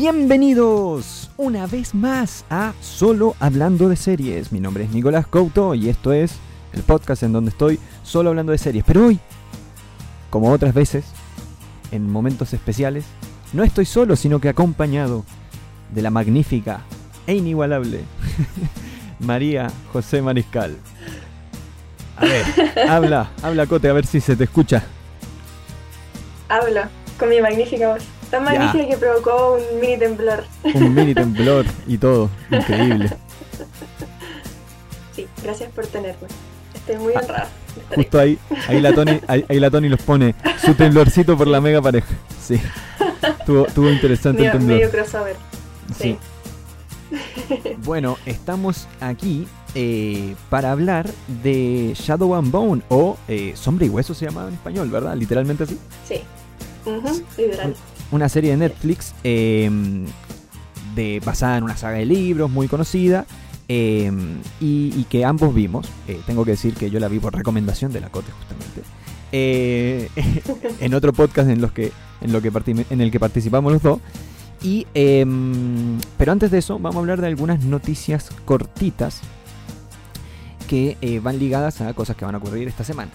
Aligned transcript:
Bienvenidos 0.00 1.28
una 1.36 1.66
vez 1.66 1.92
más 1.92 2.44
a 2.50 2.72
Solo 2.80 3.34
Hablando 3.40 3.88
de 3.88 3.96
Series. 3.96 4.52
Mi 4.52 4.60
nombre 4.60 4.84
es 4.84 4.90
Nicolás 4.90 5.26
Couto 5.26 5.74
y 5.74 5.88
esto 5.88 6.12
es 6.12 6.36
el 6.72 6.84
podcast 6.84 7.24
en 7.24 7.32
donde 7.32 7.50
estoy 7.50 7.80
solo 8.04 8.28
hablando 8.28 8.52
de 8.52 8.58
series. 8.58 8.84
Pero 8.86 9.06
hoy, 9.06 9.18
como 10.30 10.52
otras 10.52 10.72
veces, 10.72 11.04
en 11.90 12.08
momentos 12.08 12.52
especiales, 12.52 13.06
no 13.52 13.64
estoy 13.64 13.86
solo, 13.86 14.14
sino 14.14 14.40
que 14.40 14.48
acompañado 14.48 15.24
de 15.92 16.02
la 16.02 16.10
magnífica 16.10 16.82
e 17.26 17.34
inigualable 17.34 18.02
María 19.18 19.66
José 19.92 20.22
Mariscal. 20.22 20.76
A 22.18 22.24
ver, 22.24 22.46
habla, 22.88 23.32
habla 23.42 23.66
Cote, 23.66 23.88
a 23.88 23.94
ver 23.94 24.06
si 24.06 24.20
se 24.20 24.36
te 24.36 24.44
escucha. 24.44 24.84
Hablo 26.48 26.82
con 27.18 27.30
mi 27.30 27.40
magnífica 27.40 27.94
voz. 27.94 28.17
Tan 28.30 28.44
magnífica 28.44 28.86
que 28.86 28.96
provocó 28.98 29.56
un 29.56 29.80
mini 29.80 29.98
temblor. 29.98 30.44
Un 30.74 30.94
mini 30.94 31.14
temblor 31.14 31.64
y 31.86 31.96
todo, 31.98 32.28
increíble. 32.50 33.10
Sí, 35.14 35.26
gracias 35.42 35.70
por 35.72 35.86
tenerme. 35.86 36.28
Estoy 36.74 36.96
muy 36.96 37.12
Ah, 37.14 37.20
honrada. 37.22 37.48
Justo 37.94 38.18
ahí, 38.18 38.38
ahí 38.68 38.80
la 38.80 38.92
Tony, 38.92 39.20
ahí, 39.26 39.44
ahí 39.48 39.60
la 39.60 39.70
Tony 39.70 39.88
los 39.88 40.00
pone 40.02 40.34
su 40.64 40.74
temblorcito 40.74 41.36
por 41.36 41.46
la 41.46 41.60
mega 41.60 41.80
pareja. 41.80 42.08
Sí. 42.42 42.60
Tuvo, 43.46 43.64
tuvo 43.66 43.88
interesante 43.90 44.44
el 44.46 44.52
medio, 44.54 44.66
medio 44.66 44.80
temblor. 44.90 45.04
crossover. 45.06 45.36
Sí. 45.98 46.18
Bueno, 47.84 48.18
estamos 48.26 48.86
aquí 49.00 49.48
eh, 49.74 50.34
para 50.50 50.72
hablar 50.72 51.08
de 51.42 51.94
Shadow 51.98 52.34
and 52.34 52.50
Bone 52.50 52.82
o 52.90 53.16
eh, 53.28 53.52
Sombra 53.54 53.86
y 53.86 53.88
Hueso 53.88 54.12
se 54.12 54.26
llamaba 54.26 54.48
en 54.48 54.54
español, 54.54 54.90
¿verdad? 54.90 55.16
Literalmente 55.16 55.64
así. 55.64 55.78
Sí. 56.06 56.20
Literal. 57.38 57.74
Una 58.10 58.28
serie 58.28 58.52
de 58.52 58.56
Netflix 58.56 59.14
eh, 59.22 59.70
de, 60.94 61.20
basada 61.24 61.58
en 61.58 61.64
una 61.64 61.76
saga 61.76 61.98
de 61.98 62.06
libros 62.06 62.50
muy 62.50 62.68
conocida 62.68 63.26
eh, 63.68 64.10
y, 64.60 65.04
que 65.04 65.24
ambos 65.24 65.54
vimos. 65.54 65.88
Eh, 66.06 66.20
tengo 66.26 66.44
que 66.44 66.52
decir 66.52 66.74
que 66.74 66.90
yo 66.90 66.98
la 67.00 67.08
vi 67.08 67.18
por 67.18 67.34
recomendación 67.34 67.92
de 67.92 68.00
la 68.00 68.08
Cote 68.08 68.32
justamente. 68.32 68.82
Eh, 69.30 70.08
en 70.80 70.94
otro 70.94 71.12
podcast 71.12 71.50
en, 71.50 71.60
los 71.60 71.72
que, 71.72 71.92
en, 72.20 72.32
lo 72.32 72.40
que 72.40 72.50
en 72.90 73.00
el 73.00 73.10
que 73.10 73.20
participamos 73.20 73.72
los 73.72 73.82
dos. 73.82 74.00
Y, 74.62 74.86
em, 74.94 75.98
pero 76.16 76.32
antes 76.32 76.50
de 76.50 76.58
eso, 76.58 76.78
vamos 76.78 76.96
a 76.96 76.98
hablar 77.00 77.20
de 77.20 77.28
algunas 77.28 77.62
noticias 77.62 78.30
cortitas 78.44 79.20
que 80.66 80.96
eh, 81.00 81.20
van 81.20 81.38
ligadas 81.38 81.80
a 81.80 81.94
cosas 81.94 82.16
que 82.16 82.24
van 82.24 82.34
a 82.34 82.38
ocurrir 82.38 82.66
esta 82.68 82.84
semana. 82.84 83.10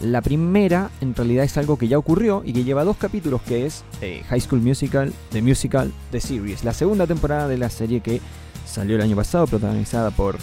La 0.00 0.22
primera, 0.22 0.90
en 1.00 1.14
realidad, 1.14 1.44
es 1.44 1.56
algo 1.56 1.76
que 1.76 1.88
ya 1.88 1.98
ocurrió 1.98 2.42
y 2.44 2.52
que 2.52 2.62
lleva 2.64 2.84
dos 2.84 2.96
capítulos, 2.96 3.42
que 3.42 3.66
es 3.66 3.82
eh, 4.00 4.22
High 4.28 4.40
School 4.40 4.60
Musical, 4.60 5.12
The 5.30 5.42
Musical, 5.42 5.92
The 6.12 6.20
Series. 6.20 6.62
La 6.64 6.72
segunda 6.72 7.06
temporada 7.06 7.48
de 7.48 7.58
la 7.58 7.68
serie 7.68 8.00
que 8.00 8.20
salió 8.64 8.94
el 8.96 9.02
año 9.02 9.16
pasado, 9.16 9.46
protagonizada 9.48 10.10
por 10.12 10.36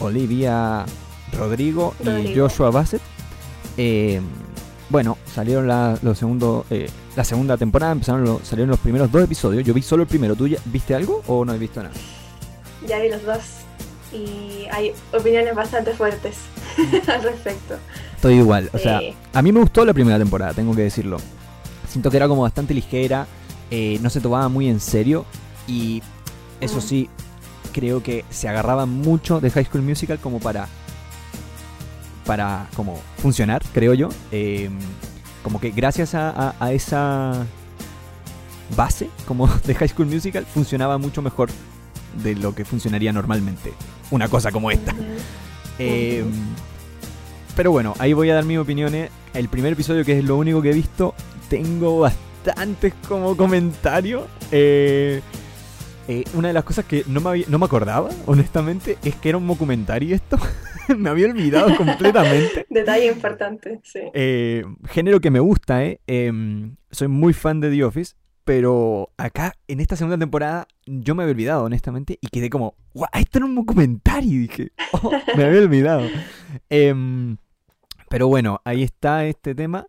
Olivia 0.00 0.84
Rodrigo, 1.38 1.94
y 2.00 2.04
Rodrigo. 2.04 2.48
Joshua 2.48 2.70
Bassett. 2.70 3.00
Eh, 3.76 4.20
bueno, 4.90 5.16
salieron 5.34 5.66
la, 5.68 5.98
los 6.02 6.18
segundo, 6.18 6.66
eh, 6.70 6.88
la 7.16 7.24
segunda 7.24 7.56
temporada, 7.56 7.92
empezaron 7.92 8.24
los- 8.24 8.42
salieron 8.46 8.70
los 8.70 8.80
primeros 8.80 9.10
dos 9.10 9.22
episodios. 9.24 9.64
Yo 9.64 9.72
vi 9.74 9.82
solo 9.82 10.02
el 10.02 10.08
primero. 10.08 10.34
¿Tú 10.36 10.46
ya 10.48 10.58
viste 10.66 10.94
algo 10.94 11.22
o 11.26 11.44
no 11.44 11.52
has 11.52 11.58
visto 11.58 11.82
nada? 11.82 11.94
Ya 12.86 12.98
vi 13.00 13.08
los 13.08 13.22
dos. 13.24 13.38
Y 14.12 14.66
hay 14.72 14.92
opiniones 15.12 15.54
bastante 15.54 15.92
fuertes 15.92 16.36
al 17.08 17.22
respecto. 17.22 17.76
Estoy 18.16 18.34
igual. 18.34 18.70
O 18.72 18.78
sea, 18.78 19.00
a 19.32 19.42
mí 19.42 19.52
me 19.52 19.60
gustó 19.60 19.84
la 19.84 19.92
primera 19.94 20.18
temporada, 20.18 20.54
tengo 20.54 20.74
que 20.74 20.82
decirlo. 20.82 21.18
Siento 21.88 22.10
que 22.10 22.16
era 22.16 22.28
como 22.28 22.42
bastante 22.42 22.74
ligera, 22.74 23.26
eh, 23.70 23.98
no 24.02 24.10
se 24.10 24.20
tomaba 24.20 24.48
muy 24.48 24.68
en 24.68 24.80
serio 24.80 25.24
y 25.66 26.02
eso 26.60 26.78
Mm. 26.78 26.82
sí, 26.82 27.08
creo 27.72 28.02
que 28.02 28.24
se 28.30 28.48
agarraba 28.48 28.86
mucho 28.86 29.40
de 29.40 29.50
High 29.50 29.64
School 29.66 29.82
Musical 29.82 30.18
como 30.18 30.40
para 30.40 30.68
para 32.26 32.66
como 32.76 33.00
funcionar, 33.22 33.62
creo 33.72 33.94
yo. 33.94 34.08
Eh, 34.32 34.68
como 35.42 35.60
que 35.60 35.70
gracias 35.70 36.14
a, 36.14 36.28
a- 36.30 36.54
a 36.60 36.72
esa 36.72 37.46
base 38.76 39.08
como 39.26 39.46
de 39.64 39.74
High 39.74 39.88
School 39.88 40.06
Musical 40.08 40.44
funcionaba 40.44 40.98
mucho 40.98 41.22
mejor 41.22 41.48
de 42.22 42.34
lo 42.34 42.54
que 42.54 42.64
funcionaría 42.64 43.12
normalmente 43.12 43.72
una 44.10 44.28
cosa 44.28 44.50
como 44.52 44.70
esta. 44.70 44.94
Eh, 45.78 46.24
pero 47.58 47.72
bueno, 47.72 47.92
ahí 47.98 48.12
voy 48.12 48.30
a 48.30 48.34
dar 48.36 48.44
mis 48.44 48.56
opiniones. 48.56 49.10
El 49.34 49.48
primer 49.48 49.72
episodio, 49.72 50.04
que 50.04 50.16
es 50.16 50.22
lo 50.24 50.36
único 50.36 50.62
que 50.62 50.70
he 50.70 50.72
visto, 50.72 51.12
tengo 51.50 51.98
bastantes 51.98 52.94
como 53.08 53.36
comentarios. 53.36 54.26
Eh, 54.52 55.20
eh, 56.06 56.22
una 56.34 56.46
de 56.48 56.54
las 56.54 56.62
cosas 56.62 56.84
que 56.84 57.02
no 57.08 57.20
me, 57.20 57.30
había- 57.30 57.46
no 57.48 57.58
me 57.58 57.64
acordaba, 57.64 58.10
honestamente, 58.26 58.96
es 59.02 59.16
que 59.16 59.30
era 59.30 59.38
un 59.38 59.48
documentary 59.48 60.12
esto. 60.12 60.38
me 60.96 61.10
había 61.10 61.26
olvidado 61.26 61.76
completamente. 61.76 62.64
Detalle 62.70 63.06
importante, 63.10 63.80
sí. 63.82 64.02
Eh, 64.14 64.62
género 64.84 65.18
que 65.20 65.32
me 65.32 65.40
gusta, 65.40 65.84
¿eh? 65.84 66.00
Em, 66.06 66.76
soy 66.92 67.08
muy 67.08 67.32
fan 67.32 67.58
de 67.58 67.72
The 67.72 67.82
Office, 67.82 68.14
pero 68.44 69.10
acá, 69.18 69.52
en 69.66 69.80
esta 69.80 69.96
segunda 69.96 70.16
temporada, 70.16 70.68
yo 70.86 71.16
me 71.16 71.24
había 71.24 71.32
olvidado, 71.32 71.64
honestamente, 71.64 72.18
y 72.20 72.28
quedé 72.28 72.50
como, 72.50 72.76
"Guau, 72.94 73.10
esto 73.14 73.38
era 73.38 73.46
un 73.46 73.56
documental, 73.56 74.24
y 74.24 74.38
dije, 74.46 74.70
"Oh, 74.92 75.10
me 75.36 75.44
había 75.44 75.60
olvidado. 75.60 76.08
Pero 78.08 78.28
bueno, 78.28 78.60
ahí 78.64 78.82
está 78.82 79.26
este 79.26 79.54
tema. 79.54 79.86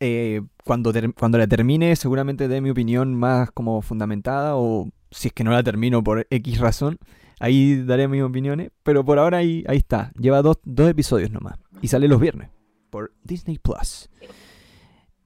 Eh, 0.00 0.42
cuando, 0.64 0.92
cuando 1.16 1.38
la 1.38 1.46
termine, 1.46 1.96
seguramente 1.96 2.48
dé 2.48 2.60
mi 2.60 2.70
opinión 2.70 3.14
más 3.14 3.50
como 3.50 3.82
fundamentada, 3.82 4.56
o 4.56 4.88
si 5.10 5.28
es 5.28 5.34
que 5.34 5.44
no 5.44 5.50
la 5.50 5.62
termino 5.62 6.02
por 6.02 6.26
X 6.30 6.58
razón, 6.58 6.98
ahí 7.40 7.82
daré 7.82 8.08
mis 8.08 8.22
opiniones. 8.22 8.70
Pero 8.82 9.04
por 9.04 9.18
ahora 9.18 9.38
ahí, 9.38 9.64
ahí 9.68 9.78
está. 9.78 10.12
Lleva 10.18 10.42
dos, 10.42 10.58
dos 10.64 10.88
episodios 10.90 11.30
nomás. 11.30 11.58
Y 11.80 11.88
sale 11.88 12.08
los 12.08 12.20
viernes 12.20 12.50
por 12.90 13.12
Disney 13.22 13.58
Plus. 13.58 14.08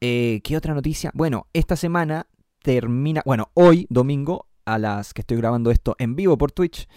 Eh, 0.01 0.41
¿Qué 0.43 0.57
otra 0.57 0.75
noticia? 0.75 1.11
Bueno, 1.15 1.47
esta 1.53 1.77
semana 1.77 2.27
termina. 2.63 3.23
Bueno, 3.25 3.51
hoy, 3.55 3.87
domingo, 3.89 4.47
a 4.65 4.79
las 4.79 5.15
que 5.15 5.21
estoy 5.23 5.37
grabando 5.37 5.71
esto 5.71 5.95
en 5.99 6.17
vivo 6.17 6.37
por 6.39 6.53
Twitch, 6.53 6.89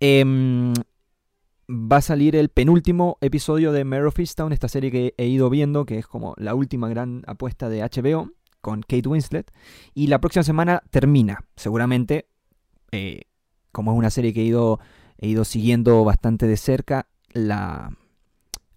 em, 0.00 0.72
va 1.68 1.96
a 1.98 2.02
salir 2.02 2.36
el 2.36 2.48
penúltimo 2.48 3.18
episodio 3.20 3.72
de 3.72 3.84
Mare 3.84 4.06
of 4.06 4.18
Easttown, 4.18 4.52
esta 4.52 4.68
serie 4.68 4.90
que 4.90 5.14
he 5.18 5.26
ido 5.26 5.50
viendo, 5.50 5.84
que 5.84 5.98
es 5.98 6.06
como 6.06 6.34
la 6.38 6.54
última 6.54 6.88
gran 6.88 7.22
apuesta 7.26 7.68
de 7.68 7.82
HBO 7.82 8.30
con 8.60 8.82
Kate 8.82 9.08
Winslet. 9.08 9.50
Y 9.94 10.06
la 10.08 10.20
próxima 10.20 10.42
semana 10.42 10.82
termina, 10.90 11.44
seguramente. 11.56 12.26
eh, 12.92 13.22
como 13.72 13.92
es 13.92 13.98
una 13.98 14.10
serie 14.10 14.32
que 14.32 14.40
he 14.40 14.44
ido, 14.44 14.80
he 15.18 15.28
ido 15.28 15.44
siguiendo 15.44 16.02
bastante 16.04 16.46
de 16.46 16.56
cerca, 16.56 17.08
la 17.32 17.90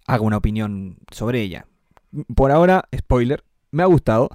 hago 0.06 0.24
una 0.26 0.36
opinión 0.36 0.98
sobre 1.10 1.40
ella. 1.40 1.66
Por 2.34 2.50
ahora, 2.50 2.84
spoiler, 2.94 3.44
me 3.70 3.82
ha 3.82 3.86
gustado. 3.86 4.28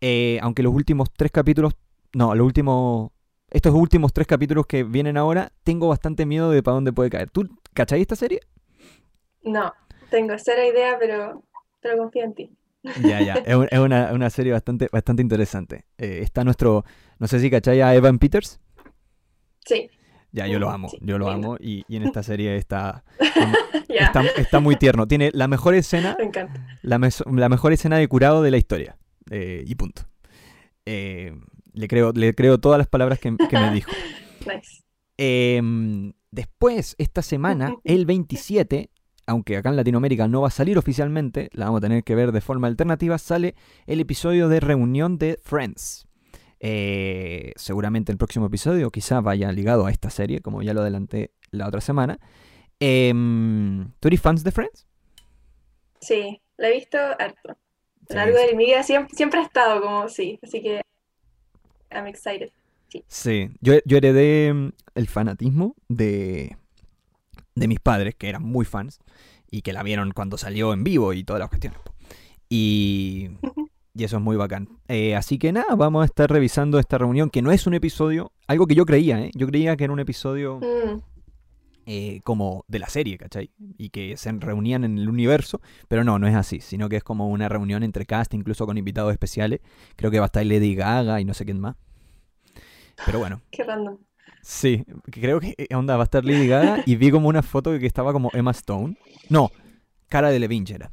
eh, 0.00 0.38
aunque 0.42 0.62
los 0.62 0.74
últimos 0.74 1.08
tres 1.12 1.30
capítulos, 1.32 1.74
no, 2.14 2.34
los 2.34 2.46
últimos, 2.46 3.10
estos 3.50 3.74
últimos 3.74 4.12
tres 4.12 4.26
capítulos 4.26 4.66
que 4.66 4.84
vienen 4.84 5.16
ahora, 5.16 5.52
tengo 5.64 5.88
bastante 5.88 6.26
miedo 6.26 6.50
de 6.50 6.62
para 6.62 6.76
dónde 6.76 6.92
puede 6.92 7.10
caer. 7.10 7.30
¿Tú 7.30 7.48
cachai 7.78 8.00
esta 8.02 8.16
serie? 8.16 8.40
No, 9.42 9.72
tengo 10.10 10.34
cero 10.38 10.62
idea, 10.70 10.96
pero, 10.98 11.42
pero 11.80 11.96
confío 11.96 12.24
en 12.24 12.34
ti. 12.34 12.50
Ya, 13.02 13.20
ya, 13.22 13.34
es, 13.34 13.54
un- 13.54 13.68
es 13.70 13.78
una, 13.78 14.12
una 14.12 14.30
serie 14.30 14.52
bastante, 14.52 14.88
bastante 14.92 15.22
interesante. 15.22 15.86
Eh, 15.96 16.20
está 16.22 16.44
nuestro, 16.44 16.84
no 17.18 17.26
sé 17.28 17.40
si 17.40 17.50
cachai 17.50 17.80
a 17.80 17.94
Evan 17.94 18.18
Peters. 18.18 18.60
Sí, 19.64 19.90
Ya, 20.32 20.46
yo 20.46 20.58
lo 20.58 20.70
amo, 20.70 20.88
Sí, 20.88 20.98
yo 21.00 21.18
lo 21.18 21.28
amo 21.30 21.56
y, 21.60 21.84
y 21.88 21.96
en 21.96 22.02
esta 22.04 22.22
serie 22.22 22.56
está, 22.56 23.04
está, 23.88 24.22
está 24.36 24.60
muy 24.60 24.76
tierno. 24.76 25.06
Tiene 25.06 25.30
la 25.34 25.48
mejor 25.48 25.74
escena 25.74 26.16
Me 26.18 26.24
encanta. 26.26 26.66
la, 26.82 26.98
mes- 26.98 27.24
la 27.26 27.48
mejor 27.48 27.72
escena 27.72 27.96
de 27.98 28.08
curado 28.08 28.42
de 28.42 28.50
la 28.50 28.56
historia. 28.58 28.96
Eh, 29.30 29.64
y 29.66 29.74
punto. 29.74 30.02
Eh, 30.86 31.34
le, 31.74 31.86
creo, 31.88 32.12
le 32.12 32.34
creo 32.34 32.58
todas 32.58 32.78
las 32.78 32.88
palabras 32.88 33.18
que, 33.18 33.36
que 33.36 33.56
me 33.58 33.70
dijo. 33.72 33.90
Nice. 34.46 34.82
Em, 35.18 36.12
después, 36.30 36.94
esta 36.98 37.22
semana, 37.22 37.74
el 37.84 38.06
27, 38.06 38.90
aunque 39.26 39.56
acá 39.56 39.68
en 39.68 39.76
Latinoamérica 39.76 40.28
no 40.28 40.40
va 40.42 40.48
a 40.48 40.50
salir 40.50 40.78
oficialmente, 40.78 41.50
la 41.52 41.66
vamos 41.66 41.78
a 41.78 41.82
tener 41.82 42.04
que 42.04 42.14
ver 42.14 42.32
de 42.32 42.40
forma 42.40 42.66
alternativa, 42.66 43.18
sale 43.18 43.54
el 43.86 44.00
episodio 44.00 44.48
de 44.48 44.60
reunión 44.60 45.18
de 45.18 45.38
Friends. 45.42 46.06
Eh, 46.60 47.52
seguramente 47.56 48.10
el 48.10 48.18
próximo 48.18 48.46
episodio 48.46 48.90
quizá 48.90 49.20
vaya 49.20 49.52
ligado 49.52 49.86
a 49.86 49.90
esta 49.90 50.10
serie, 50.10 50.40
como 50.40 50.62
ya 50.62 50.74
lo 50.74 50.80
adelanté 50.80 51.32
la 51.50 51.68
otra 51.68 51.80
semana. 51.80 52.18
Em, 52.80 53.92
¿Tú 54.00 54.08
eres 54.08 54.20
fans 54.20 54.44
de 54.44 54.52
Friends? 54.52 54.86
Sí, 56.00 56.40
la 56.56 56.68
he 56.68 56.72
visto 56.74 56.98
harto. 56.98 57.56
Sí, 58.08 58.16
A 58.16 58.24
lo 58.26 58.32
largo 58.32 58.38
sí. 58.38 58.46
de 58.46 58.56
mi 58.56 58.64
vida 58.66 58.82
siempre, 58.82 59.14
siempre 59.16 59.40
ha 59.40 59.42
estado 59.42 59.80
como 59.82 60.08
sí, 60.08 60.38
así 60.42 60.62
que 60.62 60.80
I'm 61.90 62.06
excited. 62.06 62.50
Sí, 63.06 63.50
yo, 63.60 63.74
yo 63.84 63.96
heredé 63.98 64.52
mm, 64.52 64.72
el 64.94 65.08
fanatismo 65.08 65.76
de, 65.88 66.56
de 67.54 67.68
mis 67.68 67.80
padres, 67.80 68.14
que 68.14 68.28
eran 68.28 68.42
muy 68.42 68.64
fans, 68.64 69.00
y 69.50 69.62
que 69.62 69.72
la 69.72 69.82
vieron 69.82 70.12
cuando 70.12 70.38
salió 70.38 70.72
en 70.72 70.84
vivo 70.84 71.12
y 71.12 71.24
todas 71.24 71.40
las 71.40 71.48
cuestiones. 71.48 71.78
Y 72.48 73.30
Y 73.98 74.04
eso 74.04 74.18
es 74.18 74.22
muy 74.22 74.36
bacán. 74.36 74.68
Eh, 74.86 75.16
así 75.16 75.38
que 75.38 75.52
nada, 75.52 75.74
vamos 75.74 76.02
a 76.02 76.04
estar 76.04 76.30
revisando 76.30 76.78
esta 76.78 76.98
reunión, 76.98 77.30
que 77.30 77.42
no 77.42 77.50
es 77.50 77.66
un 77.66 77.74
episodio, 77.74 78.30
algo 78.46 78.68
que 78.68 78.76
yo 78.76 78.86
creía, 78.86 79.20
¿eh? 79.20 79.32
Yo 79.34 79.48
creía 79.48 79.76
que 79.76 79.82
era 79.84 79.92
un 79.92 79.98
episodio 79.98 80.60
Mm, 80.60 81.00
eh, 81.86 82.20
como 82.22 82.64
de 82.68 82.78
la 82.78 82.88
serie, 82.88 83.18
¿cachai? 83.18 83.50
Y 83.76 83.88
que 83.88 84.16
se 84.16 84.30
reunían 84.30 84.84
en 84.84 84.98
el 84.98 85.08
universo, 85.08 85.60
pero 85.88 86.04
no, 86.04 86.18
no 86.20 86.28
es 86.28 86.36
así, 86.36 86.60
sino 86.60 86.88
que 86.88 86.94
es 86.96 87.02
como 87.02 87.28
una 87.28 87.48
reunión 87.48 87.82
entre 87.82 88.06
cast, 88.06 88.34
incluso 88.34 88.66
con 88.66 88.78
invitados 88.78 89.10
especiales. 89.10 89.62
Creo 89.96 90.12
que 90.12 90.20
va 90.20 90.26
a 90.26 90.30
estar 90.30 90.46
Lady 90.46 90.76
Gaga 90.76 91.20
y 91.20 91.24
no 91.24 91.34
sé 91.34 91.44
quién 91.44 91.58
más. 91.58 91.74
Pero 93.06 93.18
bueno, 93.18 93.40
qué 93.50 93.64
random. 93.64 93.98
sí, 94.42 94.84
creo 95.10 95.40
que 95.40 95.54
eh, 95.58 95.74
onda 95.74 95.96
va 95.96 96.02
a 96.02 96.04
estar 96.04 96.24
Lady 96.24 96.46
Gaga 96.48 96.82
y 96.86 96.96
vi 96.96 97.10
como 97.10 97.28
una 97.28 97.42
foto 97.42 97.78
que 97.78 97.86
estaba 97.86 98.12
como 98.12 98.30
Emma 98.32 98.50
Stone. 98.52 98.96
No, 99.28 99.50
Cara 100.08 100.30
de 100.30 100.38
Levine 100.38 100.66
era. 100.74 100.90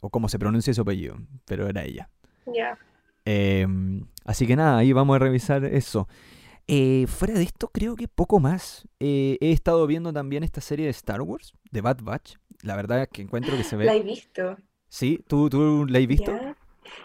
O 0.00 0.08
como 0.10 0.28
se 0.28 0.38
pronuncia 0.38 0.72
su 0.72 0.80
apellido, 0.82 1.16
pero 1.44 1.68
era 1.68 1.84
ella. 1.84 2.08
Ya. 2.46 2.78
Eh, 3.26 3.66
así 4.24 4.46
que 4.46 4.56
nada, 4.56 4.78
ahí 4.78 4.92
vamos 4.92 5.14
a 5.16 5.18
revisar 5.18 5.64
eso. 5.64 6.08
Eh, 6.66 7.06
fuera 7.08 7.34
de 7.34 7.42
esto, 7.42 7.68
creo 7.72 7.96
que 7.96 8.08
poco 8.08 8.40
más. 8.40 8.88
Eh, 8.98 9.36
he 9.40 9.52
estado 9.52 9.86
viendo 9.86 10.12
también 10.12 10.42
esta 10.42 10.60
serie 10.60 10.86
de 10.86 10.90
Star 10.92 11.20
Wars, 11.20 11.52
de 11.70 11.80
Bad 11.80 11.98
Batch. 12.02 12.36
La 12.62 12.76
verdad 12.76 13.02
es 13.02 13.08
que 13.08 13.22
encuentro 13.22 13.56
que 13.56 13.64
se 13.64 13.76
La 13.76 13.92
ve. 13.92 13.98
he 13.98 14.02
visto. 14.02 14.56
¿Sí? 14.88 15.22
¿Tú, 15.28 15.50
tú 15.50 15.84
la 15.86 15.98
has 15.98 16.06
visto? 16.06 16.32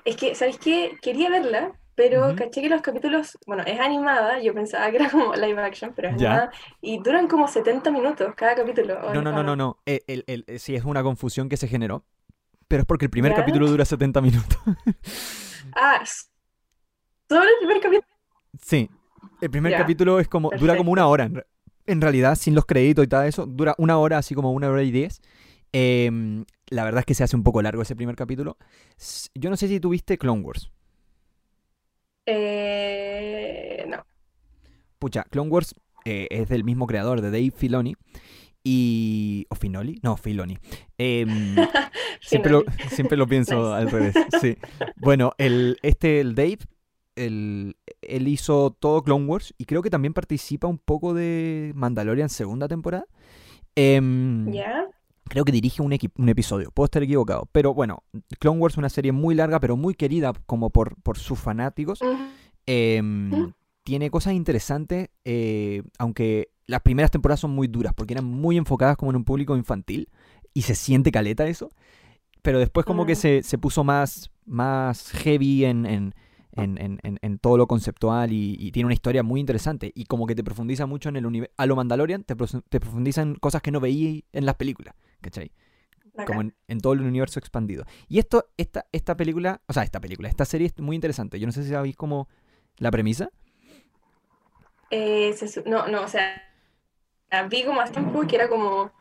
Es 0.06 0.16
que, 0.16 0.34
¿sabes 0.36 0.58
qué? 0.58 0.98
Quería 1.02 1.30
verla, 1.30 1.74
pero 1.96 2.36
caché 2.36 2.62
que 2.62 2.70
los 2.70 2.82
capítulos, 2.82 3.38
bueno, 3.48 3.64
es 3.66 3.80
animada, 3.80 4.40
yo 4.42 4.54
pensaba 4.54 4.90
que 4.92 4.98
era 4.98 5.10
como 5.10 5.34
live 5.36 5.62
action, 5.64 5.94
pero 5.96 6.10
es 6.10 6.18
Ya. 6.18 6.30
animada, 6.32 6.52
y 6.82 7.00
duran 7.00 7.28
como 7.28 7.48
70 7.48 7.90
minutos 7.92 8.34
cada 8.36 8.56
capítulo. 8.56 9.00
¿o 9.02 9.14
No, 9.14 9.22
no, 9.22 9.32
no, 9.32 9.44
no, 9.44 9.56
no. 9.56 9.78
Eh, 9.86 10.02
el- 10.08 10.24
el- 10.28 10.44
el- 10.48 10.60
sí, 10.60 10.76
es 10.76 10.84
una 10.86 11.02
confusión 11.04 11.50
que 11.50 11.58
se 11.58 11.68
generó. 11.68 12.04
Pero 12.68 12.82
es 12.82 12.86
porque 12.88 13.06
el 13.06 13.12
primer 13.12 13.32
¿Ya? 13.32 13.38
capítulo 13.38 13.68
dura 13.70 13.86
70 13.86 14.22
minutos. 14.22 14.58
Ah, 15.76 16.04
solo 17.28 17.44
el 17.44 17.58
primer 17.60 17.82
capítulo. 17.82 18.08
Sí. 18.62 18.90
El 19.42 19.50
primer 19.50 19.72
Ya, 19.72 19.80
capítulo 19.80 20.20
es 20.20 20.28
como, 20.28 20.50
dura 20.58 20.78
como 20.78 20.92
una 20.92 21.08
hora. 21.08 21.26
En, 21.26 21.36
re- 21.36 21.46
en 21.88 22.02
realidad, 22.02 22.36
sin 22.36 22.56
los 22.56 22.66
créditos 22.66 23.04
y 23.04 23.08
todo 23.08 23.24
eso, 23.24 23.46
dura 23.46 23.76
una 23.78 23.98
hora, 23.98 24.18
así 24.20 24.36
como 24.36 24.52
una 24.52 24.70
hora 24.70 24.84
y 24.84 24.92
diez. 24.92 25.22
Em, 25.74 26.46
la 26.68 26.84
verdad 26.86 27.00
es 27.00 27.06
que 27.06 27.14
se 27.16 27.24
hace 27.24 27.36
un 27.36 27.44
poco 27.44 27.62
largo 27.62 27.82
ese 27.82 27.96
primer 27.96 28.16
capítulo. 28.16 28.58
Yo 29.34 29.50
no 29.50 29.58
sé 29.58 29.68
si 29.68 29.80
tuviste 29.80 30.18
Clone 30.18 30.42
Wars. 30.42 30.72
Eh, 32.26 33.86
no. 33.88 34.06
Pucha, 35.00 35.24
Clone 35.30 35.50
Wars 35.50 35.76
eh, 36.06 36.28
es 36.32 36.50
del 36.50 36.64
mismo 36.64 36.88
creador, 36.88 37.22
de 37.22 37.32
Dave 37.32 37.52
Filoni. 37.52 37.96
Y. 38.64 39.46
¿O 39.50 39.56
Finoli? 39.56 40.00
No, 40.02 40.18
Filoni. 40.18 40.58
Em, 40.98 41.56
siempre, 42.22 42.52
lo, 42.52 42.64
siempre 42.90 43.16
lo 43.16 43.28
pienso 43.28 43.56
Nice. 43.56 43.76
al 43.76 43.92
revés. 43.92 44.16
Sí. 44.42 44.58
Bueno, 44.96 45.34
el, 45.38 45.78
este, 45.84 46.20
el 46.20 46.34
Dave, 46.34 46.58
el, 47.16 47.78
él 48.02 48.28
hizo 48.28 48.72
todo 48.72 49.04
Clone 49.04 49.26
Wars 49.26 49.54
y 49.60 49.66
creo 49.66 49.84
que 49.84 49.92
también 49.92 50.16
participa 50.16 50.68
un 50.68 50.80
poco 50.80 51.14
de 51.14 51.74
Mandalorian 51.76 52.30
segunda 52.30 52.68
temporada. 52.68 53.06
Em, 53.76 54.52
¿Ya? 54.52 54.88
Creo 55.28 55.44
que 55.44 55.52
dirige 55.52 55.82
un, 55.82 55.92
episodio, 55.94 56.72
puedo 56.72 56.86
estar 56.86 57.02
equivocado. 57.02 57.50
Pero 57.52 57.74
bueno, 57.74 58.04
Clone 58.40 58.60
Wars 58.60 58.76
es 58.76 58.78
una 58.78 58.90
serie 58.90 59.12
muy 59.12 59.34
larga, 59.36 59.60
pero 59.60 59.76
muy 59.76 59.96
querida 59.96 60.34
como 60.46 60.70
por, 60.70 60.96
por 61.02 61.18
sus 61.18 61.40
fanáticos. 61.40 62.00
Em, 62.68 63.52
tiene 63.84 64.10
cosas 64.10 64.34
interesantes, 64.34 65.10
eh, 65.24 65.82
aunque 65.98 66.50
las 66.68 66.82
primeras 66.82 67.12
temporadas 67.12 67.40
son 67.40 67.52
muy 67.52 67.68
duras, 67.68 67.94
porque 67.96 68.14
eran 68.14 68.26
muy 68.26 68.58
enfocadas 68.58 68.98
como 68.98 69.12
en 69.12 69.18
un 69.18 69.26
público 69.26 69.58
infantil, 69.58 70.10
y 70.54 70.62
se 70.62 70.76
siente 70.76 71.12
caleta 71.12 71.48
eso. 71.48 71.70
Pero 72.42 72.60
después 72.60 72.86
como 72.86 73.06
que 73.06 73.16
se, 73.16 73.42
se 73.42 73.58
puso 73.58 73.84
más, 73.84 74.30
más 74.46 75.12
heavy 75.12 75.66
en, 75.66 75.86
en, 75.86 76.16
en, 76.56 76.78
en- 76.80 77.00
en- 77.04 77.20
en 77.22 77.40
todo 77.40 77.58
lo 77.58 77.68
conceptual 77.68 78.32
y, 78.34 78.56
y 78.60 78.72
tiene 78.72 78.86
una 78.88 78.94
historia 78.94 79.24
muy 79.24 79.40
interesante. 79.40 79.92
Y 79.96 80.06
como 80.06 80.26
que 80.28 80.36
te 80.36 80.44
profundiza 80.44 80.86
mucho 80.86 81.10
en 81.10 81.18
el 81.18 81.26
universo. 81.26 81.54
A 81.58 81.66
lo 81.66 81.76
Mandalorian 81.76 82.24
te, 82.24 82.36
te 82.70 82.80
profundiza 82.80 83.22
en 83.22 83.36
cosas 83.36 83.62
que 83.62 83.72
no 83.72 83.80
veí 83.80 84.26
en 84.34 84.46
las 84.46 84.56
películas, 84.56 84.96
¿cachai? 85.22 85.52
como 86.24 86.42
en, 86.42 86.82
todo 86.82 86.94
el 86.94 87.02
universo 87.02 87.40
expandido. 87.40 87.86
Y 88.08 88.20
esto, 88.20 88.48
esta, 88.58 88.86
esta 88.92 89.16
película, 89.18 89.62
o 89.68 89.74
sea, 89.74 89.84
esta 89.84 90.00
película, 90.02 90.30
esta 90.30 90.46
serie 90.46 90.68
es 90.68 90.80
muy 90.80 90.96
interesante. 90.96 91.40
Yo 91.40 91.46
no 91.48 91.54
sé 91.54 91.64
si 91.64 91.70
sabéis 91.70 91.96
como 91.96 92.28
la 92.78 92.92
premisa. 92.92 93.30
Eh, 94.90 95.34
se 95.34 95.64
no, 95.70 95.88
no, 95.88 96.02
o 96.04 96.08
sea, 96.08 96.42
vi 97.50 97.64
como 97.66 97.82
hace 97.82 97.94
tiempo 97.94 98.26
que 98.28 98.36
era 98.36 98.50
como. 98.50 98.92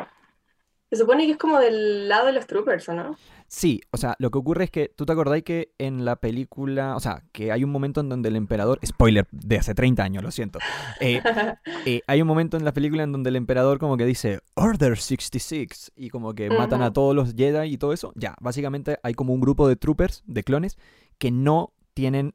Se 0.91 0.97
supone 0.97 1.27
que 1.27 1.33
es 1.33 1.39
como 1.39 1.59
del 1.61 2.09
lado 2.09 2.27
de 2.27 2.33
los 2.33 2.47
troopers, 2.47 2.89
¿o 2.89 2.95
no? 2.95 3.17
Sí, 3.55 3.83
o 3.93 3.99
sea, 3.99 4.17
lo 4.19 4.33
que 4.33 4.39
ocurre 4.39 4.65
es 4.65 4.71
que 4.73 4.89
tú 4.89 5.06
te 5.06 5.12
acordáis 5.12 5.45
que 5.45 5.75
en 5.79 6.05
la 6.05 6.17
película, 6.17 6.97
o 6.97 7.01
sea, 7.01 7.23
que 7.31 7.53
hay 7.53 7.62
un 7.62 7.71
momento 7.71 8.01
en 8.01 8.09
donde 8.09 8.29
el 8.29 8.35
emperador, 8.35 8.81
spoiler 8.85 9.29
de 9.31 9.59
hace 9.59 9.77
30 9.77 10.03
años, 10.03 10.25
lo 10.25 10.33
siento, 10.33 10.59
eh, 11.01 11.23
eh, 11.87 12.01
hay 12.09 12.21
un 12.21 12.27
momento 12.27 12.56
en 12.56 12.65
la 12.65 12.73
película 12.73 13.05
en 13.05 13.12
donde 13.12 13.31
el 13.31 13.37
emperador 13.37 13.79
como 13.79 13.97
que 13.97 14.06
dice 14.06 14.41
Order 14.55 14.99
66 14.99 15.93
y 15.95 16.11
como 16.11 16.35
que 16.35 16.51
matan 16.51 16.83
a 16.83 16.93
todos 16.93 17.15
los 17.15 17.37
Jedi 17.37 17.73
y 17.73 17.79
todo 17.79 17.93
eso. 17.93 18.12
Ya, 18.17 18.35
básicamente 18.41 18.99
hay 19.05 19.15
como 19.15 19.33
un 19.33 19.41
grupo 19.41 19.69
de 19.69 19.77
troopers, 19.77 20.25
de 20.27 20.43
clones, 20.43 20.77
que 21.19 21.31
no 21.31 21.75
tienen 21.95 22.35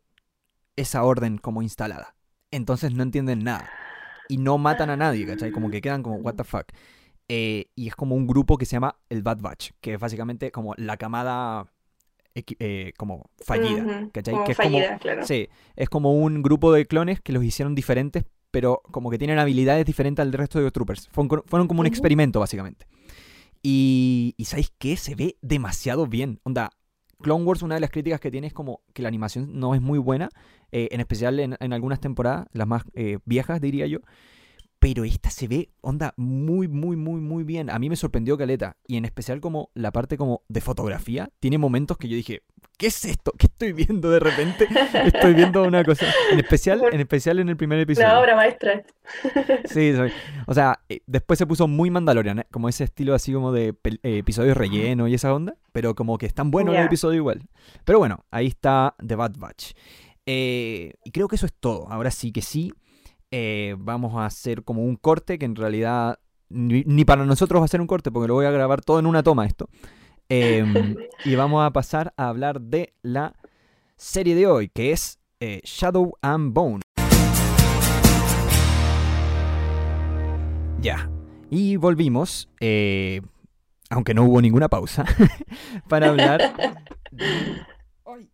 esa 0.77 1.03
orden 1.03 1.37
como 1.37 1.61
instalada. 1.61 2.15
Entonces 2.49 2.93
no 2.93 3.03
entienden 3.03 3.43
nada. 3.43 3.69
Y 4.29 4.37
no 4.37 4.57
matan 4.57 4.89
a 4.89 4.95
nadie, 4.95 5.25
¿cachai? 5.25 5.51
Como 5.51 5.69
que 5.69 5.81
quedan 5.81 6.01
como, 6.01 6.15
what 6.15 6.35
the 6.35 6.45
fuck. 6.45 6.71
Eh, 7.29 7.67
y 7.75 7.87
es 7.87 7.95
como 7.95 8.15
un 8.15 8.25
grupo 8.25 8.57
que 8.57 8.65
se 8.65 8.71
llama 8.75 8.95
el 9.07 9.21
Bad 9.21 9.39
Batch, 9.39 9.71
que 9.81 9.93
es 9.93 9.99
básicamente 9.99 10.51
como 10.51 10.73
la 10.77 10.97
camada 10.97 11.71
eh, 12.33 12.93
como 12.97 13.29
fallida, 13.45 13.83
Ujú, 13.83 14.11
¿cachai? 14.11 14.33
como 14.33 14.45
que 14.45 14.51
es 14.51 14.57
fallida, 14.57 14.87
como, 14.87 14.99
claro. 14.99 15.23
sí, 15.27 15.47
es 15.75 15.89
como 15.89 16.13
un 16.13 16.41
grupo 16.41 16.73
de 16.73 16.87
clones 16.87 17.21
que 17.21 17.31
los 17.31 17.43
hicieron 17.43 17.75
diferentes, 17.75 18.25
pero 18.49 18.81
como 18.91 19.11
que 19.11 19.19
tienen 19.19 19.37
habilidades 19.37 19.85
diferentes 19.85 20.23
al 20.23 20.33
resto 20.33 20.57
de 20.57 20.63
los 20.63 20.73
troopers. 20.73 21.07
Fueron, 21.09 21.43
fueron 21.45 21.67
como 21.67 21.81
un 21.81 21.85
experimento, 21.85 22.39
básicamente. 22.39 22.87
Y, 23.61 24.33
y 24.37 24.45
¿sabéis 24.45 24.73
qué? 24.77 24.97
Se 24.97 25.15
ve 25.15 25.37
demasiado 25.41 26.07
bien. 26.07 26.39
Onda, 26.43 26.71
Clone 27.21 27.43
Wars, 27.43 27.61
una 27.61 27.75
de 27.75 27.81
las 27.81 27.91
críticas 27.91 28.19
que 28.19 28.31
tiene 28.31 28.47
es 28.47 28.53
como 28.53 28.81
que 28.93 29.01
la 29.01 29.07
animación 29.09 29.59
no 29.59 29.75
es 29.75 29.81
muy 29.81 29.99
buena, 29.99 30.29
eh, 30.71 30.87
en 30.91 30.99
especial 31.01 31.39
en, 31.39 31.57
en 31.59 31.73
algunas 31.73 31.99
temporadas, 31.99 32.47
las 32.53 32.67
más 32.67 32.83
eh, 32.93 33.19
viejas, 33.25 33.59
diría 33.61 33.85
yo. 33.85 33.99
Pero 34.81 35.03
esta 35.03 35.29
se 35.29 35.49
ve, 35.49 35.69
onda, 35.81 36.13
muy, 36.15 36.69
muy, 36.69 36.95
muy, 36.95 37.19
muy 37.19 37.43
bien. 37.43 37.69
A 37.69 37.77
mí 37.79 37.89
me 37.89 37.97
sorprendió 37.97 38.37
Caleta. 38.37 38.77
Y 38.87 38.95
en 38.95 39.03
especial 39.03 39.41
como 39.41 39.71
la 39.73 39.91
parte 39.91 40.17
como 40.17 40.43
de 40.47 40.61
fotografía. 40.61 41.29
Tiene 41.41 41.57
momentos 41.57 41.97
que 41.97 42.07
yo 42.07 42.15
dije, 42.15 42.43
¿qué 42.77 42.87
es 42.87 43.03
esto? 43.03 43.33
¿Qué 43.37 43.47
estoy 43.47 43.73
viendo 43.73 44.09
de 44.09 44.21
repente? 44.21 44.69
Estoy 45.03 45.33
viendo 45.33 45.63
una 45.63 45.83
cosa. 45.83 46.05
En 46.31 46.39
especial, 46.39 46.81
en 46.93 47.01
especial 47.01 47.39
en 47.39 47.49
el 47.49 47.57
primer 47.57 47.77
episodio. 47.79 48.07
La 48.07 48.21
obra 48.21 48.35
maestra. 48.37 48.83
Sí, 49.65 49.93
soy- 49.93 50.13
o 50.47 50.53
sea, 50.53 50.79
eh, 50.87 51.01
después 51.07 51.37
se 51.37 51.45
puso 51.45 51.67
muy 51.67 51.91
Mandalorian, 51.91 52.39
¿eh? 52.39 52.47
como 52.49 52.69
ese 52.69 52.85
estilo 52.85 53.13
así 53.13 53.33
como 53.33 53.51
de 53.51 53.75
eh, 53.83 53.99
episodios 54.19 54.55
relleno 54.55 55.09
y 55.09 55.13
esa 55.13 55.33
onda, 55.33 55.57
pero 55.73 55.93
como 55.93 56.17
que 56.17 56.25
están 56.25 56.51
buenos 56.51 56.73
los 56.73 56.81
Ya. 56.81 56.85
episodios 56.85 57.17
igual. 57.17 57.41
Pero 57.83 57.99
bueno, 57.99 58.23
ahí 58.31 58.47
está 58.47 58.95
The 59.05 59.15
Bad 59.15 59.33
Batch. 59.37 59.73
Eh, 60.25 60.93
y 61.03 61.11
creo 61.11 61.27
que 61.27 61.35
eso 61.35 61.47
es 61.47 61.53
todo. 61.53 61.89
Ahora 61.91 62.11
sí 62.11 62.31
que 62.31 62.41
sí, 62.41 62.71
eh, 63.31 63.75
vamos 63.77 64.15
a 64.15 64.25
hacer 64.25 64.63
como 64.63 64.83
un 64.83 64.95
corte 64.95 65.37
que 65.37 65.45
en 65.45 65.55
realidad 65.55 66.19
ni, 66.49 66.83
ni 66.85 67.05
para 67.05 67.25
nosotros 67.25 67.61
va 67.61 67.65
a 67.65 67.69
ser 67.69 67.81
un 67.81 67.87
corte 67.87 68.11
porque 68.11 68.27
lo 68.27 68.33
voy 68.33 68.45
a 68.45 68.51
grabar 68.51 68.81
todo 68.81 68.99
en 68.99 69.05
una 69.05 69.23
toma 69.23 69.45
esto. 69.45 69.69
Em, 70.29 70.95
y 71.25 71.35
vamos 71.35 71.65
a 71.65 71.71
pasar 71.71 72.13
a 72.17 72.29
hablar 72.29 72.61
de 72.61 72.93
la 73.01 73.33
serie 73.97 74.35
de 74.35 74.47
hoy, 74.47 74.69
que 74.69 74.91
es 74.91 75.19
eh, 75.39 75.61
Shadow 75.63 76.13
and 76.21 76.53
Bone. 76.53 76.81
Ya. 80.81 81.09
Y 81.49 81.75
volvimos, 81.77 82.47
eh, 82.59 83.21
aunque 83.89 84.13
no 84.13 84.23
hubo 84.23 84.41
ninguna 84.41 84.69
pausa, 84.69 85.03
para 85.89 86.09
hablar. 86.09 86.53
de- 87.11 87.25
Ay, 88.05 88.29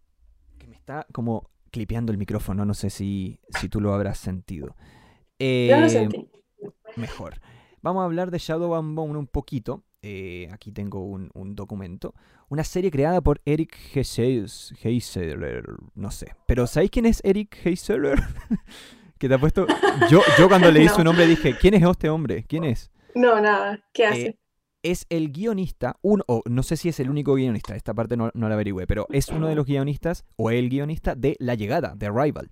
que 0.57 0.67
me 0.67 0.75
está 0.75 1.05
como 1.11 1.49
clipeando 1.75 2.11
el 2.13 2.17
micrófono, 2.17 2.63
no 2.65 2.73
sé 2.73 2.89
si, 2.89 3.39
si 3.59 3.67
tú 3.67 3.81
lo 3.81 3.93
habrás 3.93 4.17
sentido. 4.17 4.67
Yo 5.37 5.77
lo 5.79 5.85
Eh, 5.85 5.89
sentí. 5.89 6.29
mejor. 6.95 7.41
Vamos 7.81 8.01
a 8.01 8.05
hablar 8.05 8.31
de 8.31 8.37
Shadow 8.39 8.73
and 8.75 8.95
Bone 8.95 9.17
un 9.19 9.27
poquito. 9.27 9.83
Eh, 10.01 10.47
aquí 10.51 10.71
tengo 10.71 11.03
un, 11.05 11.29
un 11.33 11.53
documento. 11.55 12.13
Una 12.47 12.63
serie 12.63 12.89
creada 12.91 13.19
por 13.21 13.41
Eric 13.45 13.75
Heiseler. 14.83 15.65
No 15.95 16.11
sé. 16.11 16.27
Pero 16.47 16.65
¿sabéis 16.67 16.91
quién 16.91 17.05
es 17.05 17.21
Eric 17.25 17.57
Heiseler? 17.65 18.19
que 19.19 19.27
te 19.27 19.33
ha 19.33 19.39
puesto. 19.39 19.67
Yo, 20.09 20.21
yo 20.39 20.47
cuando 20.47 20.71
leí 20.71 20.87
su 20.89 20.99
No. 20.99 21.05
nombre 21.05 21.27
dije: 21.27 21.55
¿Quién 21.59 21.73
es 21.73 21.83
este 21.83 22.09
hombre? 22.09 22.43
¿Quién 22.47 22.63
es? 22.63 22.91
No, 23.15 23.39
nada. 23.41 23.83
¿Qué 23.93 24.03
Eh, 24.03 24.07
hace? 24.07 24.39
Es 24.91 25.05
el 25.09 25.31
guionista, 25.31 25.97
un, 26.01 26.23
o 26.27 26.41
no 26.49 26.63
sé 26.63 26.77
si 26.77 26.89
es 26.89 26.99
el 26.99 27.09
único 27.09 27.33
guionista, 27.35 27.75
esta 27.75 27.93
parte 27.93 28.15
no, 28.17 28.31
no 28.33 28.47
la 28.47 28.55
averigüé, 28.55 28.87
pero 28.87 29.07
es 29.11 29.29
uno 29.29 29.47
de 29.47 29.55
los 29.55 29.65
guionistas, 29.65 30.25
o 30.35 30.51
el 30.51 30.69
guionista 30.69 31.15
de 31.15 31.35
La 31.39 31.55
Llegada, 31.55 31.93
de 31.95 32.05
Arrival. 32.07 32.51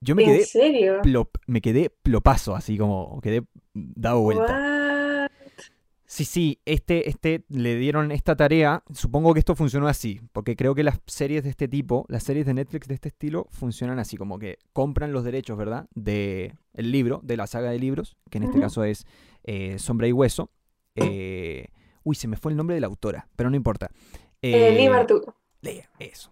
Yo 0.00 0.14
me 0.14 0.22
¿En 0.22 0.30
quedé, 0.30 0.44
serio? 0.46 1.02
plop- 1.02 1.40
me 1.46 1.60
quedé 1.60 1.90
plopazo, 1.90 2.56
así 2.56 2.78
como 2.78 3.20
quedé 3.20 3.42
dado 3.74 4.20
vuelta. 4.20 4.54
What? 4.54 5.30
Sí, 6.06 6.24
sí, 6.24 6.58
este, 6.64 7.08
este 7.08 7.44
le 7.48 7.76
dieron 7.76 8.10
esta 8.10 8.34
tarea. 8.34 8.82
Supongo 8.92 9.32
que 9.32 9.38
esto 9.38 9.54
funcionó 9.54 9.86
así, 9.86 10.20
porque 10.32 10.56
creo 10.56 10.74
que 10.74 10.82
las 10.82 10.98
series 11.06 11.44
de 11.44 11.50
este 11.50 11.68
tipo, 11.68 12.04
las 12.08 12.24
series 12.24 12.46
de 12.46 12.54
Netflix 12.54 12.88
de 12.88 12.94
este 12.94 13.08
estilo, 13.10 13.46
funcionan 13.50 14.00
así, 14.00 14.16
como 14.16 14.40
que 14.40 14.58
compran 14.72 15.12
los 15.12 15.22
derechos, 15.22 15.56
¿verdad? 15.56 15.86
De 15.94 16.54
el 16.74 16.90
libro, 16.90 17.20
de 17.22 17.36
la 17.36 17.46
saga 17.46 17.70
de 17.70 17.78
libros, 17.78 18.16
que 18.28 18.38
en 18.38 18.44
este 18.44 18.58
caso 18.58 18.82
es 18.82 19.06
eh, 19.44 19.78
Sombra 19.78 20.08
y 20.08 20.12
Hueso. 20.12 20.50
Eh, 20.94 21.68
uy, 22.04 22.14
se 22.14 22.28
me 22.28 22.36
fue 22.36 22.52
el 22.52 22.56
nombre 22.56 22.74
de 22.74 22.80
la 22.80 22.86
autora, 22.88 23.28
pero 23.36 23.50
no 23.50 23.56
importa. 23.56 23.90
Eh, 24.42 24.72
Lee 24.72 24.86
Eh. 24.86 25.20
Lea, 25.62 25.90
eso. 25.98 26.30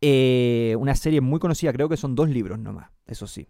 Eh, 0.00 0.76
una 0.78 0.94
serie 0.94 1.20
muy 1.20 1.38
conocida, 1.40 1.72
creo 1.72 1.88
que 1.88 1.96
son 1.96 2.14
dos 2.14 2.28
libros 2.28 2.58
nomás, 2.58 2.90
eso 3.06 3.26
sí. 3.26 3.48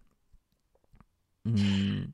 Mm, 1.44 2.12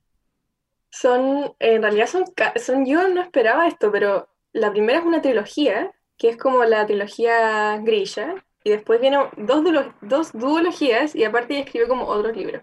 Son, 0.90 1.54
en 1.58 1.82
realidad 1.82 2.06
son, 2.06 2.24
son, 2.56 2.84
yo 2.86 3.08
no 3.08 3.22
esperaba 3.22 3.68
esto, 3.68 3.92
pero 3.92 4.28
la 4.52 4.70
primera 4.72 4.98
es 4.98 5.04
una 5.04 5.22
trilogía, 5.22 5.92
que 6.18 6.28
es 6.30 6.36
como 6.36 6.64
la 6.64 6.86
trilogía 6.86 7.78
Grisha, 7.78 8.34
y 8.64 8.70
después 8.70 9.00
vienen 9.00 9.20
dos, 9.36 9.64
dos 10.00 10.32
duologías, 10.32 11.14
y 11.14 11.24
aparte 11.24 11.54
ella 11.54 11.64
escribió 11.64 11.88
como 11.88 12.06
otros 12.06 12.36
libros. 12.36 12.62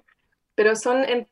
Pero 0.56 0.76
son 0.76 1.04
en 1.06 1.28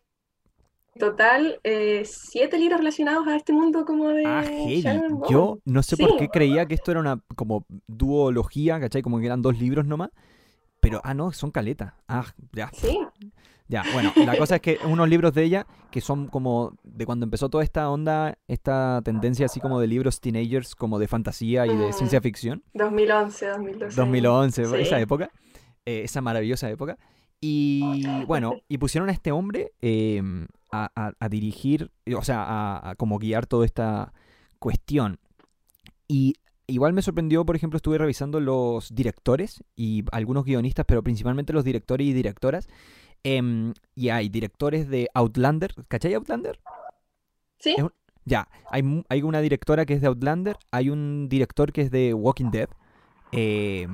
total 0.97 1.59
eh, 1.63 2.03
siete 2.05 2.57
libros 2.57 2.79
relacionados 2.79 3.27
a 3.27 3.35
este 3.35 3.53
mundo 3.53 3.85
como 3.85 4.09
de 4.09 4.25
Ah. 4.25 4.43
Sharon. 4.45 5.21
Yo 5.29 5.59
no 5.65 5.83
sé 5.83 5.97
por 5.97 6.17
qué 6.17 6.29
creía 6.29 6.65
que 6.65 6.75
esto 6.75 6.91
era 6.91 6.99
una 6.99 7.21
como 7.35 7.65
duología, 7.87 8.79
¿cachai? 8.79 9.01
Como 9.01 9.19
que 9.19 9.25
eran 9.25 9.41
dos 9.41 9.57
libros 9.59 9.85
nomás. 9.85 10.09
Pero, 10.81 11.01
ah, 11.03 11.13
no, 11.15 11.31
son 11.31 11.49
caletas. 11.51 11.93
Ah, 12.07 12.25
ya, 12.53 12.69
Sí, 12.71 12.99
ya. 13.67 13.83
Bueno, 13.93 14.13
la 14.17 14.37
cosa 14.37 14.55
es 14.57 14.61
que 14.61 14.77
unos 14.85 15.09
libros 15.09 15.33
de 15.33 15.43
ella, 15.43 15.65
que 15.89 15.99
son 15.99 16.27
como 16.27 16.73
de 16.83 17.05
cuando 17.07 17.23
empezó 17.23 17.49
toda 17.49 17.63
esta 17.63 17.89
onda, 17.89 18.37
esta 18.47 19.01
tendencia 19.03 19.47
así 19.47 19.59
como 19.59 19.79
de 19.79 19.87
libros 19.87 20.21
teenagers, 20.21 20.75
como 20.75 20.99
de 20.99 21.07
fantasía 21.07 21.65
y 21.65 21.75
de 21.75 21.87
Mm. 21.89 21.93
ciencia 21.93 22.21
ficción. 22.21 22.63
2011, 22.75 23.47
2012. 23.47 23.95
2011, 23.99 24.65
Sí. 24.65 24.75
esa 24.81 24.99
época, 24.99 25.31
eh, 25.85 26.01
esa 26.03 26.21
maravillosa 26.21 26.69
época. 26.69 26.97
Y 27.41 28.05
bueno, 28.27 28.53
y 28.67 28.77
pusieron 28.77 29.09
a 29.09 29.11
este 29.11 29.31
hombre 29.31 29.71
eh, 29.81 30.21
a, 30.71 30.89
a- 30.95 31.13
a 31.19 31.29
dirigir, 31.29 31.91
o 32.17 32.23
sea, 32.23 32.43
a, 32.43 32.89
a 32.91 32.95
como 32.95 33.17
guiar 33.19 33.45
toda 33.45 33.65
esta 33.65 34.13
cuestión. 34.59 35.19
Y 36.07 36.35
igual 36.67 36.93
me 36.93 37.01
sorprendió, 37.01 37.45
por 37.45 37.55
ejemplo, 37.55 37.77
estuve 37.77 37.97
revisando 37.97 38.39
los 38.39 38.93
directores 38.93 39.63
y 39.75 40.03
algunos 40.11 40.45
guionistas, 40.45 40.85
pero 40.87 41.03
principalmente 41.03 41.53
los 41.53 41.63
directores 41.63 42.07
y 42.07 42.13
directoras. 42.13 42.67
Em, 43.23 43.73
y 43.95 44.09
hay 44.09 44.29
directores 44.29 44.87
de 44.87 45.07
Outlander, 45.15 45.73
¿cachai 45.87 46.13
Outlander? 46.13 46.59
Sí, 47.59 47.75
un- 47.79 47.91
Ya, 48.27 48.47
hay, 48.71 49.03
hay 49.09 49.21
una 49.21 49.39
directora 49.41 49.85
que 49.85 49.93
es 49.93 50.01
de 50.01 50.07
Outlander, 50.07 50.57
hay 50.71 50.89
un 50.89 51.27
director 51.29 51.71
que 51.71 51.81
es 51.81 51.91
de 51.91 52.13
Walking 52.13 52.49
Dead, 52.51 52.69
eh, 53.31 53.87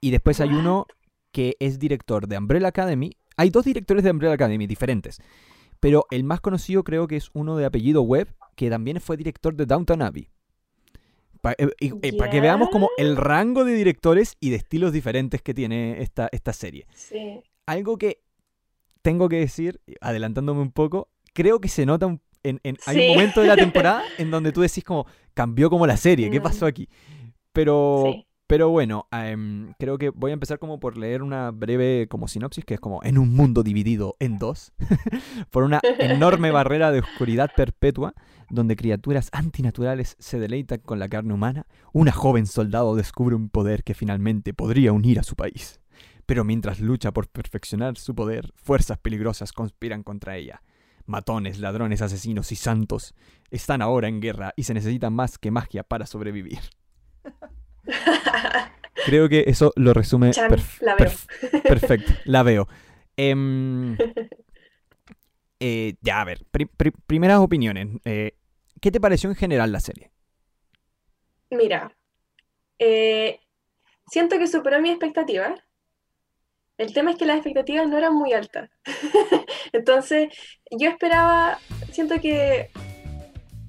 y 0.00 0.10
después 0.10 0.40
hay 0.40 0.50
uno 0.50 0.86
que 1.32 1.56
es 1.60 1.78
director 1.78 2.26
de 2.26 2.36
Umbrella 2.38 2.68
Academy. 2.68 3.12
Hay 3.36 3.50
dos 3.50 3.64
directores 3.64 4.02
de 4.04 4.10
Umbrella 4.10 4.34
Academy 4.34 4.66
diferentes, 4.66 5.20
pero 5.84 6.06
el 6.10 6.24
más 6.24 6.40
conocido 6.40 6.82
creo 6.82 7.06
que 7.06 7.16
es 7.16 7.28
uno 7.34 7.58
de 7.58 7.66
apellido 7.66 8.00
Webb, 8.00 8.28
que 8.56 8.70
también 8.70 9.00
fue 9.02 9.18
director 9.18 9.54
de 9.54 9.66
Downton 9.66 10.00
Abbey. 10.00 10.30
Para 11.42 11.56
que 12.30 12.40
veamos 12.40 12.70
como 12.70 12.88
el 12.96 13.16
rango 13.16 13.64
de 13.66 13.74
directores 13.74 14.36
y 14.40 14.48
de 14.48 14.56
estilos 14.56 14.92
diferentes 14.94 15.42
que 15.42 15.52
tiene 15.52 16.00
esta, 16.00 16.28
esta 16.32 16.52
serie. 16.54 16.86
sí. 16.94 17.42
Algo 17.66 17.96
que 17.96 18.20
tengo 19.02 19.28
que 19.28 19.36
decir, 19.40 19.80
adelantándome 20.02 20.60
un 20.60 20.70
poco, 20.70 21.08
creo 21.32 21.60
que 21.60 21.68
se 21.68 21.84
nota 21.86 22.06
un- 22.06 22.20
en, 22.42 22.60
en- 22.62 22.76
hay 22.86 22.96
Sí. 22.96 23.02
un 23.02 23.08
momento 23.14 23.40
de 23.40 23.46
la 23.46 23.56
temporada 23.56 24.02
en 24.18 24.30
donde 24.30 24.52
tú 24.52 24.60
decís 24.62 24.84
como 24.84 25.06
cambió 25.34 25.68
como 25.70 25.86
la 25.86 25.96
serie, 25.98 26.30
¿qué 26.30 26.40
Mm. 26.40 26.42
pasó 26.42 26.66
aquí? 26.66 26.88
Pero, 27.52 28.04
Sí. 28.06 28.26
Pero 28.46 28.68
bueno, 28.68 29.08
em, 29.10 29.72
creo 29.78 29.96
que 29.96 30.10
voy 30.10 30.30
a 30.30 30.34
empezar 30.34 30.58
como 30.58 30.78
por 30.78 30.98
leer 30.98 31.22
una 31.22 31.50
breve 31.50 32.06
como 32.08 32.28
sinopsis 32.28 32.64
que 32.64 32.74
es 32.74 32.80
como 32.80 33.02
en 33.02 33.18
un 33.18 33.34
mundo 33.34 33.62
dividido 33.62 34.16
en 34.20 34.38
dos 34.38 34.72
por 35.50 35.62
una 35.62 35.80
enorme 35.98 36.50
barrera 36.52 36.92
de 36.92 37.00
oscuridad 37.00 37.50
perpetua 37.56 38.14
donde 38.50 38.76
criaturas 38.76 39.30
antinaturales 39.32 40.16
se 40.18 40.38
deleitan 40.38 40.80
con 40.80 40.98
la 40.98 41.08
carne 41.08 41.34
humana, 41.34 41.66
una 41.92 42.12
joven 42.12 42.46
soldado 42.46 42.94
descubre 42.94 43.34
un 43.34 43.48
poder 43.48 43.82
que 43.82 43.94
finalmente 43.94 44.54
podría 44.54 44.92
unir 44.92 45.18
a 45.18 45.22
su 45.22 45.36
país. 45.36 45.80
Pero 46.26 46.44
mientras 46.44 46.80
lucha 46.80 47.12
por 47.12 47.28
perfeccionar 47.28 47.96
su 47.96 48.14
poder, 48.14 48.52
fuerzas 48.56 48.98
peligrosas 48.98 49.52
conspiran 49.52 50.02
contra 50.02 50.36
ella. 50.36 50.62
Matones, 51.06 51.58
ladrones, 51.58 52.00
asesinos 52.00 52.50
y 52.52 52.56
santos 52.56 53.14
están 53.50 53.82
ahora 53.82 54.08
en 54.08 54.20
guerra 54.20 54.54
y 54.56 54.62
se 54.62 54.72
necesita 54.72 55.10
más 55.10 55.38
que 55.38 55.50
magia 55.50 55.82
para 55.82 56.06
sobrevivir. 56.06 56.60
Creo 59.06 59.28
que 59.28 59.44
eso 59.46 59.72
lo 59.76 59.92
resume 59.92 60.30
Chan, 60.30 60.50
perf- 60.50 60.80
la 60.80 60.94
veo. 60.94 61.08
perf- 61.10 61.62
perfecto. 61.62 62.12
La 62.24 62.42
veo. 62.42 62.68
Em, 63.16 63.96
eh, 65.60 65.94
ya, 66.00 66.20
a 66.20 66.24
ver, 66.24 66.44
pri- 66.50 66.66
pri- 66.66 66.92
primeras 67.06 67.38
opiniones. 67.38 67.88
Eh, 68.04 68.36
¿Qué 68.80 68.90
te 68.90 69.00
pareció 69.00 69.30
en 69.30 69.36
general 69.36 69.70
la 69.72 69.80
serie? 69.80 70.10
Mira, 71.50 71.96
eh, 72.78 73.38
siento 74.08 74.38
que 74.38 74.46
superó 74.48 74.80
mi 74.80 74.90
expectativa. 74.90 75.54
El 76.76 76.92
tema 76.92 77.12
es 77.12 77.16
que 77.16 77.24
las 77.26 77.36
expectativas 77.36 77.86
no 77.88 77.96
eran 77.96 78.14
muy 78.14 78.32
altas. 78.32 78.68
Entonces, 79.72 80.28
yo 80.72 80.90
esperaba, 80.90 81.58
siento 81.92 82.20
que, 82.20 82.70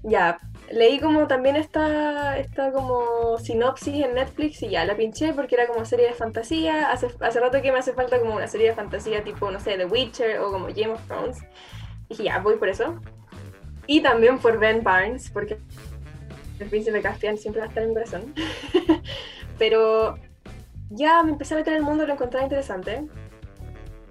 ya, 0.03 0.39
leí 0.71 0.99
como 0.99 1.27
también 1.27 1.55
esta, 1.55 2.37
esta 2.37 2.71
como 2.71 3.37
sinopsis 3.37 4.03
en 4.03 4.15
Netflix 4.15 4.61
y 4.63 4.69
ya, 4.69 4.85
la 4.85 4.95
pinché 4.95 5.33
porque 5.33 5.55
era 5.55 5.67
como 5.67 5.85
serie 5.85 6.07
de 6.07 6.13
fantasía. 6.13 6.91
Hace, 6.91 7.07
hace 7.19 7.39
rato 7.39 7.61
que 7.61 7.71
me 7.71 7.79
hace 7.79 7.93
falta 7.93 8.19
como 8.19 8.35
una 8.35 8.47
serie 8.47 8.69
de 8.69 8.75
fantasía 8.75 9.23
tipo, 9.23 9.51
no 9.51 9.59
sé, 9.59 9.77
The 9.77 9.85
Witcher 9.85 10.39
o 10.39 10.51
como 10.51 10.67
Game 10.67 10.89
of 10.89 11.05
Thrones. 11.07 11.37
Y 12.07 12.09
dije, 12.09 12.23
ya, 12.23 12.39
voy 12.39 12.55
por 12.57 12.69
eso. 12.69 12.99
Y 13.87 14.01
también 14.01 14.39
por 14.39 14.59
Ben 14.59 14.83
Barnes, 14.83 15.29
porque 15.29 15.57
el 16.59 16.69
príncipe 16.69 17.01
Caspian 17.01 17.37
siempre 17.37 17.61
va 17.61 17.65
a 17.65 17.69
estar 17.69 17.83
en 17.83 17.89
mi 17.89 17.95
corazón. 17.95 18.33
Pero 19.59 20.17
ya 20.89 21.23
me 21.23 21.31
empecé 21.31 21.53
a 21.53 21.57
meter 21.57 21.73
en 21.73 21.79
el 21.79 21.85
mundo 21.85 22.03
y 22.03 22.07
lo 22.07 22.13
encontraba 22.13 22.43
interesante. 22.43 23.05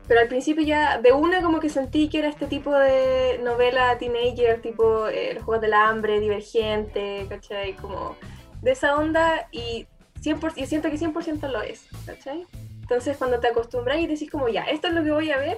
Pero 0.06 0.20
al 0.20 0.28
principio 0.28 0.64
ya 0.64 0.98
de 0.98 1.12
una 1.12 1.40
como 1.40 1.60
que 1.60 1.70
sentí 1.70 2.08
que 2.08 2.18
era 2.18 2.28
este 2.28 2.46
tipo 2.46 2.74
de 2.74 3.40
novela 3.42 3.96
teenager, 3.98 4.60
tipo 4.60 5.08
eh, 5.08 5.32
Los 5.34 5.44
Juegos 5.44 5.62
del 5.62 5.72
Hambre, 5.72 6.20
Divergente, 6.20 7.26
¿cachai? 7.28 7.74
Como 7.74 8.16
de 8.60 8.72
esa 8.72 8.96
onda 8.96 9.48
y, 9.50 9.86
100%, 10.20 10.52
y 10.56 10.66
siento 10.66 10.90
que 10.90 10.98
100% 10.98 11.48
lo 11.48 11.62
es, 11.62 11.86
¿cachai? 12.06 12.46
Entonces 12.80 13.16
cuando 13.16 13.40
te 13.40 13.48
acostumbras 13.48 13.98
y 13.98 14.06
decís 14.06 14.30
como 14.30 14.48
ya, 14.48 14.64
esto 14.64 14.88
es 14.88 14.94
lo 14.94 15.02
que 15.02 15.10
voy 15.10 15.30
a 15.30 15.38
ver, 15.38 15.56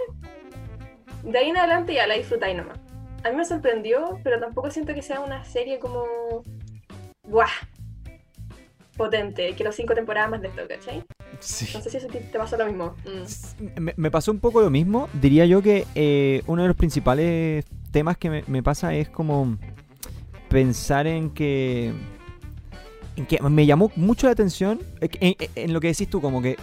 de 1.24 1.38
ahí 1.38 1.50
en 1.50 1.56
adelante 1.56 1.94
ya 1.94 2.06
la 2.06 2.14
disfrutáis 2.14 2.56
nomás. 2.56 2.78
A 3.24 3.30
mí 3.30 3.36
me 3.36 3.44
sorprendió, 3.44 4.20
pero 4.22 4.38
tampoco 4.38 4.70
siento 4.70 4.94
que 4.94 5.02
sea 5.02 5.20
una 5.20 5.44
serie 5.44 5.80
como... 5.80 6.04
¡Buah! 7.24 7.50
Potente, 8.96 9.52
quiero 9.56 9.72
cinco 9.72 9.94
temporadas 9.94 10.30
más 10.30 10.40
de 10.40 10.48
esto, 10.48 10.62
¿cachai? 10.68 11.04
Sí. 11.40 11.68
No 11.74 11.80
sé 11.80 11.90
si 11.90 11.96
eso 11.98 12.08
te 12.08 12.20
pasó 12.38 12.56
lo 12.56 12.66
mismo. 12.66 12.94
Mm. 13.04 13.80
Me, 13.80 13.94
me 13.96 14.10
pasó 14.10 14.32
un 14.32 14.40
poco 14.40 14.60
lo 14.60 14.70
mismo. 14.70 15.08
Diría 15.20 15.46
yo 15.46 15.62
que 15.62 15.86
eh, 15.94 16.42
uno 16.46 16.62
de 16.62 16.68
los 16.68 16.76
principales 16.76 17.64
temas 17.90 18.16
que 18.16 18.30
me, 18.30 18.44
me 18.46 18.62
pasa 18.62 18.94
es 18.94 19.08
como 19.08 19.58
pensar 20.48 21.06
en 21.06 21.30
que, 21.30 21.92
en 23.16 23.26
que 23.26 23.40
me 23.42 23.66
llamó 23.66 23.90
mucho 23.96 24.26
la 24.26 24.32
atención 24.32 24.80
eh, 25.00 25.08
en, 25.20 25.34
en 25.54 25.72
lo 25.72 25.80
que 25.80 25.88
decís 25.88 26.08
tú, 26.08 26.20
como 26.20 26.42
que 26.42 26.56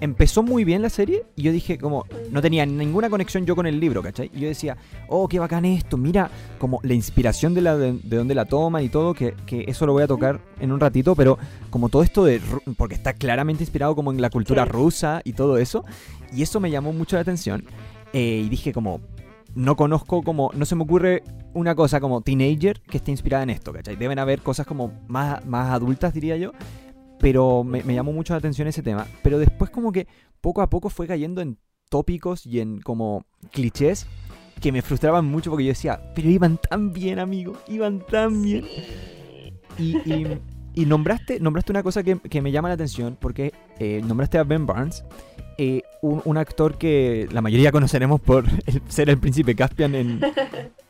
empezó 0.00 0.42
muy 0.42 0.64
bien 0.64 0.82
la 0.82 0.90
serie 0.90 1.24
y 1.36 1.42
yo 1.42 1.52
dije 1.52 1.78
como 1.78 2.04
no 2.30 2.42
tenía 2.42 2.66
ninguna 2.66 3.08
conexión 3.08 3.46
yo 3.46 3.56
con 3.56 3.66
el 3.66 3.80
libro, 3.80 4.02
¿cachai? 4.02 4.30
Y 4.34 4.40
yo 4.40 4.48
decía, 4.48 4.76
oh, 5.08 5.26
qué 5.28 5.38
bacán 5.38 5.64
esto, 5.64 5.96
mira 5.96 6.30
como 6.58 6.80
la 6.82 6.94
inspiración 6.94 7.54
de, 7.54 7.62
la, 7.62 7.76
de, 7.76 7.92
de 8.02 8.16
dónde 8.16 8.34
la 8.34 8.44
toman 8.44 8.82
y 8.84 8.88
todo, 8.88 9.14
que, 9.14 9.34
que 9.46 9.64
eso 9.68 9.86
lo 9.86 9.92
voy 9.92 10.02
a 10.02 10.06
tocar 10.06 10.40
en 10.60 10.72
un 10.72 10.80
ratito, 10.80 11.14
pero 11.14 11.38
como 11.70 11.88
todo 11.88 12.02
esto 12.02 12.24
de, 12.24 12.40
porque 12.76 12.94
está 12.94 13.14
claramente 13.14 13.62
inspirado 13.62 13.94
como 13.96 14.12
en 14.12 14.20
la 14.20 14.30
cultura 14.30 14.64
Sí. 14.64 14.70
rusa 14.72 15.20
y 15.24 15.32
todo 15.32 15.58
eso, 15.58 15.84
y 16.32 16.42
eso 16.42 16.60
me 16.60 16.70
llamó 16.70 16.92
mucho 16.92 17.16
la 17.16 17.22
atención 17.22 17.64
eh, 18.12 18.42
y 18.44 18.48
dije 18.48 18.72
como, 18.72 19.00
no 19.54 19.76
conozco 19.76 20.22
como, 20.22 20.50
no 20.54 20.66
se 20.66 20.74
me 20.74 20.82
ocurre 20.82 21.22
una 21.54 21.74
cosa 21.74 22.00
como 22.00 22.20
teenager 22.20 22.80
que 22.82 22.98
esté 22.98 23.10
inspirada 23.10 23.42
en 23.44 23.50
esto, 23.50 23.72
¿cachai? 23.72 23.96
Deben 23.96 24.18
haber 24.18 24.40
cosas 24.42 24.66
como 24.66 24.92
más, 25.08 25.44
más 25.46 25.72
adultas, 25.72 26.12
diría 26.12 26.36
yo, 26.36 26.52
pero 27.18 27.64
me, 27.64 27.82
me 27.82 27.94
llamó 27.94 28.12
mucho 28.12 28.32
la 28.34 28.38
atención 28.38 28.68
ese 28.68 28.82
tema. 28.82 29.06
Pero 29.22 29.38
después 29.38 29.70
como 29.70 29.92
que 29.92 30.06
poco 30.40 30.62
a 30.62 30.68
poco 30.70 30.90
fue 30.90 31.06
cayendo 31.06 31.40
en 31.40 31.58
tópicos 31.88 32.46
y 32.46 32.60
en 32.60 32.80
como 32.80 33.24
clichés 33.52 34.06
que 34.60 34.72
me 34.72 34.82
frustraban 34.82 35.24
mucho 35.26 35.50
porque 35.50 35.64
yo 35.64 35.68
decía, 35.70 36.00
pero 36.14 36.28
iban 36.30 36.58
tan 36.58 36.92
bien, 36.92 37.18
amigo, 37.18 37.56
iban 37.68 38.00
tan 38.06 38.42
bien. 38.42 38.64
Y, 39.78 39.96
y- 40.10 40.38
y 40.78 40.84
nombraste, 40.84 41.40
nombraste 41.40 41.72
una 41.72 41.82
cosa 41.82 42.02
que, 42.02 42.18
que 42.18 42.42
me 42.42 42.52
llama 42.52 42.68
la 42.68 42.74
atención 42.74 43.16
porque 43.18 43.52
eh, 43.78 44.02
nombraste 44.04 44.36
a 44.36 44.44
Ben 44.44 44.66
Barnes, 44.66 45.04
eh, 45.56 45.82
un, 46.02 46.20
un 46.26 46.36
actor 46.36 46.76
que 46.76 47.26
la 47.32 47.40
mayoría 47.40 47.72
conoceremos 47.72 48.20
por 48.20 48.44
el- 48.66 48.82
ser 48.88 49.08
el 49.08 49.16
príncipe 49.18 49.54
Caspian 49.54 49.94
en, 49.94 50.20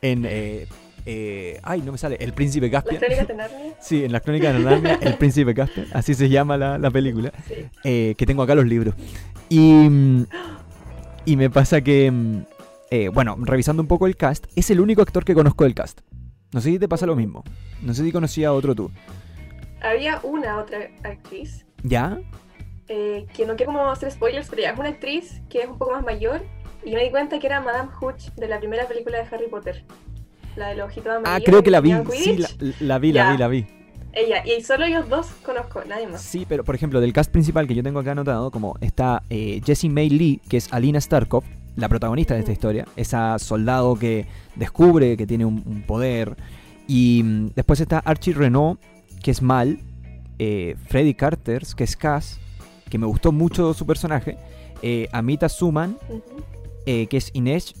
en, 0.01 0.25
eh, 0.27 0.67
eh, 1.09 1.59
ay, 1.63 1.81
no 1.81 1.93
me 1.93 1.97
sale, 1.97 2.17
El 2.19 2.33
Príncipe 2.33 2.69
Las 2.69 2.83
Caspian. 2.83 2.99
crónicas 3.01 3.27
de 3.29 3.33
Narnia. 3.35 3.73
Sí, 3.79 4.03
en 4.03 4.11
las 4.11 4.21
crónicas 4.21 4.53
de 4.53 4.59
Narnia, 4.63 4.99
El 5.01 5.13
Príncipe 5.15 5.53
Caspian, 5.55 5.87
así 5.93 6.13
se 6.13 6.27
llama 6.29 6.57
la, 6.57 6.77
la 6.77 6.91
película. 6.91 7.31
Sí. 7.47 7.53
eh, 7.83 8.13
que 8.17 8.25
tengo 8.25 8.43
acá 8.43 8.53
los 8.55 8.65
libros. 8.65 8.93
Y, 9.49 9.87
y 11.25 11.37
me 11.37 11.49
pasa 11.49 11.81
que, 11.81 12.11
eh, 12.91 13.07
bueno, 13.09 13.37
revisando 13.39 13.81
un 13.81 13.87
poco 13.87 14.05
el 14.07 14.17
cast, 14.17 14.45
es 14.55 14.69
el 14.69 14.79
único 14.81 15.01
actor 15.01 15.23
que 15.25 15.33
conozco 15.33 15.63
del 15.63 15.73
cast. 15.73 16.01
No 16.53 16.61
sé 16.61 16.69
si 16.71 16.79
te 16.79 16.87
pasa 16.87 17.05
lo 17.05 17.15
mismo. 17.15 17.43
No 17.81 17.93
sé 17.93 18.03
si 18.03 18.11
conocía 18.11 18.49
a 18.49 18.53
otro 18.53 18.75
tú. 18.75 18.91
Había 19.81 20.19
una 20.23 20.57
otra 20.57 20.79
actriz, 21.03 21.65
¿Ya? 21.83 22.19
eh, 22.89 23.25
que 23.35 23.45
no 23.45 23.55
quiero 23.55 23.71
como 23.73 23.89
hacer 23.89 24.11
spoilers, 24.11 24.49
pero 24.49 24.61
ya 24.63 24.71
es 24.71 24.79
una 24.79 24.89
actriz 24.89 25.41
que 25.49 25.59
es 25.61 25.67
un 25.69 25.77
poco 25.77 25.91
más 25.93 26.03
mayor. 26.03 26.41
Y 26.85 26.93
me 26.93 27.03
di 27.03 27.09
cuenta 27.11 27.37
que 27.39 27.47
era 27.47 27.59
Madame 27.59 27.89
Hooch 27.99 28.29
de 28.35 28.47
la 28.47 28.59
primera 28.59 28.87
película 28.87 29.17
de 29.17 29.23
Harry 29.35 29.47
Potter. 29.49 29.83
La 30.57 30.69
de 30.69 30.75
los 30.75 30.87
ojitos 30.87 31.13
Ah, 31.25 31.39
creo 31.43 31.63
que 31.63 31.71
la 31.71 31.79
vi. 31.81 31.93
Sí, 32.13 32.37
la, 32.79 32.97
vi, 32.97 33.11
la 33.11 33.31
vi, 33.31 33.37
la 33.37 33.47
vi. 33.47 33.65
Ella, 34.13 34.43
y 34.45 34.61
solo 34.63 34.85
ellos 34.85 35.07
dos 35.07 35.27
conozco, 35.45 35.83
nadie 35.87 36.07
más. 36.07 36.21
Sí, 36.21 36.45
pero 36.49 36.63
por 36.63 36.73
ejemplo, 36.73 36.99
del 36.99 37.13
cast 37.13 37.31
principal 37.31 37.67
que 37.67 37.75
yo 37.75 37.83
tengo 37.83 37.99
acá 37.99 38.11
anotado, 38.11 38.49
como 38.49 38.75
está 38.81 39.21
eh, 39.29 39.61
Jessie 39.63 39.89
May 39.89 40.09
Lee, 40.09 40.41
que 40.49 40.57
es 40.57 40.73
Alina 40.73 40.99
Starkov, 40.99 41.43
la 41.75 41.87
protagonista 41.87 42.33
de 42.33 42.39
esta 42.39 42.51
historia, 42.51 42.85
esa 42.95 43.37
soldado 43.37 43.95
que 43.95 44.25
descubre 44.55 45.15
que 45.15 45.27
tiene 45.27 45.45
un, 45.45 45.61
un 45.65 45.83
poder. 45.83 46.35
Y 46.87 47.21
mm, 47.23 47.49
después 47.55 47.79
está 47.79 47.99
Archie 47.99 48.33
Renault, 48.33 48.81
que 49.21 49.29
es 49.29 49.43
Mal, 49.43 49.79
eh, 50.39 50.75
Freddy 50.87 51.13
Carters, 51.13 51.75
que 51.75 51.83
es 51.83 51.95
Cass, 51.95 52.39
que 52.89 52.97
me 52.97 53.05
gustó 53.05 53.31
mucho 53.31 53.73
su 53.73 53.85
personaje, 53.85 54.37
eh, 54.81 55.09
Amita 55.11 55.49
Suman, 55.49 55.97
eh, 56.85 57.07
que 57.07 57.17
es 57.17 57.31
Inés, 57.33 57.73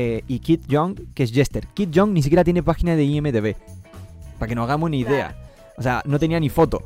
eh, 0.00 0.22
y 0.28 0.38
Kit 0.38 0.62
Young, 0.68 0.94
que 1.14 1.24
es 1.24 1.32
Jester. 1.32 1.66
Kit 1.74 1.90
Young 1.90 2.12
ni 2.12 2.22
siquiera 2.22 2.44
tiene 2.44 2.62
página 2.62 2.94
de 2.94 3.02
IMDB, 3.04 3.56
para 4.38 4.48
que 4.48 4.54
nos 4.54 4.64
hagamos 4.64 4.90
ni 4.90 5.00
idea. 5.00 5.36
O 5.76 5.82
sea, 5.82 6.02
no 6.06 6.18
tenía 6.20 6.38
ni 6.38 6.48
foto. 6.48 6.82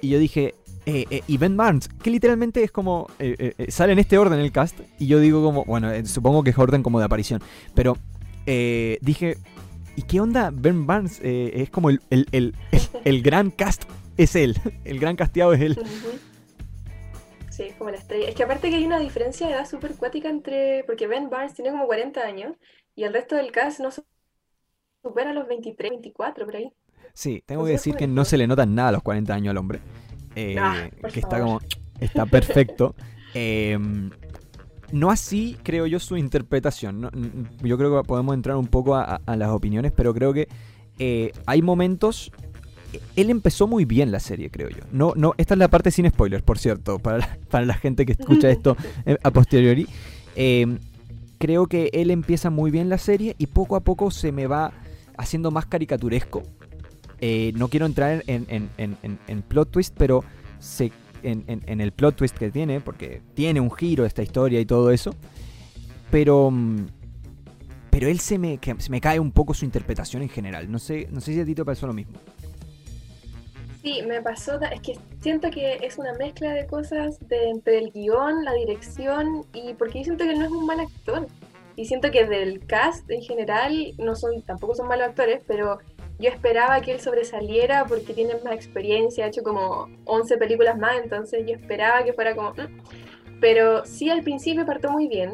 Y 0.00 0.08
yo 0.08 0.18
dije, 0.18 0.54
eh, 0.86 1.04
eh, 1.10 1.22
y 1.26 1.36
Ben 1.36 1.56
Barnes, 1.56 1.88
que 1.88 2.10
literalmente 2.10 2.62
es 2.62 2.70
como, 2.70 3.06
sale 3.68 3.92
en 3.92 3.98
este 3.98 4.16
orden 4.18 4.38
el 4.40 4.50
cast, 4.52 4.78
y 4.98 5.06
yo 5.06 5.18
digo 5.20 5.42
como, 5.42 5.64
bueno, 5.66 5.90
supongo 6.06 6.42
que 6.42 6.50
es 6.50 6.58
orden 6.58 6.82
como 6.82 6.98
de 6.98 7.04
aparición, 7.04 7.42
pero 7.74 7.96
eh, 8.46 8.98
dije, 9.02 9.36
¿y 9.96 10.02
qué 10.02 10.20
onda 10.20 10.50
Ben 10.52 10.86
Barnes? 10.86 11.20
Eh, 11.22 11.52
es 11.62 11.70
como 11.70 11.90
el, 11.90 12.00
el, 12.10 12.26
el, 12.32 12.54
el- 13.04 13.22
gran 13.22 13.50
cast, 13.50 13.84
es 14.16 14.36
él, 14.36 14.58
el 14.84 14.98
gran 14.98 15.16
casteado 15.16 15.52
es 15.54 15.60
él. 15.60 15.78
Ujú. 15.80 15.88
Sí, 17.56 17.62
es 17.64 17.74
como 17.76 17.90
la 17.90 17.96
estrella. 17.96 18.28
Es 18.28 18.34
que 18.34 18.42
aparte 18.42 18.68
que 18.70 18.76
hay 18.76 18.84
una 18.84 18.98
diferencia 18.98 19.46
de 19.46 19.52
edad 19.54 19.68
súper 19.68 19.94
cuática 19.94 20.28
entre. 20.28 20.82
Porque 20.84 21.06
Ben 21.06 21.30
Barnes 21.30 21.54
tiene 21.54 21.70
como 21.70 21.86
40 21.86 22.20
años 22.20 22.56
y 22.96 23.04
el 23.04 23.12
resto 23.12 23.36
del 23.36 23.52
cast 23.52 23.80
no 23.80 23.90
su- 23.90 24.04
supera 25.02 25.32
los 25.32 25.46
23, 25.46 25.90
24 25.90 26.46
por 26.46 26.56
ahí. 26.56 26.72
Sí, 27.12 27.42
tengo 27.46 27.64
que 27.64 27.72
decir 27.72 27.94
que 27.94 28.06
no 28.08 28.24
se 28.24 28.36
le 28.38 28.46
notan 28.46 28.74
nada 28.74 28.88
a 28.88 28.92
los 28.92 29.02
40 29.02 29.34
años 29.34 29.50
al 29.52 29.58
hombre. 29.58 29.80
Eh, 30.34 30.56
que 31.12 31.20
está 31.20 31.38
favor. 31.38 31.46
como. 31.46 31.60
Está 32.00 32.26
perfecto. 32.26 32.96
Eh, 33.34 33.78
no 34.90 35.10
así 35.12 35.56
creo 35.62 35.86
yo 35.86 36.00
su 36.00 36.16
interpretación. 36.16 37.00
no- 37.02 37.10
yo 37.62 37.78
creo 37.78 38.02
que 38.02 38.06
podemos 38.06 38.34
entrar 38.34 38.56
un 38.56 38.66
poco 38.66 38.96
a 38.96 39.20
las 39.36 39.50
opiniones, 39.50 39.92
pero 39.92 40.12
creo 40.12 40.32
que 40.32 40.48
eh, 40.98 41.30
hay 41.46 41.62
momentos. 41.62 42.32
Él 43.16 43.30
empezó 43.30 43.66
muy 43.66 43.84
bien 43.84 44.10
la 44.12 44.20
serie, 44.20 44.50
creo 44.50 44.68
yo. 44.68 44.84
No, 44.92 45.12
no, 45.16 45.34
esta 45.38 45.54
es 45.54 45.58
la 45.58 45.68
parte 45.68 45.90
sin 45.90 46.08
spoilers, 46.08 46.42
por 46.42 46.58
cierto, 46.58 46.98
para 46.98 47.18
la, 47.18 47.38
para 47.50 47.64
la 47.66 47.74
gente 47.74 48.04
que 48.06 48.12
escucha 48.12 48.50
esto 48.50 48.76
eh, 49.06 49.16
a 49.22 49.30
posteriori. 49.30 49.86
Eh, 50.36 50.78
creo 51.38 51.66
que 51.66 51.90
él 51.92 52.10
empieza 52.10 52.50
muy 52.50 52.70
bien 52.70 52.88
la 52.88 52.98
serie 52.98 53.34
y 53.38 53.46
poco 53.46 53.76
a 53.76 53.80
poco 53.80 54.10
se 54.10 54.32
me 54.32 54.46
va 54.46 54.72
haciendo 55.16 55.50
más 55.50 55.66
caricaturesco. 55.66 56.42
Eh, 57.20 57.52
no 57.56 57.68
quiero 57.68 57.86
entrar 57.86 58.22
en, 58.26 58.44
en- 58.48 58.68
en- 58.78 58.96
en- 59.02 59.18
en 59.28 59.42
plot 59.42 59.70
twist, 59.70 59.94
pero 59.96 60.24
se, 60.58 60.90
en, 61.22 61.44
en- 61.46 61.62
en 61.66 61.80
el 61.80 61.92
plot 61.92 62.16
twist 62.16 62.36
que 62.36 62.50
tiene, 62.50 62.80
porque 62.80 63.22
tiene 63.34 63.60
un 63.60 63.70
giro 63.70 64.04
esta 64.04 64.22
historia 64.22 64.60
y 64.60 64.66
todo 64.66 64.90
eso. 64.90 65.14
Pero, 66.10 66.50
mm, 66.50 66.86
pero 67.90 68.08
él 68.08 68.18
se 68.20 68.38
me, 68.38 68.58
que- 68.58 68.74
se 68.78 68.90
me 68.90 69.00
cae 69.00 69.20
un 69.20 69.30
poco 69.30 69.54
su 69.54 69.64
interpretación 69.64 70.22
en 70.22 70.28
general. 70.28 70.70
No 70.70 70.78
sé, 70.78 71.08
no 71.12 71.20
sé 71.20 71.32
si 71.34 71.40
a 71.40 71.44
ti 71.44 71.54
te 71.54 71.64
pasó 71.64 71.86
lo 71.86 71.92
mismo. 71.92 72.14
Sí, 73.84 74.00
me 74.00 74.22
pasó, 74.22 74.58
es 74.62 74.80
que 74.80 74.98
siento 75.20 75.50
que 75.50 75.74
es 75.82 75.98
una 75.98 76.14
mezcla 76.14 76.54
de 76.54 76.66
cosas 76.66 77.18
de, 77.28 77.50
entre 77.50 77.76
el 77.80 77.92
guion, 77.92 78.42
la 78.42 78.54
dirección 78.54 79.44
y 79.52 79.74
porque 79.74 79.98
yo 79.98 80.04
siento 80.04 80.24
que 80.24 80.34
no 80.34 80.46
es 80.46 80.50
un 80.50 80.64
mal 80.64 80.80
actor. 80.80 81.26
Y 81.76 81.84
siento 81.84 82.10
que 82.10 82.24
del 82.24 82.64
cast 82.66 83.10
en 83.10 83.20
general 83.20 83.92
no 83.98 84.16
son, 84.16 84.40
tampoco 84.40 84.74
son 84.74 84.88
malos 84.88 85.08
actores, 85.08 85.42
pero 85.46 85.80
yo 86.18 86.30
esperaba 86.30 86.80
que 86.80 86.92
él 86.92 87.00
sobresaliera 87.00 87.84
porque 87.84 88.14
tiene 88.14 88.36
más 88.42 88.54
experiencia, 88.54 89.26
ha 89.26 89.28
hecho 89.28 89.42
como 89.42 89.88
11 90.06 90.38
películas 90.38 90.78
más, 90.78 91.02
entonces 91.02 91.44
yo 91.46 91.54
esperaba 91.54 92.04
que 92.04 92.14
fuera 92.14 92.34
como... 92.34 92.52
"Mm". 92.52 92.80
Pero 93.38 93.84
sí 93.84 94.08
al 94.08 94.22
principio 94.22 94.64
partió 94.64 94.90
muy 94.92 95.08
bien, 95.08 95.30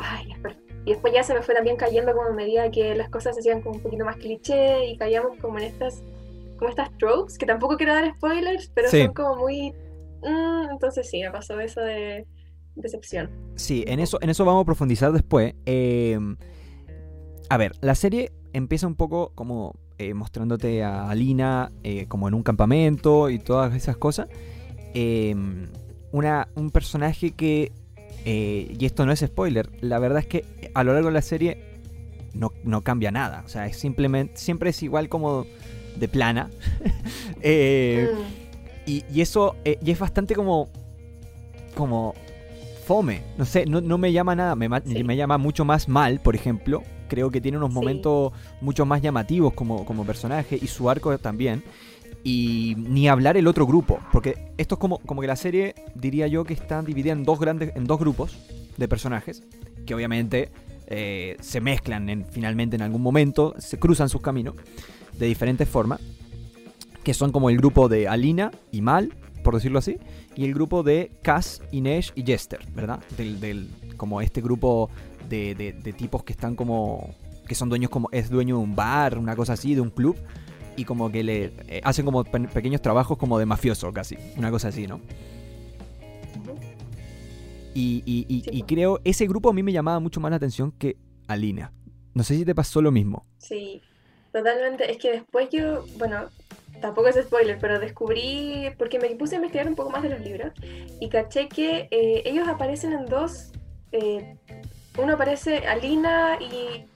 ay, 0.00 0.32
es 0.32 0.38
perfecto. 0.40 0.74
Y 0.86 0.90
después 0.90 1.12
ya 1.14 1.22
se 1.22 1.34
me 1.34 1.42
fue 1.42 1.54
también 1.54 1.76
cayendo 1.76 2.12
como 2.16 2.32
medida 2.32 2.68
que 2.72 2.96
las 2.96 3.10
cosas 3.10 3.34
se 3.36 3.40
hacían 3.42 3.60
como 3.60 3.76
un 3.76 3.82
poquito 3.82 4.04
más 4.04 4.16
cliché 4.16 4.86
y 4.86 4.96
caíamos 4.96 5.38
como 5.38 5.58
en 5.58 5.66
estas 5.66 6.02
como 6.58 6.70
estas 6.70 6.90
tropes, 6.98 7.38
que 7.38 7.46
tampoco 7.46 7.76
quiero 7.76 7.94
dar 7.94 8.12
spoilers, 8.16 8.70
pero 8.74 8.88
Sí. 8.88 9.04
son 9.04 9.14
como 9.14 9.36
muy... 9.36 9.72
mm, 10.22 10.70
entonces 10.72 11.08
sí, 11.08 11.20
me 11.22 11.30
pasó 11.30 11.58
eso 11.60 11.80
de 11.80 12.26
decepción. 12.76 13.30
Sí, 13.56 13.84
en 13.86 14.00
eso, 14.00 14.18
en 14.20 14.30
eso 14.30 14.44
vamos 14.44 14.62
a 14.62 14.66
profundizar 14.66 15.12
después. 15.12 15.54
Eh, 15.66 16.18
a 17.48 17.56
ver, 17.56 17.72
la 17.80 17.94
serie 17.94 18.32
empieza 18.52 18.86
un 18.86 18.94
poco 18.94 19.32
como 19.34 19.74
eh, 19.98 20.14
mostrándote 20.14 20.82
a 20.84 21.08
Alina 21.10 21.72
eh, 21.82 22.06
como 22.06 22.28
en 22.28 22.34
un 22.34 22.42
campamento 22.42 23.30
y 23.30 23.38
todas 23.38 23.74
esas 23.74 23.96
cosas. 23.96 24.28
Eh, 24.94 25.34
una, 26.12 26.48
un 26.54 26.70
personaje 26.70 27.32
que, 27.32 27.72
eh, 28.24 28.74
y 28.78 28.86
esto 28.86 29.04
no 29.06 29.12
es 29.12 29.20
spoiler, 29.20 29.68
la 29.82 29.98
verdad 29.98 30.20
es 30.20 30.26
que 30.26 30.44
a 30.74 30.84
lo 30.84 30.92
largo 30.94 31.08
de 31.08 31.14
la 31.14 31.22
serie 31.22 31.64
no, 32.32 32.52
no 32.64 32.82
cambia 32.82 33.10
nada. 33.10 33.42
O 33.44 33.48
sea, 33.48 33.66
es 33.66 33.76
simplemente, 33.76 34.36
siempre 34.36 34.70
es 34.70 34.82
igual 34.82 35.08
como 35.08 35.44
de 35.98 36.08
plana. 36.08 36.50
Eh, 37.42 38.08
Mm, 38.14 38.90
y, 38.90 39.04
y 39.12 39.20
eso 39.20 39.54
eh, 39.64 39.78
y 39.84 39.90
es 39.90 39.98
bastante 39.98 40.34
como. 40.34 40.68
como. 41.76 42.14
fome. 42.86 43.22
No 43.36 43.44
sé, 43.44 43.66
no, 43.66 43.80
no 43.80 43.98
me 43.98 44.12
llama 44.12 44.34
nada. 44.34 44.54
Me, 44.56 44.68
Sí. 44.86 45.04
me 45.04 45.14
llama 45.16 45.36
mucho 45.38 45.64
más 45.64 45.88
mal, 45.88 46.20
por 46.20 46.34
ejemplo. 46.34 46.82
Creo 47.08 47.30
que 47.30 47.40
tiene 47.40 47.58
unos 47.58 47.70
Sí. 47.70 47.74
momentos 47.74 48.32
mucho 48.60 48.86
más 48.86 49.02
llamativos 49.02 49.52
como, 49.54 49.84
como 49.84 50.04
personaje 50.04 50.58
y 50.60 50.66
su 50.68 50.88
arco 50.90 51.16
también. 51.18 51.62
Y 52.24 52.74
ni 52.78 53.08
hablar 53.08 53.36
el 53.36 53.46
otro 53.46 53.66
grupo. 53.66 53.98
Porque 54.12 54.52
esto 54.58 54.74
es 54.76 54.78
como, 54.80 54.98
como 55.00 55.20
que 55.20 55.26
la 55.26 55.36
serie, 55.36 55.74
diría 55.94 56.26
yo, 56.26 56.44
que 56.44 56.54
está 56.54 56.82
dividida 56.82 57.12
en 57.12 57.24
dos 57.24 57.38
grandes. 57.38 57.76
en 57.76 57.84
dos 57.86 57.98
grupos 58.00 58.36
de 58.76 58.88
personajes. 58.88 59.42
Que 59.86 59.94
obviamente 59.94 60.48
eh, 60.86 61.36
se 61.40 61.60
mezclan 61.60 62.08
en, 62.08 62.24
finalmente 62.26 62.76
en 62.76 62.82
algún 62.82 63.02
momento. 63.02 63.54
Se 63.58 63.78
cruzan 63.78 64.08
sus 64.08 64.22
caminos. 64.22 64.54
De 65.18 65.26
diferentes 65.26 65.68
formas 65.68 66.00
que 67.04 67.14
son 67.14 67.32
como 67.32 67.48
el 67.50 67.56
grupo 67.56 67.88
de 67.88 68.06
Alina 68.06 68.50
y 68.70 68.82
Mal, 68.82 69.14
por 69.42 69.54
decirlo 69.54 69.78
así, 69.78 69.96
y 70.36 70.44
el 70.44 70.52
grupo 70.52 70.82
de 70.82 71.10
Cass, 71.22 71.62
Inés 71.72 72.12
y 72.14 72.22
Jester, 72.22 72.60
¿verdad? 72.74 73.00
Del, 73.16 73.40
del- 73.40 73.68
como 73.96 74.20
este 74.20 74.40
grupo 74.42 74.90
de, 75.28 75.54
de- 75.54 75.72
de 75.72 75.92
tipos 75.94 76.22
que 76.22 76.32
están 76.32 76.54
como, 76.54 77.14
que 77.46 77.54
son 77.54 77.68
dueños 77.70 77.90
como, 77.90 78.08
es 78.12 78.28
dueño 78.30 78.58
de 78.58 78.62
un 78.62 78.76
bar, 78.76 79.16
una 79.18 79.34
cosa 79.36 79.54
así, 79.54 79.74
de 79.74 79.80
un 79.80 79.90
club, 79.90 80.16
y 80.76 80.84
como 80.84 81.10
que 81.10 81.22
le 81.24 81.52
eh, 81.68 81.80
hacen 81.82 82.04
como 82.04 82.24
pe- 82.24 82.40
pequeños 82.40 82.82
trabajos 82.82 83.16
como 83.16 83.38
de 83.38 83.46
mafioso 83.46 83.90
casi, 83.92 84.16
una 84.36 84.50
cosa 84.50 84.68
así, 84.68 84.86
¿no? 84.86 85.00
Y, 87.74 88.02
y- 88.06 88.26
y- 88.28 88.40
Sí, 88.42 88.50
y 88.52 88.60
po. 88.60 88.66
creo, 88.66 89.00
ese 89.04 89.26
grupo 89.26 89.50
a 89.50 89.52
mí 89.52 89.62
me 89.62 89.72
llamaba 89.72 90.00
mucho 90.00 90.20
más 90.20 90.30
la 90.30 90.36
atención 90.36 90.72
que 90.72 90.96
Alina. 91.26 91.72
No 92.14 92.22
sé 92.24 92.36
si 92.36 92.44
te 92.44 92.54
pasó 92.54 92.82
lo 92.82 92.90
mismo. 92.90 93.26
Sí, 93.38 93.80
totalmente. 94.32 94.90
Es 94.90 94.98
que 94.98 95.12
después 95.12 95.48
yo, 95.50 95.84
bueno, 95.98 96.28
tampoco 96.80 97.08
es 97.08 97.16
spoiler, 97.16 97.58
pero 97.60 97.78
descubrí, 97.78 98.70
porque 98.78 98.98
me 98.98 99.08
puse 99.16 99.34
a 99.34 99.36
investigar 99.36 99.66
un 99.66 99.74
poco 99.74 99.90
más 99.90 100.02
de 100.02 100.10
los 100.10 100.20
libros 100.20 100.52
y 101.00 101.08
caché 101.08 101.48
que 101.48 101.88
eh, 101.90 102.22
ellos 102.24 102.46
aparecen 102.48 102.92
en 102.92 103.06
dos. 103.06 103.52
eh, 103.92 104.36
uno 104.96 105.14
aparece 105.14 105.58
Alina 105.66 106.38
y, 106.40 106.86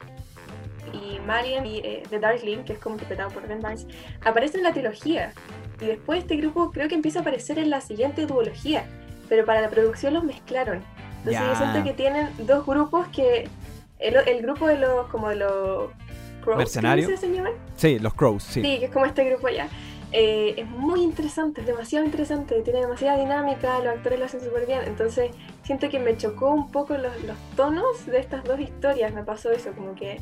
y 0.92 1.20
Marian 1.20 1.64
y 1.64 1.78
eh, 1.78 2.02
The 2.10 2.18
Darkling, 2.18 2.64
que 2.64 2.72
es 2.74 2.78
como 2.80 2.96
interpretado 2.96 3.30
por 3.30 3.46
Ben 3.46 3.60
Barnes, 3.60 3.86
aparecen 4.24 4.60
en 4.60 4.64
la 4.64 4.72
trilogía. 4.72 5.32
Y 5.80 5.86
después 5.86 6.20
este 6.20 6.36
grupo 6.36 6.70
creo 6.70 6.88
que 6.88 6.94
empieza 6.94 7.20
a 7.20 7.22
aparecer 7.22 7.58
en 7.58 7.70
la 7.70 7.80
siguiente 7.80 8.26
duología, 8.26 8.84
pero 9.28 9.44
para 9.44 9.60
la 9.60 9.68
producción 9.68 10.14
los 10.14 10.24
mezclaron. 10.24 10.84
Entonces 11.18 11.42
yo 11.46 11.56
siento 11.56 11.84
que 11.84 11.92
tienen 11.92 12.28
dos 12.46 12.66
grupos 12.66 13.06
que 13.08 13.48
el, 14.00 14.16
el 14.16 14.42
grupo 14.42 14.66
de 14.66 14.78
los 14.78 15.06
como 15.08 15.28
de 15.28 15.36
los 15.36 15.90
Crows, 16.42 16.58
Mercenario. 16.58 17.06
¿cómo 17.06 17.16
se 17.16 17.32
llaman? 17.32 17.52
Sí, 17.76 17.98
los 17.98 18.14
Crows, 18.14 18.42
sí. 18.42 18.62
Sí, 18.62 18.78
que 18.78 18.84
es 18.86 18.90
como 18.90 19.06
este 19.06 19.24
grupo 19.24 19.46
allá. 19.46 19.68
Eh, 20.14 20.54
es 20.58 20.68
muy 20.68 21.02
interesante, 21.02 21.62
es 21.62 21.66
demasiado 21.66 22.04
interesante, 22.04 22.60
tiene 22.60 22.80
demasiada 22.80 23.18
dinámica, 23.18 23.78
los 23.78 23.94
actores 23.94 24.18
lo 24.18 24.26
hacen 24.26 24.42
súper 24.42 24.66
bien. 24.66 24.80
Entonces 24.84 25.30
siento 25.62 25.88
que 25.88 25.98
me 25.98 26.16
chocó 26.18 26.50
un 26.50 26.70
poco 26.70 26.98
los, 26.98 27.22
los 27.24 27.36
tonos 27.56 28.04
de 28.04 28.18
estas 28.18 28.44
dos 28.44 28.60
historias, 28.60 29.14
me 29.14 29.24
pasó 29.24 29.50
eso, 29.50 29.72
como 29.72 29.94
que 29.94 30.20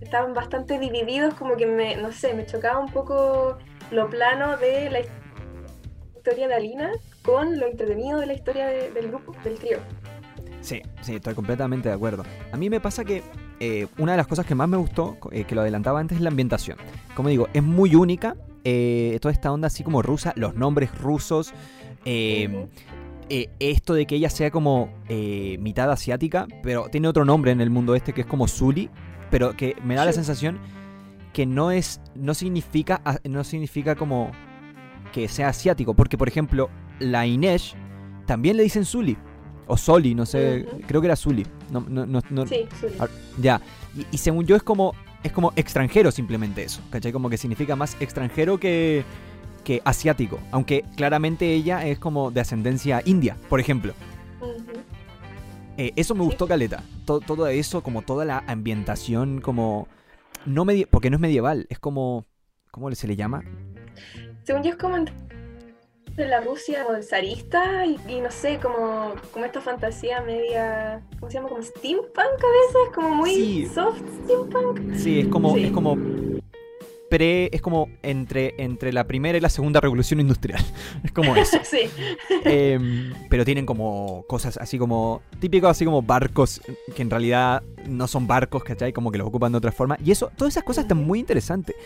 estaban 0.00 0.34
bastante 0.34 0.78
divididos, 0.78 1.34
como 1.34 1.56
que 1.56 1.66
me, 1.66 1.96
no 1.96 2.10
sé, 2.10 2.34
me 2.34 2.46
chocaba 2.46 2.80
un 2.80 2.90
poco 2.90 3.58
lo 3.90 4.10
plano 4.10 4.56
de 4.56 4.90
la 4.90 5.00
historia 6.16 6.48
de 6.48 6.54
Alina 6.54 6.90
con 7.22 7.58
lo 7.58 7.66
entretenido 7.66 8.18
de 8.18 8.26
la 8.26 8.34
historia 8.34 8.66
del 8.66 9.08
grupo, 9.08 9.34
del 9.44 9.56
trío. 9.58 9.78
Sí, 10.60 10.82
sí, 11.02 11.16
estoy 11.16 11.34
completamente 11.34 11.88
de 11.88 11.94
acuerdo. 11.94 12.24
A 12.52 12.56
mí 12.56 12.68
me 12.68 12.80
pasa 12.80 13.04
que 13.04 13.22
eh, 13.60 13.86
una 13.98 14.12
de 14.12 14.18
las 14.18 14.26
cosas 14.26 14.46
que 14.46 14.54
más 14.54 14.68
me 14.68 14.76
gustó, 14.76 15.16
eh, 15.32 15.44
que 15.44 15.54
lo 15.54 15.62
adelantaba 15.62 16.00
antes, 16.00 16.16
es 16.16 16.22
la 16.22 16.30
ambientación. 16.30 16.78
Como 17.14 17.28
digo, 17.28 17.48
es 17.52 17.62
muy 17.62 17.94
única. 17.94 18.36
Eh, 18.64 19.18
toda 19.20 19.32
esta 19.32 19.52
onda 19.52 19.68
así 19.68 19.82
como 19.84 20.02
rusa, 20.02 20.32
los 20.36 20.54
nombres 20.54 20.90
rusos. 20.98 21.52
esto 22.04 23.94
de 23.94 24.06
que 24.06 24.16
ella 24.16 24.30
sea 24.30 24.50
como 24.50 24.90
mitad 25.58 25.90
asiática, 25.90 26.46
pero 26.62 26.88
tiene 26.90 27.08
otro 27.08 27.24
nombre 27.24 27.50
en 27.50 27.60
el 27.60 27.70
mundo 27.70 27.94
este 27.94 28.12
que 28.12 28.22
es 28.22 28.26
como 28.26 28.48
Zully, 28.48 28.90
pero 29.30 29.56
que 29.56 29.76
me 29.84 29.94
da 29.94 30.04
la 30.04 30.12
sensación 30.12 30.58
que 31.32 31.46
no 31.46 31.70
es, 31.70 32.00
no 32.14 32.34
significa, 32.34 33.00
no 33.24 33.44
significa 33.44 33.94
como 33.94 34.32
que 35.12 35.28
sea 35.28 35.48
asiático, 35.48 35.94
porque 35.94 36.18
por 36.18 36.28
ejemplo 36.28 36.70
la 36.98 37.26
Inesh 37.26 37.74
también 38.26 38.56
le 38.56 38.62
dicen 38.62 38.84
Zully. 38.84 39.16
O 39.68 39.76
Soli, 39.76 40.14
no 40.14 40.26
sé, 40.26 40.66
creo 40.86 41.00
que 41.00 41.06
era 41.06 41.16
Zully. 41.16 41.46
No, 41.70 41.84
no, 41.88 42.06
no, 42.06 42.46
Sí, 42.46 42.66
Zully. 42.80 42.94
Ah, 42.98 43.08
ya, 43.40 43.60
y, 44.10 44.18
según 44.18 44.46
yo 44.46 44.56
es 44.56 44.62
como, 44.62 44.94
es 45.22 45.32
como 45.32 45.52
extranjero 45.56 46.10
simplemente 46.10 46.62
eso, 46.64 46.80
¿cachai? 46.90 47.12
Como 47.12 47.28
que 47.30 47.36
significa 47.36 47.76
más 47.76 47.96
extranjero 48.00 48.58
que, 48.58 49.04
que 49.64 49.82
asiático, 49.84 50.38
aunque 50.50 50.84
claramente 50.96 51.52
ella 51.52 51.86
es 51.86 51.98
como 51.98 52.30
de 52.30 52.40
ascendencia 52.40 53.02
india, 53.04 53.36
por 53.48 53.60
ejemplo. 53.60 53.92
Eh, 55.76 55.92
eso 55.94 56.14
me 56.16 56.24
gustó 56.24 56.48
Caleta, 56.48 56.82
todo, 57.04 57.20
todo, 57.20 57.46
eso, 57.46 57.82
como 57.82 58.02
toda 58.02 58.24
la 58.24 58.42
ambientación, 58.48 59.40
como... 59.40 59.86
no 60.44 60.66
Porque 60.90 61.08
no 61.08 61.16
es 61.16 61.20
medieval, 61.20 61.66
es 61.70 61.78
como... 61.78 62.26
¿Cómo 62.72 62.92
se 62.94 63.06
le 63.06 63.16
llama? 63.16 63.44
Según 64.42 64.62
yo 64.62 64.70
es 64.70 64.76
como 64.76 64.96
de 66.18 66.28
la 66.28 66.40
Rusia 66.40 66.84
zarista 67.02 67.86
y, 67.86 67.96
y, 68.08 68.20
no 68.20 68.30
sé, 68.30 68.58
como, 68.60 69.14
como 69.32 69.44
esta 69.44 69.60
fantasía 69.60 70.20
media, 70.20 71.00
¿cómo 71.18 71.30
se 71.30 71.38
llama? 71.38 71.48
Como 71.48 71.62
steampunk 71.62 72.18
a 72.18 72.20
veces, 72.20 72.94
como 72.94 73.10
muy 73.10 73.66
soft 73.72 74.02
steampunk. 74.24 74.94
Sí, 74.96 75.20
es 75.20 75.28
como, 75.28 75.56
es 75.56 75.70
como 75.70 75.96
pre, 77.08 77.48
es 77.52 77.62
como 77.62 77.88
entre, 78.02 78.54
entre 78.58 78.92
la 78.92 79.06
primera 79.06 79.38
y 79.38 79.40
la 79.40 79.48
segunda 79.48 79.80
revolución 79.80 80.20
industrial. 80.20 80.62
Es 81.04 81.12
como 81.12 81.36
eso. 81.36 81.58
sí. 81.62 81.88
Em, 82.44 83.14
pero 83.30 83.44
tienen 83.44 83.64
como 83.64 84.24
cosas 84.28 84.56
así 84.56 84.78
como, 84.78 85.22
típicos 85.38 85.70
así 85.70 85.84
como 85.84 86.02
barcos 86.02 86.60
que 86.94 87.02
en 87.02 87.10
realidad 87.10 87.62
no 87.86 88.08
son 88.08 88.26
barcos, 88.26 88.64
¿cachai? 88.64 88.92
Como 88.92 89.12
que 89.12 89.18
los 89.18 89.28
ocupan 89.28 89.52
de 89.52 89.58
otra 89.58 89.72
forma. 89.72 89.96
Y 90.04 90.10
eso, 90.10 90.30
todas 90.36 90.54
esas 90.54 90.64
cosas 90.64 90.84
están 90.84 90.98
muy 90.98 91.20
interesantes. 91.20 91.76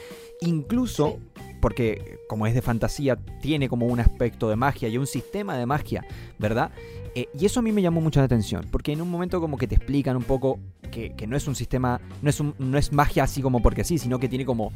Incluso 0.40 1.18
porque 1.62 2.18
como 2.28 2.48
es 2.48 2.54
de 2.54 2.60
fantasía, 2.60 3.16
tiene 3.40 3.68
como 3.68 3.86
un 3.86 4.00
aspecto 4.00 4.50
de 4.50 4.56
magia 4.56 4.88
y 4.88 4.98
un 4.98 5.06
sistema 5.06 5.56
de 5.56 5.64
magia, 5.64 6.04
¿verdad? 6.36 6.72
Eh, 7.14 7.28
y 7.38 7.46
eso 7.46 7.60
a 7.60 7.62
mí 7.62 7.70
me 7.70 7.80
llamó 7.80 8.00
mucho 8.00 8.18
la 8.18 8.26
atención, 8.26 8.66
porque 8.70 8.92
en 8.92 9.00
un 9.00 9.08
momento 9.08 9.40
como 9.40 9.56
que 9.56 9.68
te 9.68 9.76
explican 9.76 10.16
un 10.16 10.24
poco 10.24 10.58
que, 10.90 11.14
no 11.28 11.36
es 11.36 11.46
un 11.46 11.54
sistema, 11.54 12.00
no 12.20 12.30
es, 12.30 12.42
no 12.58 12.76
es 12.76 12.92
magia 12.92 13.22
así 13.22 13.40
como 13.40 13.62
porque 13.62 13.84
sí, 13.84 13.96
sino 13.96 14.18
que 14.18 14.28
tiene 14.28 14.44
como, 14.44 14.72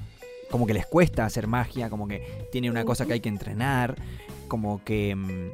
como 0.49 0.65
que 0.65 0.75
les 0.75 0.87
cuesta 0.87 1.27
hacer 1.27 1.49
magia, 1.49 1.91
como 1.91 2.07
que 2.07 2.47
tiene 2.53 2.71
una 2.71 2.85
cosa 2.85 3.05
que 3.05 3.15
hay 3.15 3.21
que 3.21 3.29
entrenar, 3.29 3.97
como 4.47 4.83
que... 4.85 5.51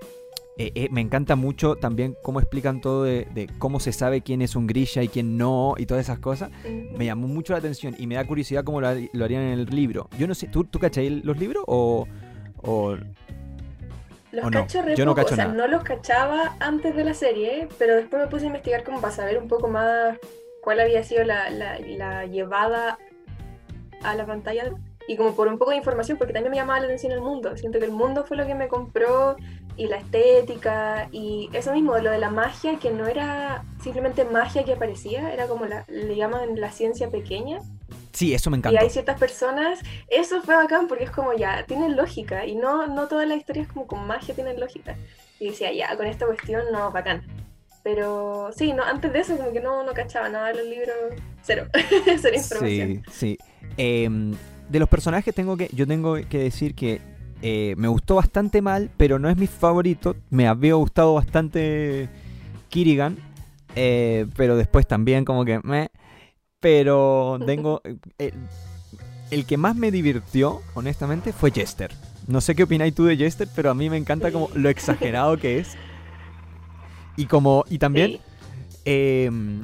Eh, 0.59 0.71
eh, 0.75 0.89
me 0.91 1.01
encanta 1.01 1.35
mucho 1.35 1.77
también 1.77 2.15
cómo 2.23 2.39
explican 2.39 2.83
todo 2.83 3.05
de, 3.05 3.49
cómo 3.59 3.81
se 3.81 3.91
sabe 3.93 4.21
quién 4.21 4.43
es 4.43 4.55
un 4.55 4.67
grilla 4.67 5.03
y 5.03 5.09
quién 5.09 5.39
no 5.39 5.75
y 5.79 5.87
todas 5.87 6.05
esas 6.05 6.19
cosas. 6.19 6.51
Me 6.65 7.07
llamó 7.07 7.27
mucho 7.27 7.55
la 7.55 7.59
atención 7.59 7.95
y 7.99 8.07
me 8.07 8.17
da 8.17 8.27
curiosidad 8.27 8.63
cómo 8.63 8.81
lo, 8.81 8.89
harían 8.89 9.43
en 9.43 9.59
el 9.59 9.67
libro. 9.67 10.09
Yo 10.19 10.27
no 10.27 10.35
sé, 10.35 10.49
¿tú, 10.49 10.65
tú 10.65 10.79
los 11.25 11.39
libros 11.39 11.65
o...? 11.67 12.07
los 14.31 14.51
cacho 14.51 14.81
re 14.81 14.97
Yo 14.97 15.05
no 15.05 15.15
cacho 15.15 15.35
o 15.35 15.37
sea, 15.37 15.49
no 15.49 15.67
los 15.67 15.83
cachaba 15.83 16.57
antes 16.59 16.97
de 16.97 17.05
la 17.05 17.13
serie, 17.13 17.69
pero 17.79 17.97
después 17.97 18.23
me 18.23 18.29
puse 18.29 18.45
a 18.45 18.47
investigar 18.47 18.83
como 18.83 19.01
para 19.01 19.13
saber 19.13 19.37
un 19.39 19.47
poco 19.47 19.69
más 19.69 20.17
cuál 20.63 20.81
había 20.81 21.03
sido 21.03 21.25
la, 21.25 21.51
la 21.51 22.25
llevada 22.27 22.99
a 24.03 24.15
la 24.15 24.27
pantalla 24.27 24.73
y 25.09 25.17
como 25.17 25.35
por 25.35 25.49
un 25.49 25.59
poco 25.59 25.71
de 25.71 25.77
información, 25.77 26.19
porque 26.19 26.33
también 26.33 26.51
me 26.51 26.57
llamaba 26.57 26.81
la 26.81 26.87
atención 26.87 27.13
el 27.13 27.21
mundo. 27.21 27.57
Siento 27.57 27.79
que 27.79 27.87
el 27.87 27.91
mundo 27.91 28.25
fue 28.25 28.37
lo 28.37 28.47
que 28.47 28.55
me 28.55 28.69
compró 28.69 29.37
y 29.77 29.87
la 29.87 29.97
estética 29.97 31.09
y 31.13 31.49
eso 31.53 31.73
mismo, 31.73 31.97
lo 31.99 32.11
de 32.11 32.19
la 32.19 32.31
magia, 32.31 32.79
que 32.79 32.91
no 32.91 33.07
era 33.07 33.65
simplemente 33.83 34.25
magia 34.25 34.65
que 34.65 34.75
aparecía, 34.75 35.33
era 35.33 35.47
como 35.47 35.67
la, 35.67 35.85
le 35.89 36.17
llaman 36.17 36.61
la 36.61 36.71
ciencia 36.71 37.11
pequeña. 37.11 37.61
Sí, 38.13 38.35
eso 38.35 38.51
me 38.51 38.59
encanta. 38.59 38.81
Y 38.81 38.85
hay 38.85 38.91
ciertas 38.91 39.19
personas, 39.19 39.81
eso 40.09 40.43
fue 40.43 40.55
bacán 40.55 40.87
porque 40.87 41.05
es 41.05 41.11
como 41.11 41.33
ya, 41.33 41.65
tienen 41.67 41.97
lógica 41.97 42.47
y 42.47 42.55
no, 42.55 42.87
no 42.87 43.09
todas 43.09 43.27
las 43.27 43.39
historias 43.39 43.69
como 43.69 43.87
con 43.87 44.07
magia 44.07 44.35
tienen 44.35 44.61
lógica. 44.61 44.97
Y 45.41 45.49
decía, 45.49 45.73
ya, 45.73 45.97
con 45.97 46.07
esta 46.07 46.27
cuestión 46.27 46.63
no, 46.73 46.93
bacán. 46.93 47.23
Pero 47.83 48.51
sí, 48.55 48.73
no, 48.73 48.85
antes 48.85 49.13
de 49.13 49.21
eso 49.21 49.37
como 49.37 49.53
que 49.53 49.61
no, 49.61 49.83
no 49.83 49.93
cachaba 49.93 50.29
nada 50.29 50.49
de 50.49 50.55
los 50.55 50.67
libros, 50.67 50.95
cero, 51.43 51.67
cero 52.21 52.37
información. 52.37 53.03
Sí, 53.11 53.13
sí. 53.13 53.39
Em, 53.77 54.35
de 54.69 54.79
los 54.79 54.89
personajes 54.89 55.35
tengo 55.35 55.57
que, 55.57 55.69
yo 55.73 55.87
tengo 55.87 56.15
que 56.29 56.39
decir 56.39 56.75
que 56.75 57.01
eh, 57.43 57.75
me 57.77 57.89
gustó 57.89 58.15
bastante 58.15 58.63
mal, 58.63 58.91
pero 58.97 59.19
no 59.19 59.29
es 59.29 59.37
mi 59.37 59.49
favorito. 59.49 60.15
Me 60.31 60.47
había 60.47 60.75
gustado 60.75 61.15
bastante 61.15 62.09
Kirigan, 62.69 63.19
eh, 63.75 64.27
pero 64.37 64.57
después 64.57 64.87
también 64.87 65.25
como 65.25 65.45
que 65.45 65.61
me... 65.63 65.91
Pero 66.61 67.39
tengo... 67.45 67.83
Eh, 68.19 68.33
el 69.31 69.47
que 69.47 69.57
más 69.57 69.75
me 69.75 69.91
divirtió, 69.91 70.61
honestamente, 70.75 71.33
fue 71.33 71.51
Jester. 71.51 71.91
No 72.27 72.43
sé 72.43 72.55
qué 72.55 72.65
opináis 72.65 72.95
tú 72.95 73.07
de 73.07 73.17
Jester, 73.17 73.49
pero 73.57 73.71
a 73.71 73.75
mí 73.75 73.89
me 73.89 73.97
encanta 73.97 74.31
como 74.31 74.51
lo 74.55 74.69
exagerado 74.69 75.39
que 75.39 75.59
es. 75.59 75.75
Y 77.17 77.27
como... 77.27 77.65
Y 77.71 77.79
también... 77.79 78.19
Em, 78.85 79.63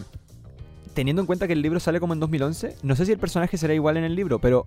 teniendo 0.94 1.20
en 1.20 1.26
cuenta 1.26 1.46
que 1.46 1.52
el 1.52 1.62
libro 1.62 1.78
sale 1.80 2.00
como 2.00 2.14
en 2.14 2.20
2011, 2.20 2.76
no 2.82 2.96
sé 2.96 3.04
si 3.04 3.12
el 3.12 3.18
personaje 3.18 3.56
será 3.56 3.74
igual 3.74 3.98
en 3.98 4.04
el 4.04 4.16
libro, 4.16 4.38
pero 4.38 4.64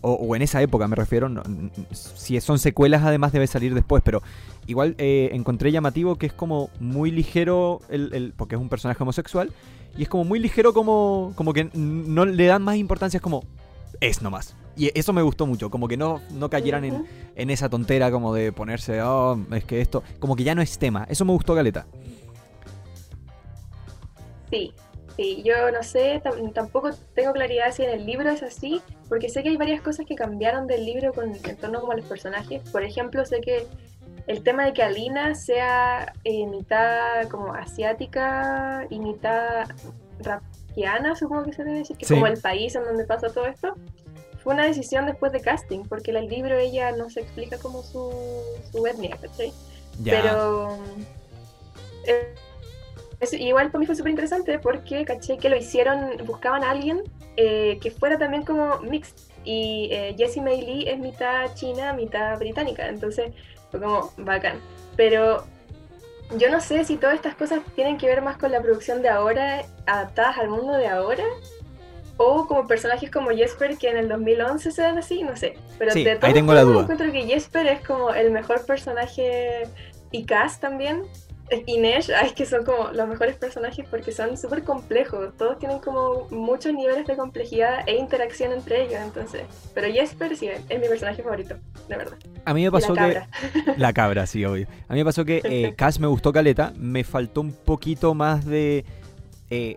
o, 0.00 0.36
en 0.36 0.42
esa 0.42 0.62
época 0.62 0.86
me 0.86 0.96
refiero, 0.96 1.30
si 1.92 2.40
son 2.40 2.58
secuelas 2.58 3.02
además 3.02 3.32
debe 3.32 3.46
salir 3.46 3.74
después, 3.74 4.02
pero 4.04 4.22
igual 4.66 4.94
eh, 4.98 5.30
encontré 5.32 5.72
llamativo 5.72 6.16
que 6.16 6.26
es 6.26 6.32
como 6.32 6.70
muy 6.80 7.10
ligero, 7.10 7.80
el, 7.88 8.32
porque 8.36 8.54
es 8.54 8.60
un 8.60 8.68
personaje 8.68 9.02
homosexual, 9.02 9.52
y 9.96 10.02
es 10.02 10.08
como 10.08 10.24
muy 10.24 10.38
ligero 10.38 10.72
como, 10.72 11.32
como 11.34 11.52
que 11.52 11.70
no 11.74 12.24
le 12.24 12.46
dan 12.46 12.62
más 12.62 12.76
importancia, 12.76 13.18
es 13.18 13.22
como 13.22 13.44
es 14.00 14.22
nomás. 14.22 14.54
Y 14.76 14.96
eso 14.96 15.12
me 15.12 15.22
gustó 15.22 15.46
mucho, 15.46 15.70
como 15.70 15.88
que 15.88 15.96
no, 15.96 16.20
no 16.30 16.48
cayeran 16.48 16.84
en, 16.84 17.06
en 17.34 17.50
esa 17.50 17.68
tontera 17.68 18.12
como 18.12 18.32
de 18.32 18.52
ponerse, 18.52 19.02
oh, 19.02 19.36
es 19.50 19.64
que 19.64 19.80
esto, 19.80 20.04
como 20.20 20.36
que 20.36 20.44
ya 20.44 20.54
no 20.54 20.62
es 20.62 20.78
tema, 20.78 21.04
eso 21.10 21.24
me 21.24 21.32
gustó 21.32 21.54
Galeta. 21.54 21.86
Sí, 24.50 24.72
Sí, 25.18 25.42
yo 25.44 25.72
no 25.72 25.82
sé, 25.82 26.22
tampoco 26.54 26.90
tengo 27.16 27.32
claridad 27.32 27.72
si 27.72 27.82
en 27.82 27.90
el 27.90 28.06
libro 28.06 28.30
es 28.30 28.40
así, 28.44 28.80
porque 29.08 29.28
sé 29.28 29.42
que 29.42 29.48
hay 29.48 29.56
varias 29.56 29.80
cosas 29.80 30.06
que 30.06 30.14
cambiaron 30.14 30.68
del 30.68 30.86
libro 30.86 31.12
con, 31.12 31.34
en 31.34 31.56
torno 31.56 31.80
como 31.80 31.90
a 31.90 31.96
los 31.96 32.04
personajes. 32.04 32.62
Por 32.70 32.84
ejemplo, 32.84 33.24
sé 33.24 33.40
que 33.40 33.66
el 34.28 34.44
tema 34.44 34.64
de 34.64 34.72
que 34.72 34.84
Alina 34.84 35.34
sea 35.34 36.12
eh, 36.22 36.46
mitad 36.46 37.26
como 37.32 37.52
asiática 37.52 38.86
y 38.90 39.00
mitad 39.00 39.66
rapiana, 40.20 41.16
supongo 41.16 41.46
que 41.46 41.52
se 41.52 41.64
debe 41.64 41.78
decir, 41.78 41.96
que 41.96 42.04
es 42.04 42.12
como 42.12 42.28
el 42.28 42.40
país 42.40 42.76
en 42.76 42.84
donde 42.84 43.04
pasa 43.04 43.28
todo 43.28 43.46
esto, 43.46 43.74
fue 44.44 44.54
una 44.54 44.66
decisión 44.66 45.04
después 45.06 45.32
de 45.32 45.40
casting, 45.40 45.80
porque 45.88 46.12
en 46.12 46.18
el 46.18 46.28
libro 46.28 46.56
ella 46.56 46.92
no 46.92 47.10
se 47.10 47.22
explica 47.22 47.58
como 47.58 47.82
su, 47.82 48.12
su 48.70 48.86
etnia, 48.86 49.16
¿cachai? 49.20 49.52
Pero... 50.04 50.78
Eh, 52.06 52.36
igual 53.32 53.70
para 53.70 53.80
mí 53.80 53.86
fue 53.86 53.96
súper 53.96 54.10
interesante 54.10 54.58
porque 54.58 55.04
caché 55.04 55.38
que 55.38 55.48
lo 55.48 55.56
hicieron, 55.56 56.16
buscaban 56.24 56.62
a 56.62 56.70
alguien 56.70 57.02
eh, 57.36 57.78
que 57.80 57.90
fuera 57.90 58.18
también 58.18 58.44
como 58.44 58.78
mixed. 58.80 59.16
Y 59.44 59.88
eh, 59.92 60.14
Jessie 60.16 60.42
May 60.42 60.60
Lee 60.60 60.88
es 60.88 60.98
mitad 60.98 61.54
china, 61.54 61.92
mitad 61.92 62.38
británica, 62.38 62.88
entonces 62.88 63.32
fue 63.70 63.80
como 63.80 64.12
bacán. 64.18 64.60
Pero 64.96 65.44
yo 66.36 66.50
no 66.50 66.60
sé 66.60 66.84
si 66.84 66.96
todas 66.96 67.16
estas 67.16 67.34
cosas 67.34 67.60
tienen 67.74 67.96
que 67.96 68.06
ver 68.06 68.22
más 68.22 68.36
con 68.36 68.52
la 68.52 68.60
producción 68.60 69.02
de 69.02 69.08
ahora, 69.08 69.64
adaptadas 69.86 70.38
al 70.38 70.50
mundo 70.50 70.74
de 70.74 70.88
ahora, 70.88 71.24
o 72.18 72.46
como 72.46 72.66
personajes 72.66 73.10
como 73.10 73.30
Jesper 73.30 73.78
que 73.78 73.88
en 73.88 73.96
el 73.96 74.08
2011 74.08 74.70
se 74.70 74.82
dan 74.82 74.98
así, 74.98 75.22
no 75.22 75.36
sé. 75.36 75.56
Pero 75.78 75.92
sí, 75.92 76.06
ahí 76.20 76.32
tengo 76.34 76.52
la 76.52 76.62
duda. 76.62 76.82
encuentro 76.82 77.10
que 77.12 77.22
Jesper 77.22 77.66
es 77.68 77.86
como 77.86 78.10
el 78.12 78.30
mejor 78.30 78.66
personaje 78.66 79.62
y 80.10 80.24
Cass 80.24 80.60
también 80.60 81.04
y 81.66 81.78
Nesh, 81.78 82.10
es 82.10 82.32
que 82.32 82.44
son 82.44 82.64
como 82.64 82.90
los 82.92 83.08
mejores 83.08 83.36
personajes 83.36 83.86
porque 83.90 84.12
son 84.12 84.36
súper 84.36 84.64
complejos. 84.64 85.36
Todos 85.36 85.58
tienen 85.58 85.78
como 85.78 86.26
muchos 86.30 86.72
niveles 86.74 87.06
de 87.06 87.16
complejidad 87.16 87.80
e 87.86 87.96
interacción 87.96 88.52
entre 88.52 88.84
ellos. 88.84 89.00
Entonces, 89.02 89.42
pero 89.74 89.92
Jesper 89.92 90.36
sí 90.36 90.48
es 90.48 90.80
mi 90.80 90.88
personaje 90.88 91.22
favorito, 91.22 91.56
de 91.88 91.96
verdad. 91.96 92.18
A 92.44 92.54
mí 92.54 92.64
me 92.64 92.70
pasó 92.70 92.94
la 92.94 93.06
que. 93.08 93.14
Cabra. 93.14 93.28
La 93.76 93.92
cabra, 93.92 94.26
sí, 94.26 94.44
obvio. 94.44 94.66
A 94.88 94.92
mí 94.92 95.00
me 95.00 95.04
pasó 95.04 95.24
que 95.24 95.40
eh, 95.44 95.74
Cass 95.76 95.98
me 96.00 96.06
gustó 96.06 96.32
caleta. 96.32 96.72
Me 96.76 97.04
faltó 97.04 97.40
un 97.40 97.52
poquito 97.52 98.14
más 98.14 98.44
de. 98.44 98.84
Eh, 99.50 99.76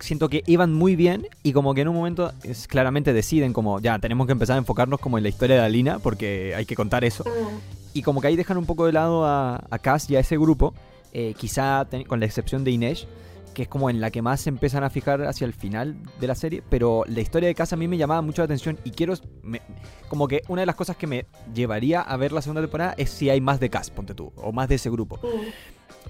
siento 0.00 0.28
que 0.28 0.42
iban 0.46 0.72
muy 0.72 0.96
bien 0.96 1.26
y 1.42 1.52
como 1.52 1.74
que 1.74 1.80
en 1.80 1.88
un 1.88 1.96
momento 1.96 2.32
es, 2.42 2.68
claramente 2.68 3.12
deciden 3.12 3.52
como 3.52 3.80
ya 3.80 3.98
tenemos 3.98 4.26
que 4.26 4.32
empezar 4.32 4.54
a 4.54 4.58
enfocarnos 4.58 5.00
como 5.00 5.16
en 5.18 5.24
la 5.24 5.28
historia 5.28 5.56
de 5.56 5.62
Alina 5.62 5.98
porque 5.98 6.54
hay 6.54 6.66
que 6.66 6.76
contar 6.76 7.04
eso. 7.04 7.24
Mm, 7.24 7.58
Y 7.94 8.02
como 8.02 8.20
que 8.20 8.28
ahí 8.28 8.36
dejan 8.36 8.58
un 8.58 8.66
poco 8.66 8.86
de 8.86 8.92
lado 8.92 9.24
a, 9.24 9.64
a 9.70 9.78
Cass 9.78 10.08
y 10.10 10.16
a 10.16 10.20
ese 10.20 10.36
grupo, 10.36 10.74
eh, 11.12 11.34
quizá 11.36 11.84
ten- 11.88 12.04
con 12.04 12.20
la 12.20 12.26
excepción 12.26 12.64
de 12.64 12.70
Inés, 12.70 13.06
que 13.54 13.62
es 13.62 13.68
como 13.68 13.90
en 13.90 14.00
la 14.00 14.10
que 14.10 14.22
más 14.22 14.40
se 14.42 14.50
empiezan 14.50 14.84
a 14.84 14.90
fijar 14.90 15.22
hacia 15.24 15.44
el 15.44 15.52
final 15.52 15.96
de 16.20 16.26
la 16.28 16.34
serie, 16.36 16.62
pero 16.68 17.02
la 17.08 17.20
historia 17.20 17.48
de 17.48 17.54
Cass 17.54 17.72
a 17.72 17.76
mí 17.76 17.88
me 17.88 17.96
llamaba 17.96 18.22
mucho 18.22 18.42
la 18.42 18.44
atención 18.44 18.78
y 18.84 18.90
quiero, 18.92 19.14
me- 19.42 19.62
como 20.08 20.28
que 20.28 20.42
una 20.48 20.62
de 20.62 20.66
las 20.66 20.76
cosas 20.76 20.96
que 20.96 21.06
me 21.08 21.26
llevaría 21.54 22.00
a 22.02 22.16
ver 22.16 22.30
la 22.32 22.40
segunda 22.42 22.60
temporada 22.60 22.94
es 22.96 23.10
si 23.10 23.30
hay 23.30 23.40
más 23.40 23.58
de 23.58 23.68
Cass, 23.70 23.90
ponte 23.90 24.14
tú, 24.14 24.32
o 24.36 24.52
más 24.52 24.68
de 24.68 24.76
ese 24.76 24.90
grupo. 24.90 25.18
mm. 25.22 25.28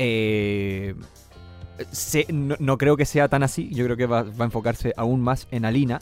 Eh, 0.00 0.94
no, 2.32 2.56
no 2.58 2.78
creo 2.78 2.96
que 2.96 3.04
sea 3.04 3.28
tan 3.28 3.42
así. 3.42 3.68
Yo 3.72 3.84
creo 3.84 3.96
que 3.96 4.06
va, 4.06 4.22
va 4.24 4.40
a 4.40 4.44
enfocarse 4.44 4.92
aún 4.96 5.20
más 5.20 5.46
en 5.50 5.64
Alina. 5.64 6.00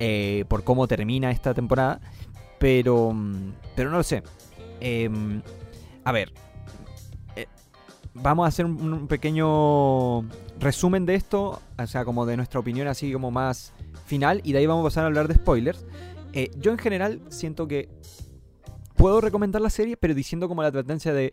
eh, 0.00 0.44
por 0.48 0.64
cómo 0.64 0.86
termina 0.88 1.30
esta 1.30 1.54
temporada. 1.54 2.00
Pero. 2.58 3.12
mm, 3.12 3.52
Pero 3.76 3.90
no 3.90 3.98
lo 3.98 4.02
sé. 4.02 4.22
Em, 4.80 5.40
a 6.04 6.12
ver. 6.12 6.32
Vamos 8.14 8.44
a 8.44 8.48
hacer 8.48 8.64
un, 8.64 8.92
un 8.92 9.06
pequeño 9.06 10.22
resumen 10.58 11.06
de 11.06 11.14
esto. 11.14 11.60
O 11.78 11.86
sea, 11.86 12.04
como 12.04 12.26
de 12.26 12.36
nuestra 12.36 12.60
opinión 12.60 12.88
así 12.88 13.12
como 13.12 13.30
más 13.30 13.72
final. 14.06 14.40
Y 14.44 14.52
de 14.52 14.58
ahí 14.58 14.66
vamos 14.66 14.82
a 14.82 14.88
pasar 14.88 15.04
a 15.04 15.06
hablar 15.08 15.28
de 15.28 15.34
spoilers. 15.34 15.84
Eh, 16.32 16.50
yo 16.58 16.72
en 16.72 16.78
general 16.78 17.20
siento 17.28 17.68
que 17.68 17.88
puedo 18.96 19.20
recomendar 19.20 19.62
la 19.62 19.70
serie, 19.70 19.96
pero 19.96 20.14
diciendo 20.14 20.48
como 20.48 20.62
la 20.62 20.68
advertencia 20.68 21.12
de 21.12 21.32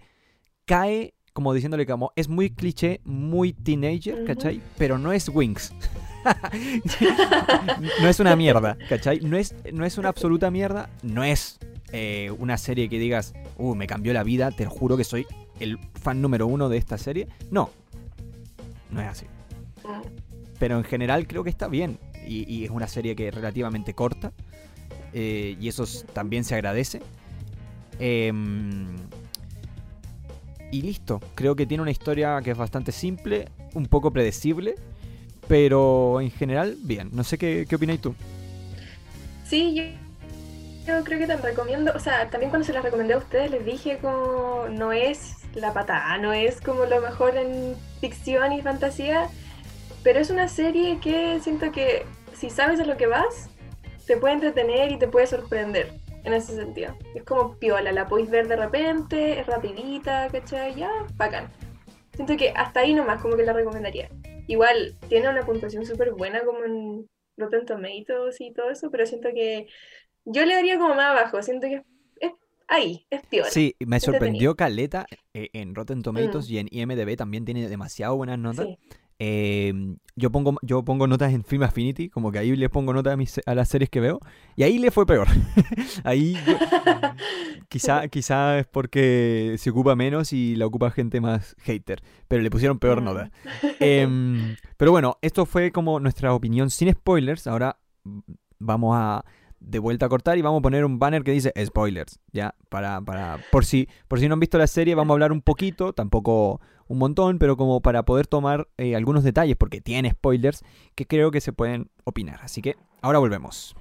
cae 0.65 1.13
como 1.34 1.54
diciéndole 1.54 1.86
como 1.86 2.12
es 2.15 2.28
muy 2.28 2.50
cliché, 2.50 3.00
muy 3.04 3.54
teenager. 3.54 4.26
¿cachai? 4.26 4.62
Pero 4.78 4.98
no 4.98 5.13
es 5.13 5.30
Wings. 5.30 5.74
no 8.02 8.08
es 8.08 8.20
una 8.20 8.36
mierda, 8.36 8.78
¿cachai? 8.89 9.22
No 9.22 9.38
es, 9.38 9.56
no 9.74 9.86
es 9.86 9.98
una 9.98 10.10
absoluta 10.10 10.52
mierda, 10.52 10.89
no 11.02 11.24
es 11.24 11.58
eh, 11.94 12.32
una 12.38 12.58
serie 12.58 12.89
que 12.89 13.00
digas, 13.00 13.34
uh, 13.58 13.74
me 13.74 13.88
cambió 13.88 14.13
la 14.13 14.24
vida, 14.24 14.52
te 14.52 14.65
juro 14.65 14.98
que 14.98 15.04
soy 15.04 15.26
el 15.62 15.80
fan 15.93 16.21
número 16.21 16.47
uno 16.47 16.69
de 16.69 16.78
esta 16.78 16.97
serie. 16.97 17.28
No, 17.50 17.69
no 18.89 19.02
es 19.02 19.08
así. 19.08 19.26
Pero 20.60 20.78
en 20.78 20.84
general 20.84 21.28
creo 21.28 21.43
que 21.43 21.50
está 21.50 21.67
bien. 21.67 21.97
Y, 22.28 22.63
es 22.63 22.69
una 22.69 22.88
serie 22.88 23.15
que 23.15 23.30
es 23.30 23.36
relativamente 23.36 23.93
corta. 23.93 24.32
eh, 25.13 25.58
y 25.60 25.67
eso 25.67 25.86
también 26.13 26.43
se 26.43 26.56
agradece. 26.56 27.02
Em, 28.00 28.95
y 30.71 30.82
listo. 30.82 31.19
Creo 31.36 31.56
que 31.56 31.65
tiene 31.65 31.82
una 31.82 31.91
historia 31.91 32.39
que 32.43 32.52
es 32.52 32.58
bastante 32.58 32.91
simple, 32.91 33.50
un 33.74 33.86
poco 33.88 34.12
predecible. 34.12 34.76
Pero 35.47 36.21
en 36.21 36.32
general, 36.32 36.78
bien. 36.84 37.10
No 37.12 37.24
sé 37.24 37.38
qué, 37.38 37.65
qué 37.67 37.76
opináis 37.76 38.02
tú. 38.02 38.15
Sí, 39.43 39.76
yo, 39.76 39.84
yo 40.88 41.04
creo 41.04 41.19
que 41.19 41.28
te 41.28 41.36
recomiendo, 41.36 41.91
o 41.93 42.00
sea, 42.00 42.30
también 42.30 42.50
cuando 42.50 42.65
se 42.65 42.71
las 42.71 42.84
recomendé 42.84 43.15
a 43.15 43.17
ustedes 43.17 43.52
les 43.52 43.65
dije 43.65 43.97
como 43.97 44.67
no 44.69 44.93
es 44.93 45.40
la 45.54 45.74
patada, 45.74 46.18
no 46.18 46.34
es 46.34 46.62
como 46.62 46.86
lo 46.86 47.02
mejor 47.02 47.36
en 47.38 47.76
ficción 48.00 48.54
y 48.54 48.62
fantasía, 48.62 49.30
pero 50.04 50.20
es 50.20 50.30
una 50.30 50.48
serie 50.48 51.00
que 51.00 51.40
siento 51.40 51.72
que 51.72 52.06
si 52.34 52.50
sabes 52.50 52.80
a 52.80 52.86
lo 52.86 52.98
que 52.98 53.08
vas, 53.08 53.50
te 54.08 54.18
puede 54.18 54.34
entretener 54.34 54.92
y 54.92 54.98
te 54.98 55.08
puede 55.08 55.28
sorprender 55.28 55.94
en 56.24 56.34
ese 56.34 56.56
sentido. 56.56 56.96
Es 57.16 57.24
como 57.24 57.58
piola, 57.58 57.92
la 57.92 58.08
podéis 58.08 58.30
ver 58.30 58.48
de 58.48 58.56
repente, 58.56 59.40
es 59.40 59.48
rapidita, 59.48 60.28
¿cachai? 60.32 60.76
Ya, 60.76 60.90
bacán. 61.16 61.50
Siento 62.16 62.36
que 62.38 62.52
hasta 62.52 62.82
ahí 62.82 62.94
nomás 62.94 63.22
como 63.22 63.36
que 63.36 63.44
la 63.44 63.54
recomendaría. 63.54 64.10
Igual 64.48 64.98
tiene 65.08 65.30
una 65.30 65.46
puntuación 65.46 65.86
súper 65.86 66.12
buena 66.12 66.44
como 66.44 66.64
en 66.64 67.08
Rotten 67.38 67.66
Tomatoes 67.66 68.42
y 68.42 68.54
todo 68.54 68.70
eso, 68.70 68.92
pero 68.92 69.06
siento 69.06 69.30
que 69.34 69.68
yo 70.26 70.46
le 70.46 70.56
daría 70.56 70.78
como 70.78 70.96
más 70.96 71.12
abajo, 71.12 71.42
siento 71.42 71.68
que 71.68 71.76
es, 71.76 71.84
ahí, 72.72 73.06
es 73.10 73.22
piola. 73.28 73.50
Sí, 73.50 73.76
me 73.86 74.00
sorprendió 74.00 74.56
Caleta 74.56 75.06
eh, 75.34 75.50
en 75.54 75.76
Rotten 75.76 76.02
Tomatoes 76.02 76.50
y 76.50 76.58
en 76.58 76.68
IMDb 76.72 77.16
también 77.16 77.46
tiene 77.46 77.68
demasiado 77.70 78.16
buenas 78.16 78.40
notas. 78.40 78.66
Sí. 78.68 78.78
Eh, 79.24 79.72
yo 80.16 80.32
pongo 80.32 80.56
yo 80.64 80.84
pongo 80.84 81.06
notas 81.06 81.32
en 81.32 81.44
Film 81.44 81.62
Affinity, 81.62 82.10
como 82.10 82.32
que 82.32 82.40
ahí 82.40 82.56
les 82.56 82.70
pongo 82.72 82.92
notas 82.92 83.14
a, 83.14 83.18
mis, 83.18 83.40
a 83.46 83.54
las 83.54 83.70
series 83.70 83.90
que 83.92 84.00
veo, 84.00 84.20
y 84.56 84.64
ahí 84.64 84.80
le 84.80 84.90
fue 84.90 85.06
peor. 85.06 85.28
ahí 86.04 86.34
yo- 86.48 86.58
quizá, 87.70 88.08
quizá 88.08 88.58
es 88.60 88.66
porque 88.68 89.56
se 89.60 89.70
ocupa 89.70 89.96
menos 89.96 90.34
y 90.34 90.56
la 90.56 90.66
ocupa 90.66 90.90
gente 90.92 91.22
más 91.22 91.56
hater, 91.60 92.02
pero 92.28 92.42
le 92.42 92.50
pusieron 92.50 92.80
peor 92.80 93.02
Mm. 93.02 93.04
nota. 93.06 93.32
Em, 93.80 94.56
pero 94.78 94.90
bueno, 94.92 95.18
esto 95.22 95.46
fue 95.46 95.72
como 95.72 96.00
nuestra 96.00 96.34
opinión 96.34 96.70
sin 96.72 96.92
spoilers. 96.92 97.46
Ahora 97.46 97.78
mm, 98.04 98.20
vamos 98.60 98.96
a 98.98 99.24
de 99.62 99.80
vuelta 99.80 100.08
a 100.08 100.10
cortar 100.10 100.38
y 100.38 100.41
vamos 100.41 100.60
a 100.60 100.62
poner 100.63 100.84
un 100.84 101.00
banner 101.00 101.24
que 101.24 101.32
dice 101.32 101.54
spoilers, 101.63 102.19
ya, 102.34 102.56
para, 102.69 103.00
para, 103.00 103.39
por 103.52 103.63
si, 103.63 103.88
por 104.08 104.19
si 104.19 104.28
no 104.28 104.34
han 104.34 104.39
visto 104.39 104.58
la 104.58 104.67
serie, 104.67 104.95
vamos 104.95 105.13
a 105.13 105.15
hablar 105.15 105.32
un 105.32 105.41
poquito, 105.41 105.93
tampoco 105.93 106.60
un 106.88 106.97
montón, 106.97 107.39
pero 107.39 107.56
como 107.56 107.82
para 107.82 108.04
poder 108.04 108.28
tomar 108.28 108.67
eh, 108.78 108.95
algunos 108.95 109.24
detalles, 109.24 109.56
porque 109.56 109.80
tiene 109.80 110.12
spoilers 110.12 110.63
que 110.95 111.06
creo 111.06 111.32
que 111.32 111.39
se 111.39 111.54
pueden 111.54 111.89
opinar. 112.04 112.41
Así 112.43 112.62
que 112.62 112.76
ahora 113.02 113.19
volvemos. 113.19 113.76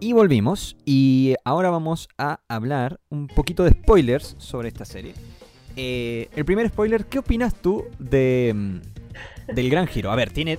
Y 0.00 0.12
volvimos, 0.12 0.76
y 0.84 1.34
ahora 1.44 1.70
vamos 1.70 2.08
a 2.18 2.40
hablar 2.48 3.00
un 3.10 3.28
poquito 3.28 3.62
de 3.62 3.70
spoilers 3.70 4.34
sobre 4.38 4.68
esta 4.68 4.84
serie. 4.84 5.14
Eh, 5.76 6.28
el 6.34 6.44
primer 6.44 6.68
spoiler, 6.68 7.06
¿qué 7.06 7.20
opinas 7.20 7.54
tú 7.54 7.84
de, 7.98 8.52
mm, 8.54 9.54
del 9.54 9.70
gran 9.70 9.86
giro? 9.86 10.10
A 10.10 10.16
ver, 10.16 10.30
tiene... 10.30 10.58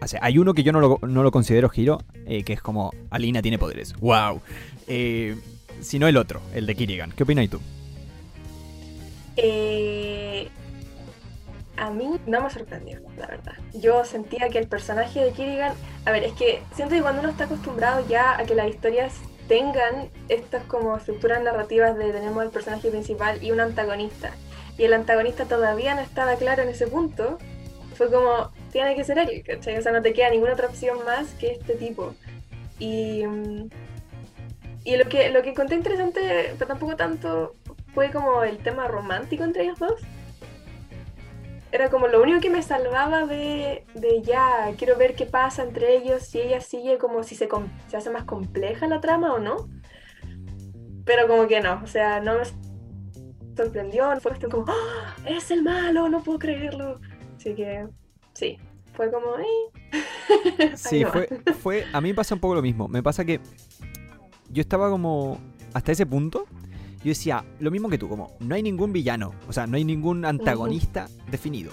O 0.00 0.06
sea, 0.06 0.20
hay 0.22 0.38
uno 0.38 0.54
que 0.54 0.62
yo 0.62 0.72
no 0.72 0.80
lo, 0.80 0.98
no 1.02 1.22
lo 1.22 1.30
considero 1.30 1.68
giro, 1.68 2.02
eh, 2.26 2.44
que 2.44 2.52
es 2.52 2.60
como 2.60 2.92
Alina 3.10 3.42
tiene 3.42 3.58
poderes. 3.58 3.94
¡Wow! 3.94 4.40
Eh, 4.86 5.36
sino 5.80 6.06
el 6.06 6.16
otro, 6.16 6.40
el 6.54 6.66
de 6.66 6.74
Kirigan. 6.74 7.12
¿Qué 7.12 7.22
opinas 7.22 7.48
tú? 7.48 7.60
Eh, 9.36 10.48
a 11.76 11.90
mí 11.90 12.18
no 12.26 12.40
me 12.40 12.50
sorprendió, 12.50 13.00
la 13.18 13.26
verdad. 13.26 13.54
Yo 13.74 14.04
sentía 14.04 14.48
que 14.48 14.58
el 14.58 14.66
personaje 14.66 15.22
de 15.22 15.32
Kirigan, 15.32 15.74
a 16.04 16.10
ver, 16.10 16.24
es 16.24 16.32
que 16.32 16.62
siento 16.74 16.94
que 16.94 17.02
cuando 17.02 17.20
uno 17.20 17.30
está 17.30 17.44
acostumbrado 17.44 18.06
ya 18.08 18.38
a 18.38 18.44
que 18.44 18.54
las 18.54 18.68
historias 18.68 19.14
tengan 19.48 20.10
estas 20.28 20.64
como 20.64 20.96
estructuras 20.96 21.42
narrativas 21.42 21.96
de 21.96 22.12
tenemos 22.12 22.42
el 22.42 22.50
personaje 22.50 22.90
principal 22.90 23.42
y 23.42 23.52
un 23.52 23.60
antagonista, 23.60 24.32
y 24.78 24.84
el 24.84 24.92
antagonista 24.92 25.44
todavía 25.44 25.94
no 25.94 26.00
estaba 26.00 26.36
claro 26.36 26.62
en 26.62 26.70
ese 26.70 26.86
punto, 26.86 27.38
fue 27.94 28.10
como, 28.10 28.50
tiene 28.76 28.94
que 28.94 29.04
ser 29.04 29.18
él, 29.18 29.42
¿cachai? 29.42 29.78
O 29.78 29.82
sea, 29.82 29.90
no 29.90 30.02
te 30.02 30.12
queda 30.12 30.28
ninguna 30.28 30.52
otra 30.52 30.66
opción 30.66 31.02
más 31.06 31.32
que 31.40 31.52
este 31.52 31.74
tipo. 31.76 32.14
Y, 32.78 33.22
y 34.84 34.96
lo 34.96 35.08
que, 35.08 35.30
lo 35.30 35.42
que 35.42 35.50
encontré 35.50 35.76
interesante, 35.76 36.54
pero 36.58 36.68
tampoco 36.68 36.94
tanto, 36.94 37.54
fue 37.94 38.10
como 38.10 38.42
el 38.42 38.58
tema 38.58 38.86
romántico 38.86 39.44
entre 39.44 39.62
ellos 39.62 39.78
dos. 39.78 40.02
Era 41.72 41.88
como 41.88 42.06
lo 42.06 42.22
único 42.22 42.40
que 42.40 42.50
me 42.50 42.60
salvaba 42.60 43.24
de, 43.26 43.86
de 43.94 44.22
ya, 44.22 44.70
quiero 44.76 44.98
ver 44.98 45.14
qué 45.14 45.24
pasa 45.24 45.62
entre 45.62 45.96
ellos, 45.96 46.24
si 46.24 46.40
ella 46.40 46.60
sigue 46.60 46.98
como 46.98 47.22
si 47.22 47.34
se, 47.34 47.48
se 47.88 47.96
hace 47.96 48.10
más 48.10 48.24
compleja 48.24 48.86
la 48.88 49.00
trama 49.00 49.32
o 49.32 49.38
no. 49.38 49.70
Pero 51.06 51.26
como 51.28 51.46
que 51.46 51.62
no, 51.62 51.80
o 51.82 51.86
sea, 51.86 52.20
no 52.20 52.38
me 52.38 52.44
sorprendió, 53.56 54.20
fue 54.20 54.38
como, 54.50 54.66
¡Ah! 54.68 55.16
es 55.24 55.50
el 55.50 55.62
malo, 55.62 56.10
no 56.10 56.22
puedo 56.22 56.38
creerlo. 56.38 57.00
Así 57.36 57.54
que, 57.54 57.88
sí, 58.34 58.58
fue 58.96 59.10
como, 59.10 59.26
"Eh". 59.38 60.72
Sí, 60.76 61.04
fue, 61.04 61.28
fue. 61.62 61.84
A 61.92 62.00
mí 62.00 62.08
me 62.10 62.14
pasa 62.14 62.34
un 62.34 62.40
poco 62.40 62.54
lo 62.54 62.62
mismo. 62.62 62.88
Me 62.88 63.02
pasa 63.02 63.24
que 63.24 63.40
yo 64.50 64.60
estaba 64.60 64.90
como. 64.90 65.38
Hasta 65.74 65.92
ese 65.92 66.06
punto, 66.06 66.46
yo 66.98 67.08
decía 67.10 67.44
lo 67.60 67.70
mismo 67.70 67.88
que 67.90 67.98
tú, 67.98 68.08
como 68.08 68.34
no 68.40 68.54
hay 68.54 68.62
ningún 68.62 68.92
villano, 68.92 69.32
o 69.48 69.52
sea, 69.52 69.66
no 69.66 69.76
hay 69.76 69.84
ningún 69.84 70.24
antagonista 70.24 71.08
definido. 71.30 71.70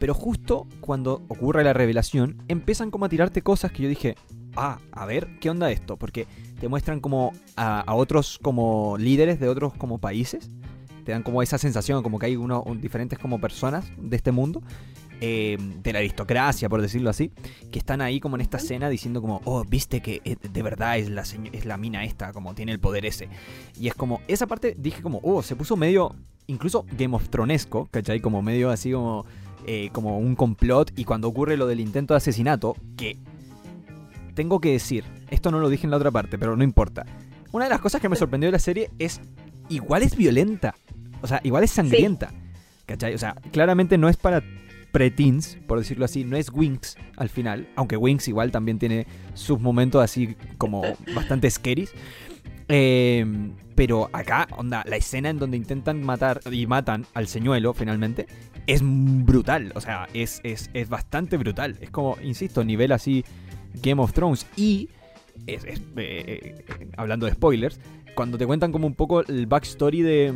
Pero 0.00 0.14
justo 0.14 0.66
cuando 0.80 1.22
ocurre 1.28 1.62
la 1.64 1.72
revelación, 1.72 2.42
empiezan 2.48 2.90
como 2.90 3.04
a 3.04 3.08
tirarte 3.08 3.42
cosas 3.42 3.70
que 3.72 3.82
yo 3.84 3.88
dije, 3.88 4.16
ah, 4.56 4.78
a 4.92 5.06
ver, 5.06 5.38
¿qué 5.40 5.50
onda 5.50 5.70
esto? 5.70 5.96
Porque 5.96 6.26
te 6.60 6.68
muestran 6.68 7.00
como 7.00 7.32
a, 7.56 7.80
a 7.80 7.94
otros 7.94 8.38
como 8.42 8.96
líderes 8.98 9.38
de 9.38 9.48
otros 9.48 9.72
como 9.74 9.98
países. 9.98 10.50
Te 11.04 11.12
dan 11.12 11.22
como 11.22 11.42
esa 11.42 11.58
sensación, 11.58 12.02
como 12.02 12.18
que 12.18 12.26
hay 12.26 12.36
uno, 12.36 12.62
un- 12.64 12.80
diferentes 12.80 13.18
como 13.18 13.40
personas 13.40 13.90
de 13.98 14.16
este 14.16 14.30
mundo. 14.32 14.62
Eh, 15.20 15.56
de 15.58 15.92
la 15.92 15.98
aristocracia, 15.98 16.68
por 16.68 16.80
decirlo 16.80 17.10
así, 17.10 17.32
que 17.72 17.78
están 17.78 18.00
ahí 18.00 18.20
como 18.20 18.36
en 18.36 18.42
esta 18.42 18.58
escena 18.58 18.88
diciendo 18.88 19.20
como, 19.20 19.40
oh, 19.44 19.64
viste 19.64 20.00
que 20.00 20.20
eh, 20.24 20.36
de 20.40 20.62
verdad 20.62 20.96
es 20.98 21.10
la, 21.10 21.22
es 21.22 21.64
la 21.64 21.76
mina 21.76 22.04
esta, 22.04 22.32
como 22.32 22.54
tiene 22.54 22.70
el 22.70 22.78
poder 22.78 23.04
ese. 23.04 23.28
Y 23.80 23.88
es 23.88 23.94
como, 23.94 24.20
esa 24.28 24.46
parte 24.46 24.76
dije 24.78 25.02
como, 25.02 25.20
oh, 25.24 25.42
se 25.42 25.56
puso 25.56 25.76
medio, 25.76 26.14
incluso 26.46 26.86
Game 26.96 27.16
of 27.16 27.28
Thronesco, 27.30 27.88
¿cachai? 27.90 28.20
Como 28.20 28.42
medio 28.42 28.70
así 28.70 28.92
como, 28.92 29.26
eh, 29.66 29.90
como 29.92 30.18
un 30.18 30.36
complot. 30.36 30.92
Y 30.96 31.04
cuando 31.04 31.26
ocurre 31.26 31.56
lo 31.56 31.66
del 31.66 31.80
intento 31.80 32.14
de 32.14 32.18
asesinato, 32.18 32.76
que 32.96 33.16
tengo 34.34 34.60
que 34.60 34.70
decir, 34.70 35.04
esto 35.30 35.50
no 35.50 35.58
lo 35.58 35.68
dije 35.68 35.84
en 35.86 35.90
la 35.90 35.96
otra 35.96 36.12
parte, 36.12 36.38
pero 36.38 36.56
no 36.56 36.62
importa. 36.62 37.04
Una 37.50 37.64
de 37.64 37.70
las 37.70 37.80
cosas 37.80 38.00
que 38.00 38.08
me 38.08 38.14
sorprendió 38.14 38.48
de 38.48 38.52
la 38.52 38.58
serie 38.60 38.90
es, 39.00 39.20
igual 39.68 40.04
es 40.04 40.16
violenta. 40.16 40.76
O 41.22 41.26
sea, 41.26 41.40
igual 41.42 41.64
es 41.64 41.72
sangrienta. 41.72 42.30
¿Cachai? 42.86 43.14
O 43.14 43.18
sea, 43.18 43.34
claramente 43.50 43.98
no 43.98 44.08
es 44.08 44.16
para 44.16 44.42
preteens, 44.92 45.58
por 45.66 45.78
decirlo 45.78 46.04
así, 46.04 46.24
no 46.24 46.36
es 46.36 46.50
Winx 46.52 46.96
al 47.16 47.28
final, 47.28 47.68
aunque 47.76 47.96
Winx 47.96 48.28
igual 48.28 48.50
también 48.50 48.78
tiene 48.78 49.06
sus 49.34 49.60
momentos 49.60 50.02
así 50.02 50.36
como 50.56 50.82
bastante 51.14 51.50
scary. 51.50 51.88
Eh, 52.70 53.24
pero 53.74 54.10
acá, 54.12 54.46
onda, 54.56 54.84
la 54.86 54.96
escena 54.96 55.30
en 55.30 55.38
donde 55.38 55.56
intentan 55.56 56.02
matar 56.02 56.40
y 56.50 56.66
matan 56.66 57.06
al 57.14 57.28
señuelo 57.28 57.72
finalmente 57.72 58.26
es 58.66 58.82
brutal. 58.84 59.72
O 59.74 59.80
sea, 59.80 60.08
es, 60.14 60.40
es, 60.42 60.70
es 60.74 60.88
bastante 60.88 61.36
brutal. 61.36 61.76
Es 61.80 61.90
como, 61.90 62.16
insisto, 62.22 62.64
nivel 62.64 62.92
así 62.92 63.24
Game 63.82 64.02
of 64.02 64.12
Thrones. 64.12 64.46
Y, 64.56 64.90
es, 65.46 65.64
eh, 65.64 65.80
eh, 65.96 66.64
hablando 66.96 67.26
de 67.26 67.32
spoilers, 67.32 67.80
cuando 68.14 68.36
te 68.36 68.46
cuentan 68.46 68.72
como 68.72 68.86
un 68.86 68.94
poco 68.94 69.24
el 69.24 69.46
backstory 69.46 70.02
de, 70.02 70.34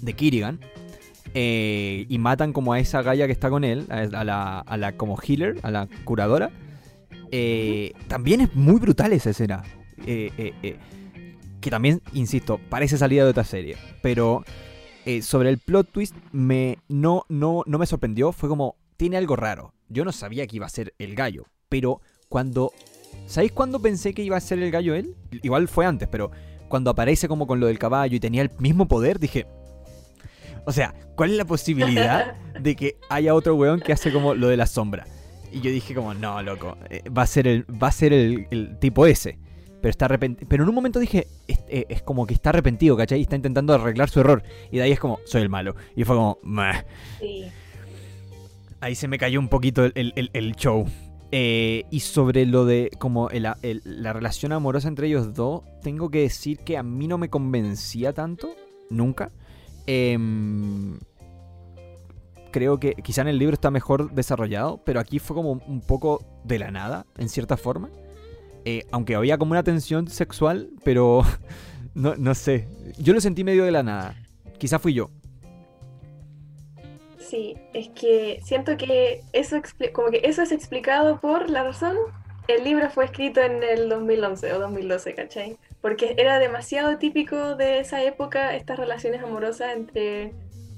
de 0.00 0.12
Kirigan, 0.14 0.60
eh, 1.32 2.06
y 2.08 2.18
matan 2.18 2.52
como 2.52 2.72
a 2.72 2.80
esa 2.80 3.02
galla 3.02 3.26
que 3.26 3.32
está 3.32 3.50
con 3.50 3.64
él, 3.64 3.86
a 3.90 4.24
la, 4.24 4.60
a 4.60 4.76
la 4.76 4.92
como 4.96 5.16
healer, 5.20 5.58
a 5.62 5.70
la 5.70 5.88
curadora. 6.04 6.50
también 8.08 8.40
es 8.42 8.54
muy 8.54 8.78
brutal 8.80 9.12
esa 9.12 9.30
escena. 9.30 9.62
que 9.96 11.70
también, 11.70 12.02
insisto, 12.12 12.60
parece 12.68 12.98
salida 12.98 13.24
de 13.24 13.30
otra 13.30 13.44
serie. 13.44 13.76
Pero 14.02 14.44
sobre 15.22 15.48
el 15.48 15.58
plot 15.58 15.90
twist, 15.90 16.14
me, 16.32 16.78
no, 16.88 17.24
no, 17.28 17.62
no 17.66 17.78
me 17.78 17.86
sorprendió. 17.86 18.32
Fue 18.32 18.48
como, 18.48 18.76
tiene 18.96 19.16
algo 19.16 19.36
raro. 19.36 19.74
Yo 19.88 20.04
no 20.04 20.12
sabía 20.12 20.46
que 20.46 20.56
iba 20.56 20.66
a 20.66 20.70
ser 20.70 20.94
el 20.98 21.14
gallo. 21.14 21.46
Pero 21.68 22.00
cuando. 22.28 22.72
¿Sabéis 23.26 23.52
cuándo 23.52 23.80
pensé 23.80 24.12
que 24.12 24.22
iba 24.22 24.36
a 24.36 24.40
ser 24.40 24.58
el 24.60 24.70
gallo 24.70 24.94
él? 24.94 25.14
Igual 25.42 25.68
fue 25.68 25.86
antes, 25.86 26.08
pero 26.08 26.30
cuando 26.68 26.90
aparece 26.90 27.28
como 27.28 27.46
con 27.46 27.60
lo 27.60 27.66
del 27.66 27.78
caballo 27.78 28.16
y 28.16 28.20
tenía 28.20 28.42
el 28.42 28.50
mismo 28.58 28.88
poder, 28.88 29.18
dije. 29.18 29.46
O 30.66 30.72
sea, 30.72 30.94
¿cuál 31.16 31.30
es 31.30 31.36
la 31.36 31.44
posibilidad 31.44 32.34
de 32.60 32.76
que 32.76 32.96
haya 33.08 33.34
otro 33.34 33.54
weón 33.54 33.80
que 33.80 33.92
hace 33.92 34.12
como 34.12 34.34
lo 34.34 34.48
de 34.48 34.56
la 34.56 34.66
sombra? 34.66 35.06
Y 35.52 35.60
yo 35.60 35.70
dije 35.70 35.94
como, 35.94 36.14
no, 36.14 36.42
loco, 36.42 36.76
eh, 36.90 37.02
va 37.08 37.22
a 37.22 37.26
ser 37.26 37.46
el, 37.46 37.64
va 37.70 37.88
a 37.88 37.92
ser 37.92 38.12
el, 38.12 38.76
tipo 38.80 39.06
ese. 39.06 39.38
Pero 39.80 39.90
está 39.90 40.06
arrepentido. 40.06 40.48
Pero 40.48 40.62
en 40.64 40.68
un 40.68 40.74
momento 40.74 40.98
dije, 40.98 41.26
eh, 41.46 41.86
es, 41.88 42.02
como 42.02 42.26
que 42.26 42.34
está 42.34 42.50
arrepentido, 42.50 42.96
¿cachai? 42.96 43.18
Y 43.18 43.22
está 43.22 43.36
intentando 43.36 43.74
arreglar 43.74 44.08
su 44.08 44.20
error. 44.20 44.42
Y 44.72 44.78
de 44.78 44.82
ahí 44.82 44.92
es 44.92 44.98
como, 44.98 45.20
soy 45.26 45.42
el 45.42 45.50
malo. 45.50 45.76
Y 45.94 46.04
fue 46.04 46.16
como, 46.16 46.38
Meh. 46.42 46.84
Sí. 47.20 47.44
Ahí 48.80 48.94
se 48.94 49.08
me 49.08 49.18
cayó 49.18 49.38
un 49.38 49.48
poquito 49.48 49.84
el 49.84 50.54
show. 50.56 50.86
Eh, 51.36 51.84
y 51.90 51.98
sobre 51.98 52.46
lo 52.46 52.64
de 52.64 52.90
como 53.00 53.28
la 53.30 54.12
relación 54.12 54.52
amorosa 54.52 54.86
entre 54.86 55.08
ellos 55.08 55.34
dos, 55.34 55.62
tengo 55.82 56.08
que 56.08 56.20
decir 56.20 56.58
que 56.58 56.76
a 56.76 56.84
mí 56.84 57.08
no 57.08 57.18
me 57.18 57.28
convencía 57.28 58.12
tanto, 58.12 58.54
nunca. 58.88 59.32
Em, 59.86 60.98
creo 62.50 62.78
que 62.78 62.94
quizá 62.94 63.22
en 63.22 63.28
el 63.28 63.38
libro 63.38 63.54
está 63.54 63.70
mejor 63.70 64.12
desarrollado, 64.12 64.80
pero 64.84 65.00
aquí 65.00 65.18
fue 65.18 65.34
como 65.34 65.52
un 65.52 65.80
poco 65.80 66.24
de 66.44 66.58
la 66.58 66.70
nada, 66.70 67.06
en 67.18 67.28
cierta 67.28 67.56
forma. 67.56 67.90
Eh, 68.64 68.86
aunque 68.92 69.14
había 69.14 69.36
como 69.38 69.52
una 69.52 69.62
tensión 69.62 70.08
sexual, 70.08 70.70
pero 70.84 71.22
no, 71.94 72.14
no 72.16 72.34
sé. 72.34 72.68
Yo 72.98 73.12
lo 73.12 73.20
sentí 73.20 73.44
medio 73.44 73.64
de 73.64 73.72
la 73.72 73.82
nada. 73.82 74.16
Quizá 74.58 74.78
fui 74.78 74.94
yo. 74.94 75.10
Sí, 77.18 77.56
es 77.72 77.88
que 77.88 78.38
siento 78.44 78.76
que 78.76 79.22
eso, 79.32 79.56
como 79.92 80.10
que 80.10 80.20
eso 80.24 80.42
es 80.42 80.52
explicado 80.52 81.20
por 81.20 81.50
la 81.50 81.64
razón. 81.64 81.96
El 82.46 82.64
libro 82.64 82.90
fue 82.90 83.06
escrito 83.06 83.40
en 83.40 83.62
el 83.62 83.88
2011 83.88 84.52
o 84.52 84.58
2012, 84.58 85.14
¿cachai? 85.14 85.56
Porque 85.80 86.14
era 86.18 86.38
demasiado 86.38 86.98
típico 86.98 87.54
de 87.56 87.80
esa 87.80 88.02
época 88.02 88.54
estas 88.54 88.78
relaciones 88.78 89.22
amorosas 89.22 89.74
entre 89.74 90.32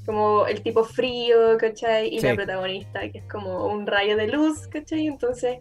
como 0.04 0.46
el 0.46 0.62
tipo 0.62 0.84
frío, 0.84 1.58
¿cachai? 1.58 2.14
Y 2.14 2.20
la 2.20 2.34
protagonista, 2.36 3.00
que 3.10 3.18
es 3.18 3.24
como 3.28 3.66
un 3.66 3.86
rayo 3.86 4.16
de 4.16 4.28
luz, 4.28 4.68
¿cachai? 4.68 5.08
Entonces, 5.08 5.58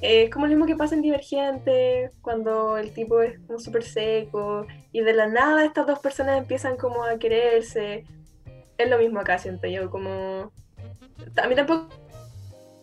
es 0.00 0.30
como 0.30 0.46
lo 0.46 0.50
mismo 0.50 0.66
que 0.66 0.76
pasa 0.76 0.94
en 0.94 1.02
Divergente, 1.02 2.10
cuando 2.22 2.78
el 2.78 2.92
tipo 2.92 3.20
es 3.20 3.40
como 3.40 3.58
súper 3.58 3.82
seco 3.82 4.64
y 4.92 5.00
de 5.00 5.12
la 5.12 5.26
nada 5.26 5.64
estas 5.64 5.88
dos 5.88 5.98
personas 5.98 6.38
empiezan 6.38 6.76
como 6.76 7.02
a 7.02 7.18
quererse 7.18 8.04
es 8.78 8.88
lo 8.88 8.98
mismo 8.98 9.20
acá, 9.20 9.38
siento 9.38 9.66
yo, 9.66 9.90
como... 9.90 10.52
A 11.36 11.48
mí 11.48 11.54
tampoco 11.56 11.88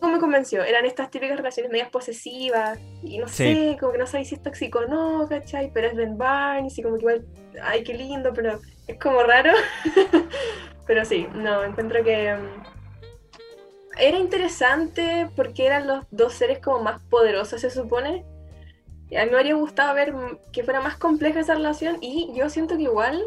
me 0.08 0.20
convenció, 0.20 0.64
eran 0.64 0.86
estas 0.86 1.10
típicas 1.10 1.38
relaciones 1.38 1.72
medias 1.72 1.90
posesivas, 1.90 2.80
y 3.04 3.18
no 3.18 3.28
sé, 3.28 3.78
como 3.80 3.92
que 3.92 3.98
no 3.98 4.08
sabéis 4.08 4.30
si 4.30 4.36
es 4.36 4.44
tóxico 4.44 4.80
o 4.80 4.86
no, 4.86 5.28
¿cachai? 5.28 5.72
Pero 5.74 5.88
es 5.88 5.96
Ben 5.96 6.18
Barnes, 6.18 6.78
y 6.78 6.84
como 6.84 6.96
que 6.96 7.02
igual, 7.02 7.26
ay, 7.62 7.84
qué 7.84 7.94
lindo, 7.94 8.34
pero 8.34 8.60
es 8.88 9.00
como 9.00 9.24
raro. 9.24 9.52
pero 10.88 11.06
sí, 11.06 11.28
no, 11.34 11.64
encuentro 11.64 12.04
que... 12.04 12.36
Mm, 12.36 12.76
era 13.98 14.18
interesante 14.18 15.30
porque 15.38 15.66
eran 15.66 15.88
los 15.88 16.06
dos 16.12 16.34
seres 16.34 16.60
como 16.60 16.84
más 16.84 17.02
poderosos, 17.04 17.62
se 17.62 17.70
supone. 17.70 18.26
Y 19.10 19.16
a 19.16 19.24
mí 19.24 19.32
me 19.32 19.38
habría 19.38 19.56
gustado 19.56 19.94
ver 19.94 20.14
que 20.52 20.64
fuera 20.64 20.82
más 20.82 20.98
compleja 20.98 21.40
esa 21.40 21.56
relación 21.56 22.00
y 22.02 22.34
yo 22.36 22.50
siento 22.50 22.76
que 22.76 22.84
igual 22.84 23.24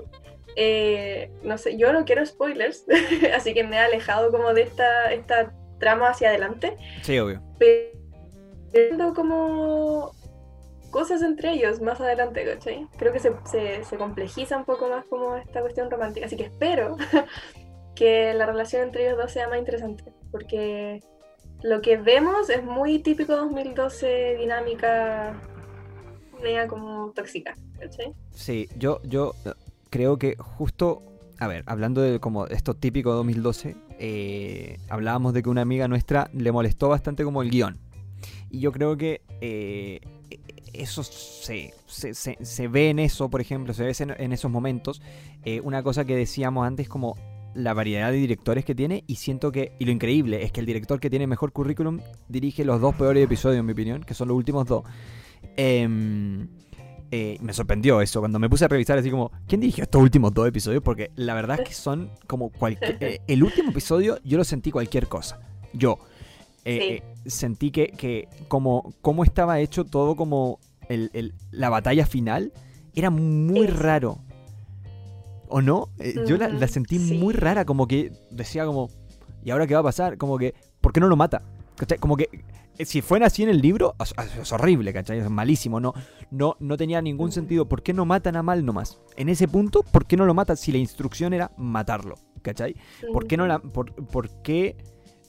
eh, 0.60 1.30
no 1.44 1.56
sé, 1.56 1.76
yo 1.76 1.92
no 1.92 2.04
quiero 2.04 2.26
spoilers, 2.26 2.84
así 3.36 3.54
que 3.54 3.62
me 3.62 3.76
he 3.76 3.78
alejado 3.78 4.32
como 4.32 4.52
de 4.54 4.62
esta, 4.62 5.12
esta 5.12 5.52
trama 5.78 6.10
hacia 6.10 6.28
adelante. 6.28 6.76
Sí, 7.02 7.18
obvio. 7.18 7.42
Pero 8.72 9.14
como 9.14 10.12
cosas 10.90 11.22
entre 11.22 11.52
ellos 11.52 11.80
más 11.80 12.00
adelante, 12.00 12.44
¿cachai? 12.44 12.86
Creo 12.96 13.12
que 13.12 13.20
se, 13.20 13.32
se, 13.84 13.96
complejiza 13.96 14.56
un 14.56 14.64
poco 14.64 14.88
más 14.88 15.04
como 15.06 15.36
esta 15.36 15.60
cuestión 15.60 15.90
romántica, 15.90 16.26
así 16.26 16.36
que 16.36 16.44
espero 16.44 16.96
que 17.94 18.32
la 18.34 18.46
relación 18.46 18.82
entre 18.82 19.06
ellos 19.06 19.18
dos 19.18 19.32
sea 19.32 19.48
más 19.48 19.58
interesante, 19.58 20.04
porque 20.30 21.02
lo 21.62 21.80
que 21.80 21.96
vemos 21.96 22.48
es 22.50 22.62
muy 22.62 23.00
típico 23.00 23.36
2012, 23.36 24.36
dinámica, 24.38 25.34
media 26.42 26.68
como 26.68 27.12
tóxica, 27.12 27.54
¿cachai? 27.78 28.14
Sí, 28.30 28.68
yo, 28.76 29.00
yo 29.04 29.34
creo 29.90 30.18
que 30.18 30.36
justo, 30.36 31.02
a 31.38 31.48
ver, 31.48 31.64
hablando 31.66 32.00
de 32.00 32.20
como 32.20 32.46
esto 32.46 32.74
típico 32.74 33.10
de 33.10 33.16
2012, 33.16 33.76
eh, 33.98 34.78
hablábamos 34.88 35.34
de 35.34 35.42
que 35.42 35.48
una 35.48 35.62
amiga 35.62 35.88
nuestra 35.88 36.30
le 36.32 36.52
molestó 36.52 36.88
bastante 36.88 37.24
como 37.24 37.42
el 37.42 37.50
guion. 37.50 37.78
Y 38.50 38.60
yo 38.60 38.72
creo 38.72 38.96
que 38.96 39.22
eh, 39.40 40.00
eso 40.72 41.02
se, 41.02 41.74
se, 41.86 42.68
ve 42.68 42.90
en 42.90 42.98
eso, 42.98 43.28
por 43.28 43.40
ejemplo, 43.40 43.74
se 43.74 43.84
ve 43.84 43.92
en, 44.18 44.32
esos 44.32 44.50
momentos. 44.50 45.02
Eh, 45.44 45.60
una 45.62 45.82
cosa 45.82 46.04
que 46.04 46.16
decíamos 46.16 46.66
antes 46.66 46.88
como 46.88 47.16
la 47.54 47.74
variedad 47.74 48.12
de 48.12 48.18
directores 48.18 48.64
que 48.64 48.74
tiene 48.74 49.04
y 49.06 49.16
siento 49.16 49.50
que, 49.50 49.72
y 49.78 49.84
lo 49.84 49.90
increíble 49.90 50.44
es 50.44 50.52
que 50.52 50.60
el 50.60 50.66
director 50.66 51.00
que 51.00 51.10
tiene 51.10 51.26
mejor 51.26 51.52
currículum 51.52 52.00
dirige 52.28 52.64
los 52.64 52.80
dos 52.80 52.94
peores 52.94 53.24
episodios 53.24 53.60
en 53.60 53.66
mi 53.66 53.72
opinión, 53.72 54.02
que 54.02 54.14
son 54.14 54.28
los 54.28 54.36
últimos 54.36 54.66
dos. 54.66 54.84
Eh, 55.56 56.46
eh, 57.10 57.38
me 57.40 57.52
sorprendió 57.52 58.00
eso 58.00 58.20
cuando 58.20 58.38
me 58.38 58.50
puse 58.50 58.66
a 58.66 58.68
revisar 58.68 58.98
así 58.98 59.10
como, 59.10 59.32
¿quién 59.46 59.60
dirigió 59.60 59.84
estos 59.84 60.02
últimos 60.02 60.34
dos 60.34 60.46
episodios? 60.46 60.82
Porque 60.82 61.10
la 61.16 61.34
verdad 61.34 61.60
es 61.60 61.68
que 61.68 61.74
son 61.74 62.10
como 62.26 62.50
cualquier... 62.50 62.98
Eh, 63.00 63.20
el 63.26 63.42
último 63.42 63.70
episodio 63.70 64.18
yo 64.24 64.38
lo 64.38 64.44
sentí 64.44 64.70
cualquier 64.70 65.08
cosa. 65.08 65.40
Yo 65.72 65.98
eh, 66.64 67.02
sentí 67.26 67.70
que, 67.70 67.88
que, 67.88 68.28
como, 68.48 68.92
como 69.00 69.24
estaba 69.24 69.60
hecho 69.60 69.84
todo 69.84 70.16
como 70.16 70.58
el, 70.88 71.34
la 71.50 71.70
batalla 71.70 72.06
final 72.06 72.52
era 72.94 73.10
muy 73.10 73.66
raro. 73.66 74.18
¿O 75.48 75.62
no? 75.62 75.88
yo 76.26 76.36
la, 76.36 76.68
sentí 76.68 76.98
muy 76.98 77.32
rara, 77.32 77.64
como 77.64 77.86
que 77.86 78.12
decía 78.30 78.66
como, 78.66 78.90
¿y 79.42 79.50
ahora 79.50 79.66
qué 79.66 79.74
va 79.74 79.80
a 79.80 79.84
pasar? 79.84 80.18
Como 80.18 80.36
que, 80.36 80.54
¿por 80.82 80.92
qué 80.92 81.00
no 81.00 81.08
lo 81.08 81.16
mata? 81.16 81.42
Como 82.00 82.16
que 82.16 82.28
eh, 82.32 82.44
si 82.84 83.02
fuera 83.02 83.26
así 83.26 83.42
en 83.42 83.48
el 83.48 83.60
libro, 83.60 83.94
es, 84.00 84.52
horrible, 84.52 84.92
¿cachai? 84.92 85.18
Es 85.18 85.30
malísimo, 85.30 85.80
no, 85.80 85.94
no, 86.30 86.56
no 86.60 86.76
tenía 86.76 87.02
ningún 87.02 87.32
sentido. 87.32 87.68
¿Por 87.68 87.82
qué 87.82 87.92
no 87.92 88.04
matan 88.04 88.36
a 88.36 88.42
Mal 88.42 88.64
nomás? 88.64 89.00
En 89.16 89.28
ese 89.28 89.48
punto, 89.48 89.82
¿por 89.82 90.06
qué 90.06 90.16
no 90.16 90.26
lo 90.26 90.34
matan 90.34 90.56
si 90.56 90.72
la 90.72 90.78
instrucción 90.78 91.32
era 91.32 91.50
matarlo? 91.56 92.16
¿Cachai? 92.42 92.76
¿Por 93.12 93.26
qué 93.26 93.36
no 93.36 93.46
la... 93.46 93.58
Por, 93.58 94.42
qué... 94.42 94.76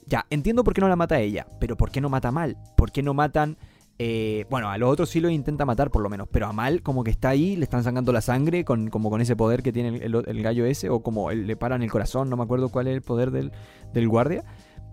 Ya, 0.06 0.26
entiendo 0.30 0.64
por 0.64 0.74
qué 0.74 0.80
no 0.80 0.88
la 0.88 0.96
mata 0.96 1.20
ella, 1.20 1.46
pero 1.60 1.76
¿por 1.76 1.90
qué 1.90 2.00
no 2.00 2.08
mata 2.08 2.28
a 2.28 2.32
Mal? 2.32 2.56
¿Por 2.76 2.92
qué 2.92 3.02
no 3.02 3.14
matan... 3.14 3.56
Eh, 4.02 4.46
bueno, 4.48 4.70
a 4.70 4.78
los 4.78 4.90
otros 4.90 5.10
sí 5.10 5.20
lo 5.20 5.28
intenta 5.28 5.66
matar 5.66 5.90
por 5.90 6.00
lo 6.00 6.08
menos, 6.08 6.26
pero 6.30 6.46
a 6.46 6.54
Mal 6.54 6.82
como 6.82 7.04
que 7.04 7.10
está 7.10 7.28
ahí, 7.28 7.56
le 7.56 7.64
están 7.64 7.84
sacando 7.84 8.12
la 8.12 8.22
sangre 8.22 8.64
con, 8.64 8.88
como 8.88 9.10
con 9.10 9.20
ese 9.20 9.36
poder 9.36 9.62
que 9.62 9.72
tiene 9.72 9.98
el, 9.98 10.42
gallo 10.42 10.64
ese, 10.64 10.88
o 10.88 11.02
como 11.02 11.30
le 11.30 11.54
paran 11.54 11.82
el 11.82 11.90
corazón, 11.90 12.30
no 12.30 12.36
me 12.38 12.44
acuerdo 12.44 12.70
cuál 12.70 12.86
es 12.86 12.94
el 12.94 13.02
poder 13.02 13.30
del, 13.30 13.52
del 13.92 14.08
guardia. 14.08 14.44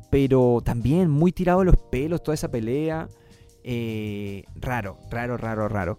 Pero 0.09 0.61
también 0.63 1.09
muy 1.09 1.31
tirado 1.31 1.63
los 1.63 1.77
pelos, 1.77 2.23
toda 2.23 2.35
esa 2.35 2.49
pelea. 2.49 3.09
Eh, 3.63 4.43
raro, 4.55 4.97
raro, 5.09 5.37
raro, 5.37 5.67
raro. 5.67 5.97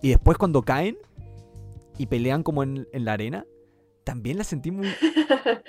Y 0.00 0.10
después 0.10 0.38
cuando 0.38 0.62
caen 0.62 0.96
y 1.98 2.06
pelean 2.06 2.42
como 2.42 2.62
en, 2.62 2.86
la 2.92 3.12
arena, 3.12 3.44
también 4.04 4.38
la 4.38 4.44
sentí 4.44 4.70
muy... 4.70 4.88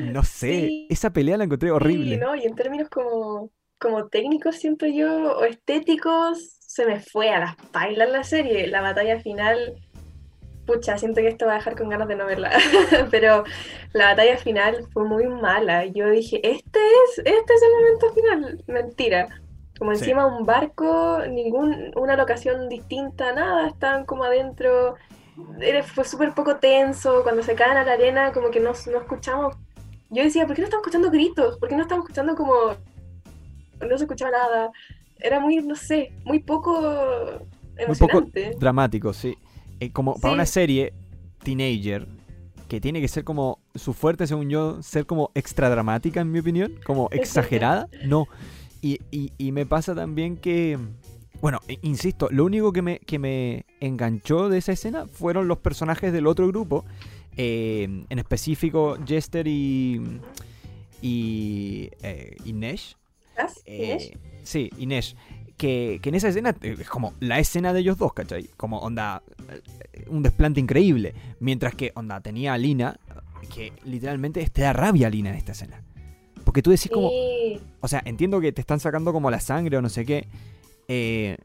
No 0.00 0.24
sé, 0.24 0.86
esa 0.88 1.12
pelea 1.12 1.36
la 1.36 1.44
encontré 1.44 1.70
horrible. 1.70 2.14
Sí, 2.14 2.16
¿no? 2.16 2.34
Y 2.34 2.44
en 2.44 2.54
términos 2.54 2.88
como, 2.88 3.50
como 3.78 4.08
técnicos, 4.08 4.56
siento 4.56 4.86
yo, 4.86 5.36
o 5.36 5.44
estéticos, 5.44 6.56
se 6.60 6.86
me 6.86 7.00
fue 7.00 7.28
a 7.30 7.40
las 7.40 7.56
pailas 7.70 8.08
la 8.10 8.24
serie. 8.24 8.66
La 8.68 8.80
batalla 8.80 9.20
final 9.20 9.76
pucha, 10.72 10.98
siento 10.98 11.20
que 11.20 11.28
esto 11.28 11.46
va 11.46 11.52
a 11.52 11.56
dejar 11.56 11.76
con 11.76 11.88
ganas 11.88 12.08
de 12.08 12.16
no 12.16 12.26
verla, 12.26 12.50
pero 13.10 13.44
la 13.92 14.06
batalla 14.06 14.36
final 14.36 14.86
fue 14.92 15.04
muy 15.04 15.26
mala. 15.26 15.86
Yo 15.86 16.08
dije, 16.10 16.36
este 16.48 16.78
es, 16.78 17.18
este 17.18 17.54
es 17.54 17.62
el 17.62 17.72
momento 17.78 18.12
final. 18.14 18.64
Mentira. 18.66 19.28
Como 19.78 19.94
Sí. 19.94 20.00
encima 20.00 20.26
un 20.26 20.44
barco, 20.44 21.20
ningún, 21.28 21.90
una 21.96 22.14
locación 22.16 22.68
distinta, 22.68 23.32
nada, 23.32 23.68
estaban 23.68 24.04
como 24.04 24.24
adentro. 24.24 24.96
Era- 25.60 25.82
fue 25.82 26.04
súper 26.04 26.34
poco 26.34 26.56
tenso. 26.56 27.22
Cuando 27.22 27.42
se 27.42 27.54
caen 27.54 27.78
a 27.78 27.84
la 27.84 27.92
arena, 27.92 28.32
como 28.32 28.50
que 28.50 28.60
no, 28.60 28.72
no 28.92 28.98
escuchamos. 28.98 29.56
Yo 30.10 30.22
decía, 30.22 30.46
¿por 30.46 30.54
qué 30.54 30.62
no 30.62 30.66
estamos 30.66 30.82
escuchando 30.86 31.10
gritos? 31.10 31.56
¿Por 31.58 31.68
qué 31.70 31.76
no 31.76 31.82
estamos 31.82 32.04
escuchando 32.04 32.34
como. 32.36 32.52
No 33.80 33.96
se 33.96 34.04
escuchaba 34.04 34.32
nada? 34.32 34.70
Era 35.18 35.40
muy, 35.40 35.56
no 35.62 35.74
sé, 35.76 36.12
muy 36.24 36.40
poco 36.40 36.72
Muy 36.72 37.96
poco 37.96 38.18
emocionante. 38.18 38.52
dramático, 38.58 39.12
sí. 39.14 39.38
Eh, 39.80 39.90
como 39.90 40.18
para 40.20 40.34
una 40.34 40.46
serie 40.46 40.92
teenager 41.42 42.06
que 42.68 42.80
tiene 42.80 43.00
que 43.00 43.08
ser 43.08 43.24
como 43.24 43.58
su 43.74 43.92
fuerte, 43.94 44.26
según 44.26 44.48
yo, 44.48 44.82
ser 44.82 45.04
como 45.06 45.30
extra 45.34 45.68
dramática, 45.70 46.20
en 46.20 46.30
mi 46.30 46.38
opinión, 46.38 46.74
como 46.86 47.08
exagerada, 47.10 47.88
no. 48.06 48.26
Y, 48.82 49.00
y- 49.10 49.32
y 49.38 49.50
me 49.52 49.66
pasa 49.66 49.94
también 49.94 50.36
que, 50.36 50.78
bueno, 51.40 51.58
insisto, 51.82 52.28
lo 52.30 52.44
único 52.44 52.72
que 52.72 52.82
me, 52.82 52.98
que 53.00 53.18
me 53.18 53.64
enganchó 53.80 54.48
de 54.48 54.58
esa 54.58 54.72
escena 54.72 55.06
fueron 55.06 55.48
los 55.48 55.58
personajes 55.58 56.12
del 56.12 56.26
otro 56.28 56.46
grupo, 56.46 56.84
eh, 57.36 58.04
en 58.08 58.18
específico 58.18 58.96
Jester 59.04 59.46
y, 59.48 60.00
y, 61.02 61.90
eh, 62.02 62.36
y 62.44 62.52
Nesh. 62.52 62.96
¿Estás, 63.30 63.62
Eh, 63.64 64.16
sí, 64.44 64.70
Inés. 64.78 65.16
Que, 65.60 65.98
que 66.02 66.08
en 66.08 66.14
esa 66.14 66.28
escena 66.28 66.56
eh, 66.62 66.76
es 66.80 66.88
como 66.88 67.12
la 67.20 67.38
escena 67.38 67.74
de 67.74 67.80
ellos 67.80 67.98
dos, 67.98 68.14
¿cachai? 68.14 68.48
Como 68.56 68.78
onda, 68.78 69.22
eh, 69.92 70.04
un 70.08 70.22
desplante 70.22 70.58
increíble. 70.58 71.12
Mientras 71.38 71.74
que, 71.74 71.92
onda, 71.94 72.20
tenía 72.22 72.54
a 72.54 72.58
Lina, 72.58 72.96
que 73.54 73.72
literalmente 73.84 74.48
te 74.48 74.62
da 74.62 74.72
rabia 74.72 75.08
a 75.08 75.10
Lina 75.10 75.28
en 75.30 75.36
esta 75.36 75.52
escena. 75.52 75.82
Porque 76.44 76.62
tú 76.62 76.70
decís 76.70 76.90
como, 76.90 77.10
Sí. 77.10 77.60
o 77.80 77.88
sea, 77.88 78.00
entiendo 78.06 78.40
que 78.40 78.52
te 78.52 78.62
están 78.62 78.80
sacando 78.80 79.12
como 79.12 79.30
la 79.30 79.38
sangre 79.40 79.76
o 79.76 79.82
no 79.82 79.90
sé 79.90 80.06
qué. 80.06 80.26
eh, 80.88 81.36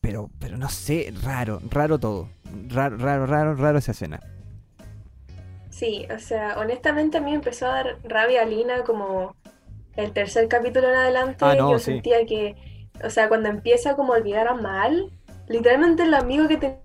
pero, 0.00 0.28
pero 0.38 0.58
no 0.58 0.68
sé, 0.68 1.14
raro, 1.22 1.60
raro 1.70 1.98
todo. 1.98 2.28
Raro, 2.68 2.96
raro, 2.98 3.24
raro, 3.26 3.54
raro 3.54 3.78
esa 3.78 3.92
escena. 3.92 4.20
Sí, 5.70 6.06
o 6.14 6.18
sea, 6.18 6.58
honestamente 6.58 7.18
a 7.18 7.20
mí 7.20 7.30
me 7.30 7.36
empezó 7.36 7.66
a 7.66 7.70
dar 7.70 7.98
rabia 8.04 8.42
a 8.42 8.44
Lina 8.44 8.82
como 8.84 9.34
el 9.96 10.12
tercer 10.12 10.46
capítulo 10.48 10.88
en 10.88 10.94
adelante. 10.96 11.38
Ah, 11.44 11.54
no, 11.56 11.70
yo 11.72 11.78
sí. 11.78 11.86
sentía 11.86 12.26
que, 12.26 12.54
o 13.02 13.10
sea, 13.10 13.28
cuando 13.28 13.48
empieza 13.48 13.96
como 13.96 14.14
a 14.14 14.18
olvidar 14.18 14.48
a 14.48 14.54
Mal, 14.54 15.10
literalmente 15.48 16.04
el 16.04 16.14
amigo 16.14 16.46
que 16.48 16.54
he 16.54 16.78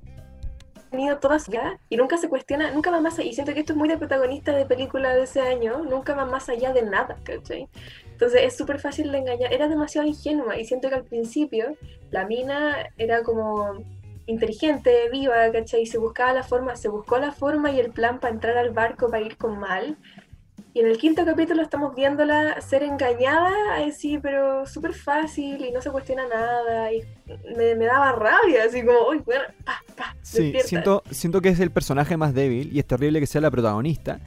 tenido 0.89 1.17
toda 1.19 1.39
su 1.39 1.51
vida 1.51 1.79
y 1.89 1.97
nunca 1.97 2.17
se 2.17 2.29
cuestiona, 2.29 2.71
nunca 2.71 2.91
va 2.91 2.99
más 2.99 3.19
allá. 3.19 3.29
Y 3.29 3.33
siento 3.33 3.53
que 3.53 3.59
esto 3.59 3.73
es 3.73 3.77
muy 3.77 3.89
de 3.89 3.97
protagonista 3.97 4.55
de 4.55 4.65
película 4.65 5.13
de 5.13 5.23
ese 5.23 5.41
año, 5.41 5.83
nunca 5.83 6.15
va 6.15 6.25
más 6.25 6.49
allá 6.49 6.73
de 6.73 6.81
nada, 6.83 7.17
¿cachai? 7.23 7.67
Entonces 8.11 8.41
es 8.43 8.57
súper 8.57 8.79
fácil 8.79 9.11
de 9.11 9.19
engañar. 9.19 9.53
Era 9.53 9.67
demasiado 9.67 10.07
ingenua 10.07 10.57
y 10.57 10.65
siento 10.65 10.89
que 10.89 10.95
al 10.95 11.05
principio 11.05 11.77
la 12.11 12.25
mina 12.25 12.89
era 12.97 13.23
como 13.23 13.83
inteligente, 14.25 15.09
viva, 15.11 15.51
¿cachai? 15.51 15.85
Se 15.85 15.97
buscaba 15.97 16.33
la 16.33 16.43
forma, 16.43 16.75
se 16.75 16.89
buscó 16.89 17.17
la 17.17 17.31
forma 17.31 17.71
y 17.71 17.79
el 17.79 17.91
plan 17.91 18.19
para 18.19 18.33
entrar 18.33 18.57
al 18.57 18.71
barco 18.71 19.09
para 19.09 19.21
ir 19.21 19.37
con 19.37 19.59
Mal. 19.59 19.97
Y 20.73 20.81
en 20.81 20.87
el 20.87 20.97
quinto 20.99 21.25
capítulo 21.25 21.63
estamos 21.63 21.95
viéndola 21.95 22.61
ser 22.61 22.83
engañada, 22.83 23.51
así, 23.87 24.19
pero 24.19 24.67
súper 24.67 24.93
fácil 24.93 25.65
y 25.65 25.71
no 25.71 25.81
se 25.81 25.89
cuestiona 25.89 26.27
nada. 26.27 26.93
Y 26.93 27.01
me, 27.57 27.73
me 27.75 27.85
daba 27.85 28.11
rabia, 28.11 28.65
así 28.65 28.83
como, 28.83 29.09
uy, 29.09 29.17
bueno, 29.25 29.43
pa, 29.65 29.81
pa, 29.97 30.15
Sí, 30.21 30.43
despierta". 30.51 30.67
siento, 30.67 31.03
siento 31.09 31.41
que 31.41 31.49
es 31.49 31.59
el 31.59 31.71
personaje 31.71 32.17
más 32.17 32.35
débil 32.35 32.69
y 32.71 32.79
es 32.79 32.85
terrible 32.85 33.19
que 33.19 33.25
sea 33.25 33.41
la 33.41 33.49
protagonista. 33.49 34.19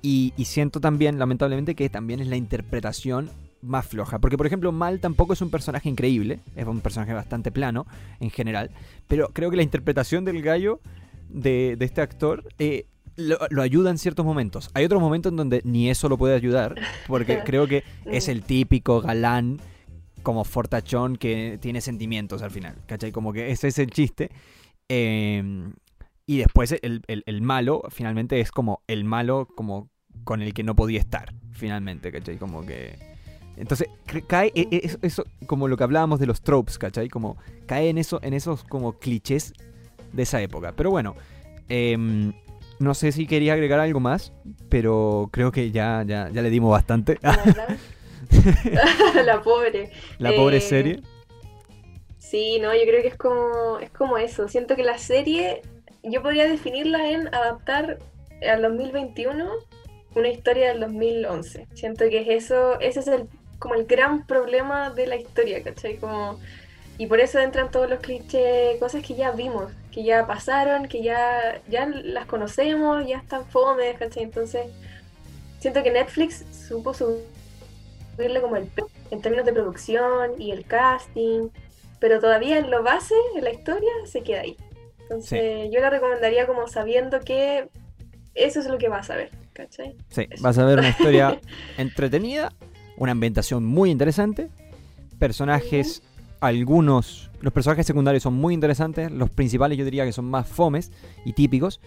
Y, 0.00 0.32
y 0.36 0.46
siento 0.46 0.80
también, 0.80 1.18
lamentablemente, 1.18 1.74
que 1.74 1.88
también 1.90 2.20
es 2.20 2.26
la 2.26 2.36
interpretación 2.36 3.30
más 3.60 3.86
floja. 3.86 4.18
Porque, 4.18 4.36
por 4.38 4.46
ejemplo, 4.46 4.72
Mal 4.72 4.98
tampoco 4.98 5.34
es 5.34 5.42
un 5.42 5.50
personaje 5.50 5.88
increíble, 5.90 6.40
es 6.56 6.66
un 6.66 6.80
personaje 6.80 7.12
bastante 7.12 7.52
plano 7.52 7.86
en 8.18 8.30
general. 8.30 8.70
Pero 9.08 9.28
creo 9.28 9.50
que 9.50 9.56
la 9.58 9.62
interpretación 9.62 10.24
del 10.24 10.40
gallo 10.42 10.80
de, 11.28 11.76
de 11.78 11.84
este 11.84 12.00
actor 12.00 12.44
eh, 12.58 12.86
lo, 13.16 13.38
lo 13.50 13.62
ayuda 13.62 13.90
en 13.90 13.98
ciertos 13.98 14.24
momentos. 14.24 14.70
Hay 14.74 14.84
otros 14.84 15.00
momentos 15.00 15.30
en 15.32 15.36
donde 15.36 15.60
ni 15.64 15.90
eso 15.90 16.08
lo 16.08 16.16
puede 16.18 16.34
ayudar, 16.34 16.74
porque 17.06 17.40
creo 17.44 17.66
que 17.66 17.84
es 18.06 18.28
Mm. 18.28 18.30
el 18.30 18.42
típico 18.42 19.00
galán 19.00 19.60
como 20.22 20.44
fortachón 20.44 21.16
que 21.16 21.58
tiene 21.60 21.80
sentimientos 21.80 22.42
al 22.42 22.50
final, 22.50 22.76
¿cachai? 22.86 23.10
Como 23.12 23.32
que 23.32 23.50
ese 23.50 23.68
es 23.68 23.78
el 23.78 23.90
chiste. 23.90 24.30
Eh, 24.88 25.42
y 26.26 26.38
después 26.38 26.72
el, 26.82 27.02
el- 27.08 27.24
el 27.26 27.42
malo 27.42 27.82
finalmente 27.90 28.38
es 28.40 28.50
como 28.52 28.82
el 28.86 29.04
malo 29.04 29.48
como 29.56 29.88
con 30.24 30.40
el 30.42 30.54
que 30.54 30.62
no 30.62 30.76
podía 30.76 31.00
estar, 31.00 31.34
finalmente, 31.52 32.12
¿cachai? 32.12 32.36
Como 32.36 32.64
que... 32.64 32.96
Entonces 33.56 33.88
cae 34.28 34.52
e- 34.54 34.68
e- 34.70 34.80
eso, 34.84 34.98
eso 35.02 35.24
como 35.46 35.68
lo 35.68 35.76
que 35.76 35.84
hablábamos 35.84 36.20
de 36.20 36.26
los 36.26 36.40
tropes, 36.40 36.78
¿cachai? 36.78 37.08
Como 37.08 37.36
cae 37.66 37.88
en, 37.90 37.98
eso, 37.98 38.20
en 38.22 38.32
esos 38.34 38.62
como 38.64 38.92
clichés 38.94 39.52
de 40.12 40.22
esa 40.22 40.40
época. 40.40 40.72
Pero 40.76 40.90
bueno, 40.90 41.14
em, 41.68 42.32
no 42.82 42.94
sé 42.94 43.12
si 43.12 43.26
quería 43.26 43.54
agregar 43.54 43.80
algo 43.80 44.00
más, 44.00 44.32
pero 44.68 45.28
creo 45.32 45.52
que 45.52 45.70
ya, 45.70 46.04
ya, 46.06 46.28
ya 46.30 46.42
le 46.42 46.50
dimos 46.50 46.70
bastante. 46.72 47.18
La 49.24 49.42
pobre. 49.42 49.90
La 50.18 50.32
pobre 50.32 50.56
Eh, 50.58 50.60
serie. 50.60 51.02
Sí, 52.18 52.58
no, 52.60 52.74
yo 52.74 52.82
creo 52.82 53.02
que 53.02 53.08
es 53.08 53.16
como, 53.16 53.78
es 53.78 53.90
como 53.90 54.16
eso. 54.16 54.48
Siento 54.48 54.74
que 54.74 54.82
la 54.84 54.96
serie, 54.98 55.62
yo 56.02 56.22
podría 56.22 56.48
definirla 56.48 57.10
en 57.10 57.28
adaptar 57.28 57.98
al 58.50 58.62
2021 58.62 59.50
una 60.14 60.28
historia 60.28 60.68
del 60.68 60.80
2011. 60.80 61.66
Siento 61.74 62.04
que 62.08 62.22
es 62.22 62.44
eso, 62.44 62.80
ese 62.80 63.00
es 63.00 63.08
el, 63.08 63.26
como 63.58 63.74
el 63.74 63.84
gran 63.86 64.26
problema 64.26 64.90
de 64.90 65.06
la 65.06 65.16
historia, 65.16 65.62
¿cachai? 65.62 65.98
Como, 65.98 66.38
y 66.96 67.06
por 67.06 67.20
eso 67.20 67.38
entran 67.38 67.70
todos 67.70 67.88
los 67.90 68.00
clichés, 68.00 68.78
cosas 68.78 69.02
que 69.04 69.14
ya 69.14 69.30
vimos, 69.32 69.70
que 69.92 70.02
ya 70.02 70.26
pasaron, 70.26 70.88
que 70.88 71.02
ya, 71.02 71.60
ya 71.68 71.86
las 71.86 72.26
conocemos, 72.26 73.06
ya 73.06 73.18
están 73.18 73.44
fomes, 73.46 73.96
¿cachai? 73.98 74.22
Entonces, 74.24 74.66
siento 75.60 75.82
que 75.82 75.90
Netflix 75.90 76.44
supo 76.66 76.94
subirle 76.94 78.40
como 78.40 78.56
el 78.56 78.68
en 79.10 79.20
términos 79.20 79.44
de 79.44 79.52
producción 79.52 80.40
y 80.40 80.52
el 80.52 80.64
casting, 80.64 81.50
pero 82.00 82.18
todavía 82.18 82.58
en 82.58 82.70
lo 82.70 82.82
base, 82.82 83.14
en 83.36 83.44
la 83.44 83.50
historia, 83.50 83.90
se 84.06 84.22
queda 84.22 84.40
ahí. 84.40 84.56
Entonces, 85.02 85.70
yo 85.70 85.80
la 85.80 85.90
recomendaría 85.90 86.46
como 86.46 86.66
sabiendo 86.66 87.20
que 87.20 87.68
eso 88.34 88.60
es 88.60 88.66
lo 88.66 88.78
que 88.78 88.88
vas 88.88 89.10
a 89.10 89.16
ver, 89.16 89.30
¿cachai? 89.52 89.94
Sí, 90.08 90.26
eso. 90.30 90.42
vas 90.42 90.56
a 90.56 90.64
ver 90.64 90.78
una 90.78 90.88
historia 90.88 91.38
entretenida, 91.76 92.50
una 92.96 93.12
ambientación 93.12 93.66
muy 93.66 93.90
interesante, 93.90 94.48
personajes, 95.18 96.02
algunos, 96.42 97.30
los 97.40 97.52
personajes 97.52 97.86
secundarios 97.86 98.22
son 98.22 98.34
muy 98.34 98.52
interesantes, 98.52 99.10
los 99.10 99.30
principales 99.30 99.78
yo 99.78 99.84
diría 99.84 100.04
que 100.04 100.12
son 100.12 100.26
más 100.26 100.46
fomes 100.46 100.90
y 101.24 101.32
típicos, 101.32 101.80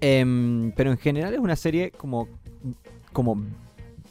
em, 0.00 0.72
pero 0.76 0.90
en 0.90 0.98
general 0.98 1.32
es 1.34 1.40
una 1.40 1.56
serie 1.56 1.90
como, 1.90 2.28
como 3.12 3.42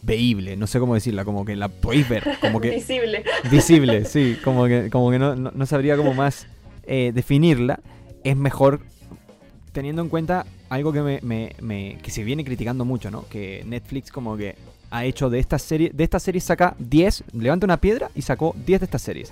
veíble, 0.02 0.58
no 0.58 0.68
sé 0.68 0.80
cómo 0.80 0.96
decirla, 0.96 1.24
como 1.24 1.46
que 1.46 1.56
la 1.56 1.70
podéis 1.70 2.10
ver, 2.10 2.24
como 2.42 2.60
que 2.60 2.72
Visible. 2.76 3.24
visible, 3.52 4.06
sí, 4.06 4.38
como 4.44 4.66
que, 4.66 4.90
como 4.90 5.12
que 5.12 5.20
no, 5.20 5.36
no- 5.36 5.52
no 5.54 5.66
sabría 5.66 5.96
cómo 5.96 6.14
más 6.14 6.48
eh, 6.86 7.12
definirla. 7.14 7.80
Es 8.24 8.36
mejor 8.36 8.82
teniendo 9.72 10.02
en 10.02 10.10
cuenta 10.10 10.46
algo 10.70 10.92
que 10.92 11.02
me, 11.02 11.20
me- 11.22 11.56
me- 11.62 11.98
que 12.02 12.12
se 12.12 12.24
viene 12.24 12.44
criticando 12.44 12.84
mucho, 12.84 13.12
¿no? 13.12 13.26
Que 13.30 13.64
Netflix 13.66 14.12
como 14.12 14.36
que 14.38 14.56
ha 14.92 15.06
hecho 15.06 15.30
de 15.30 15.40
esta 15.40 15.58
serie, 15.60 15.92
de 15.94 16.04
esta 16.04 16.20
serie 16.20 16.42
saca 16.42 16.76
10, 16.80 17.24
levanta 17.34 17.66
una 17.66 17.78
piedra 17.78 18.10
y 18.16 18.22
sacó 18.24 18.56
10 18.66 18.82
de 18.82 18.86
estas 18.86 19.02
series. 19.02 19.32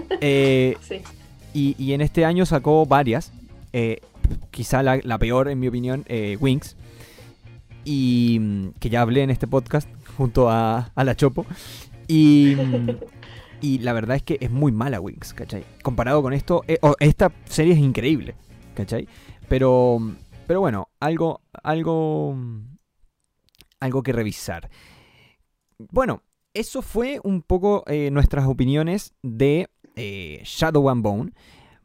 Eh, 0.20 0.76
Sí. 0.80 1.00
y, 1.52 1.74
y 1.78 1.92
en 1.92 2.00
este 2.00 2.24
año 2.24 2.46
sacó 2.46 2.86
varias. 2.86 3.32
eh, 3.72 4.00
quizá 4.50 4.82
la, 4.82 4.98
la 5.02 5.18
peor, 5.18 5.48
en 5.48 5.58
mi 5.60 5.68
opinión, 5.68 6.04
eh, 6.08 6.36
Wings. 6.40 6.76
Y 7.84 8.38
mm, 8.40 8.68
que 8.80 8.88
ya 8.88 9.02
hablé 9.02 9.22
en 9.22 9.30
este 9.30 9.46
podcast 9.46 9.88
junto 10.16 10.48
a, 10.50 10.90
a 10.94 11.04
la 11.04 11.14
Chopo. 11.16 11.44
Y, 12.08 12.54
mm, 12.56 12.90
y 13.60 13.78
la 13.80 13.92
verdad 13.92 14.16
es 14.16 14.22
que 14.22 14.38
es 14.40 14.50
muy 14.50 14.72
mala 14.72 15.00
Wings, 15.00 15.34
¿cachai? 15.34 15.64
Comparado 15.82 16.22
con 16.22 16.32
esto, 16.32 16.64
eh, 16.68 16.78
oh, 16.82 16.94
esta 17.00 17.32
serie 17.46 17.72
es 17.74 17.78
increíble, 17.80 18.34
¿cachai? 18.74 19.08
Pero, 19.48 19.98
pero 20.46 20.60
bueno, 20.60 20.88
algo, 21.00 21.40
algo, 21.62 22.36
algo 23.80 24.02
que 24.02 24.12
revisar. 24.12 24.70
Bueno, 25.78 26.22
eso 26.54 26.80
fue 26.82 27.20
un 27.24 27.42
poco 27.42 27.84
eh, 27.86 28.10
nuestras 28.10 28.46
opiniones 28.46 29.12
de 29.22 29.68
eh, 29.96 30.40
Shadow 30.44 30.88
and 30.90 31.02
Bone. 31.02 31.32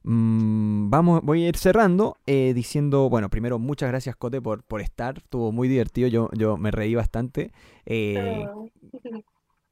Mm, 0.03 0.89
vamos, 0.89 1.21
voy 1.23 1.43
a 1.43 1.49
ir 1.49 1.57
cerrando 1.57 2.17
eh, 2.25 2.53
diciendo, 2.55 3.09
bueno, 3.09 3.29
primero 3.29 3.59
muchas 3.59 3.89
gracias 3.89 4.15
Cote 4.15 4.41
por, 4.41 4.63
por 4.63 4.81
estar, 4.81 5.17
estuvo 5.17 5.51
muy 5.51 5.67
divertido, 5.67 6.07
yo, 6.07 6.29
yo 6.33 6.57
me 6.57 6.71
reí 6.71 6.95
bastante. 6.95 7.51
Eh, 7.85 8.45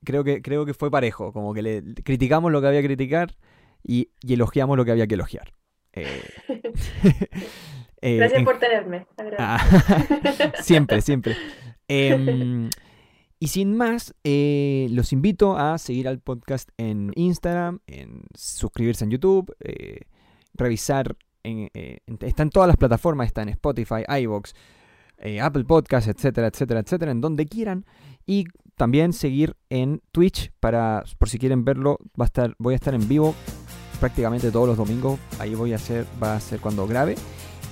creo, 0.03 0.23
que, 0.23 0.41
creo 0.41 0.65
que 0.65 0.73
fue 0.73 0.91
parejo, 0.91 1.31
como 1.31 1.53
que 1.53 1.61
le 1.61 1.83
criticamos 2.03 2.51
lo 2.51 2.61
que 2.61 2.67
había 2.67 2.81
que 2.81 2.87
criticar 2.87 3.35
y, 3.83 4.09
y 4.21 4.33
elogiamos 4.33 4.77
lo 4.77 4.85
que 4.85 4.91
había 4.91 5.07
que 5.07 5.15
elogiar. 5.15 5.53
Gracias 8.01 8.39
en- 8.39 8.45
por 8.45 8.59
tenerme. 8.59 9.07
Ah, 9.39 9.59
siempre, 10.61 11.01
siempre. 11.01 11.35
Y 13.39 13.47
sin 13.49 13.77
más, 13.77 14.15
eh, 14.23 14.87
los 14.91 15.13
invito 15.13 15.57
a 15.57 15.77
seguir 15.77 16.07
al 16.07 16.19
podcast 16.19 16.69
en 16.77 17.11
Instagram, 17.15 17.79
en 17.85 18.23
suscribirse 18.33 19.03
en 19.03 19.11
YouTube, 19.11 19.55
eh, 19.59 20.01
revisar. 20.55 21.15
En, 21.43 21.69
eh, 21.75 21.99
en- 22.07 22.17
está 22.21 22.43
en 22.43 22.49
todas 22.49 22.67
las 22.67 22.77
plataformas, 22.77 23.27
está 23.27 23.43
en 23.43 23.49
Spotify, 23.49 24.03
iVoox, 24.21 24.53
eh, 25.19 25.39
Apple 25.39 25.63
Podcasts, 25.65 26.09
etcétera, 26.09 26.47
etcétera, 26.47 26.79
etcétera, 26.79 27.11
en 27.11 27.21
donde 27.21 27.45
quieran. 27.45 27.85
Y 28.25 28.45
también 28.75 29.13
seguir 29.13 29.55
en 29.69 30.01
Twitch 30.11 30.51
para, 30.59 31.03
por 31.19 31.29
si 31.29 31.37
quieren 31.37 31.63
verlo, 31.63 31.99
va 32.19 32.25
a 32.25 32.27
estar, 32.27 32.55
voy 32.59 32.73
a 32.73 32.75
estar 32.75 32.93
en 32.95 33.07
vivo 33.07 33.33
prácticamente 33.99 34.51
todos 34.51 34.67
los 34.67 34.77
domingos. 34.77 35.19
Ahí 35.39 35.53
voy 35.55 35.73
a 35.73 35.77
hacer, 35.77 36.05
va 36.21 36.35
a 36.35 36.39
ser 36.39 36.59
cuando 36.59 36.85
grabe. 36.87 37.15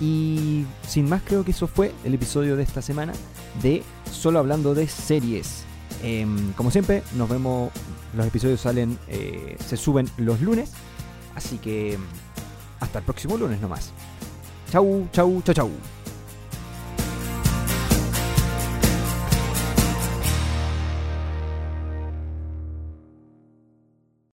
Y 0.02 0.66
sin 0.88 1.08
más, 1.08 1.22
creo 1.24 1.46
que 1.46 1.52
eso 1.52 1.68
fue 1.68 1.94
el 2.04 2.14
episodio 2.14 2.56
de 2.56 2.64
esta 2.64 2.82
semana 2.82 3.14
de 3.62 3.84
Solo 4.12 4.40
Hablando 4.40 4.74
de 4.74 4.88
Series. 4.88 5.64
Em, 6.04 6.52
como 6.54 6.72
siempre, 6.72 7.04
nos 7.16 7.30
vemos. 7.30 7.72
Los 8.16 8.28
episodios 8.28 8.62
salen, 8.62 8.98
eh, 9.08 9.58
se 9.66 9.78
suben 9.78 10.10
los 10.18 10.42
lunes. 10.42 10.72
Así 11.36 11.58
que 11.58 11.98
hasta 12.80 13.00
el 13.00 13.06
próximo 13.06 13.38
lunes 13.38 13.60
nomás. 13.62 13.92
Chau, 14.72 15.08
chau, 15.12 15.42
chau, 15.44 15.54
chau. 15.54 15.95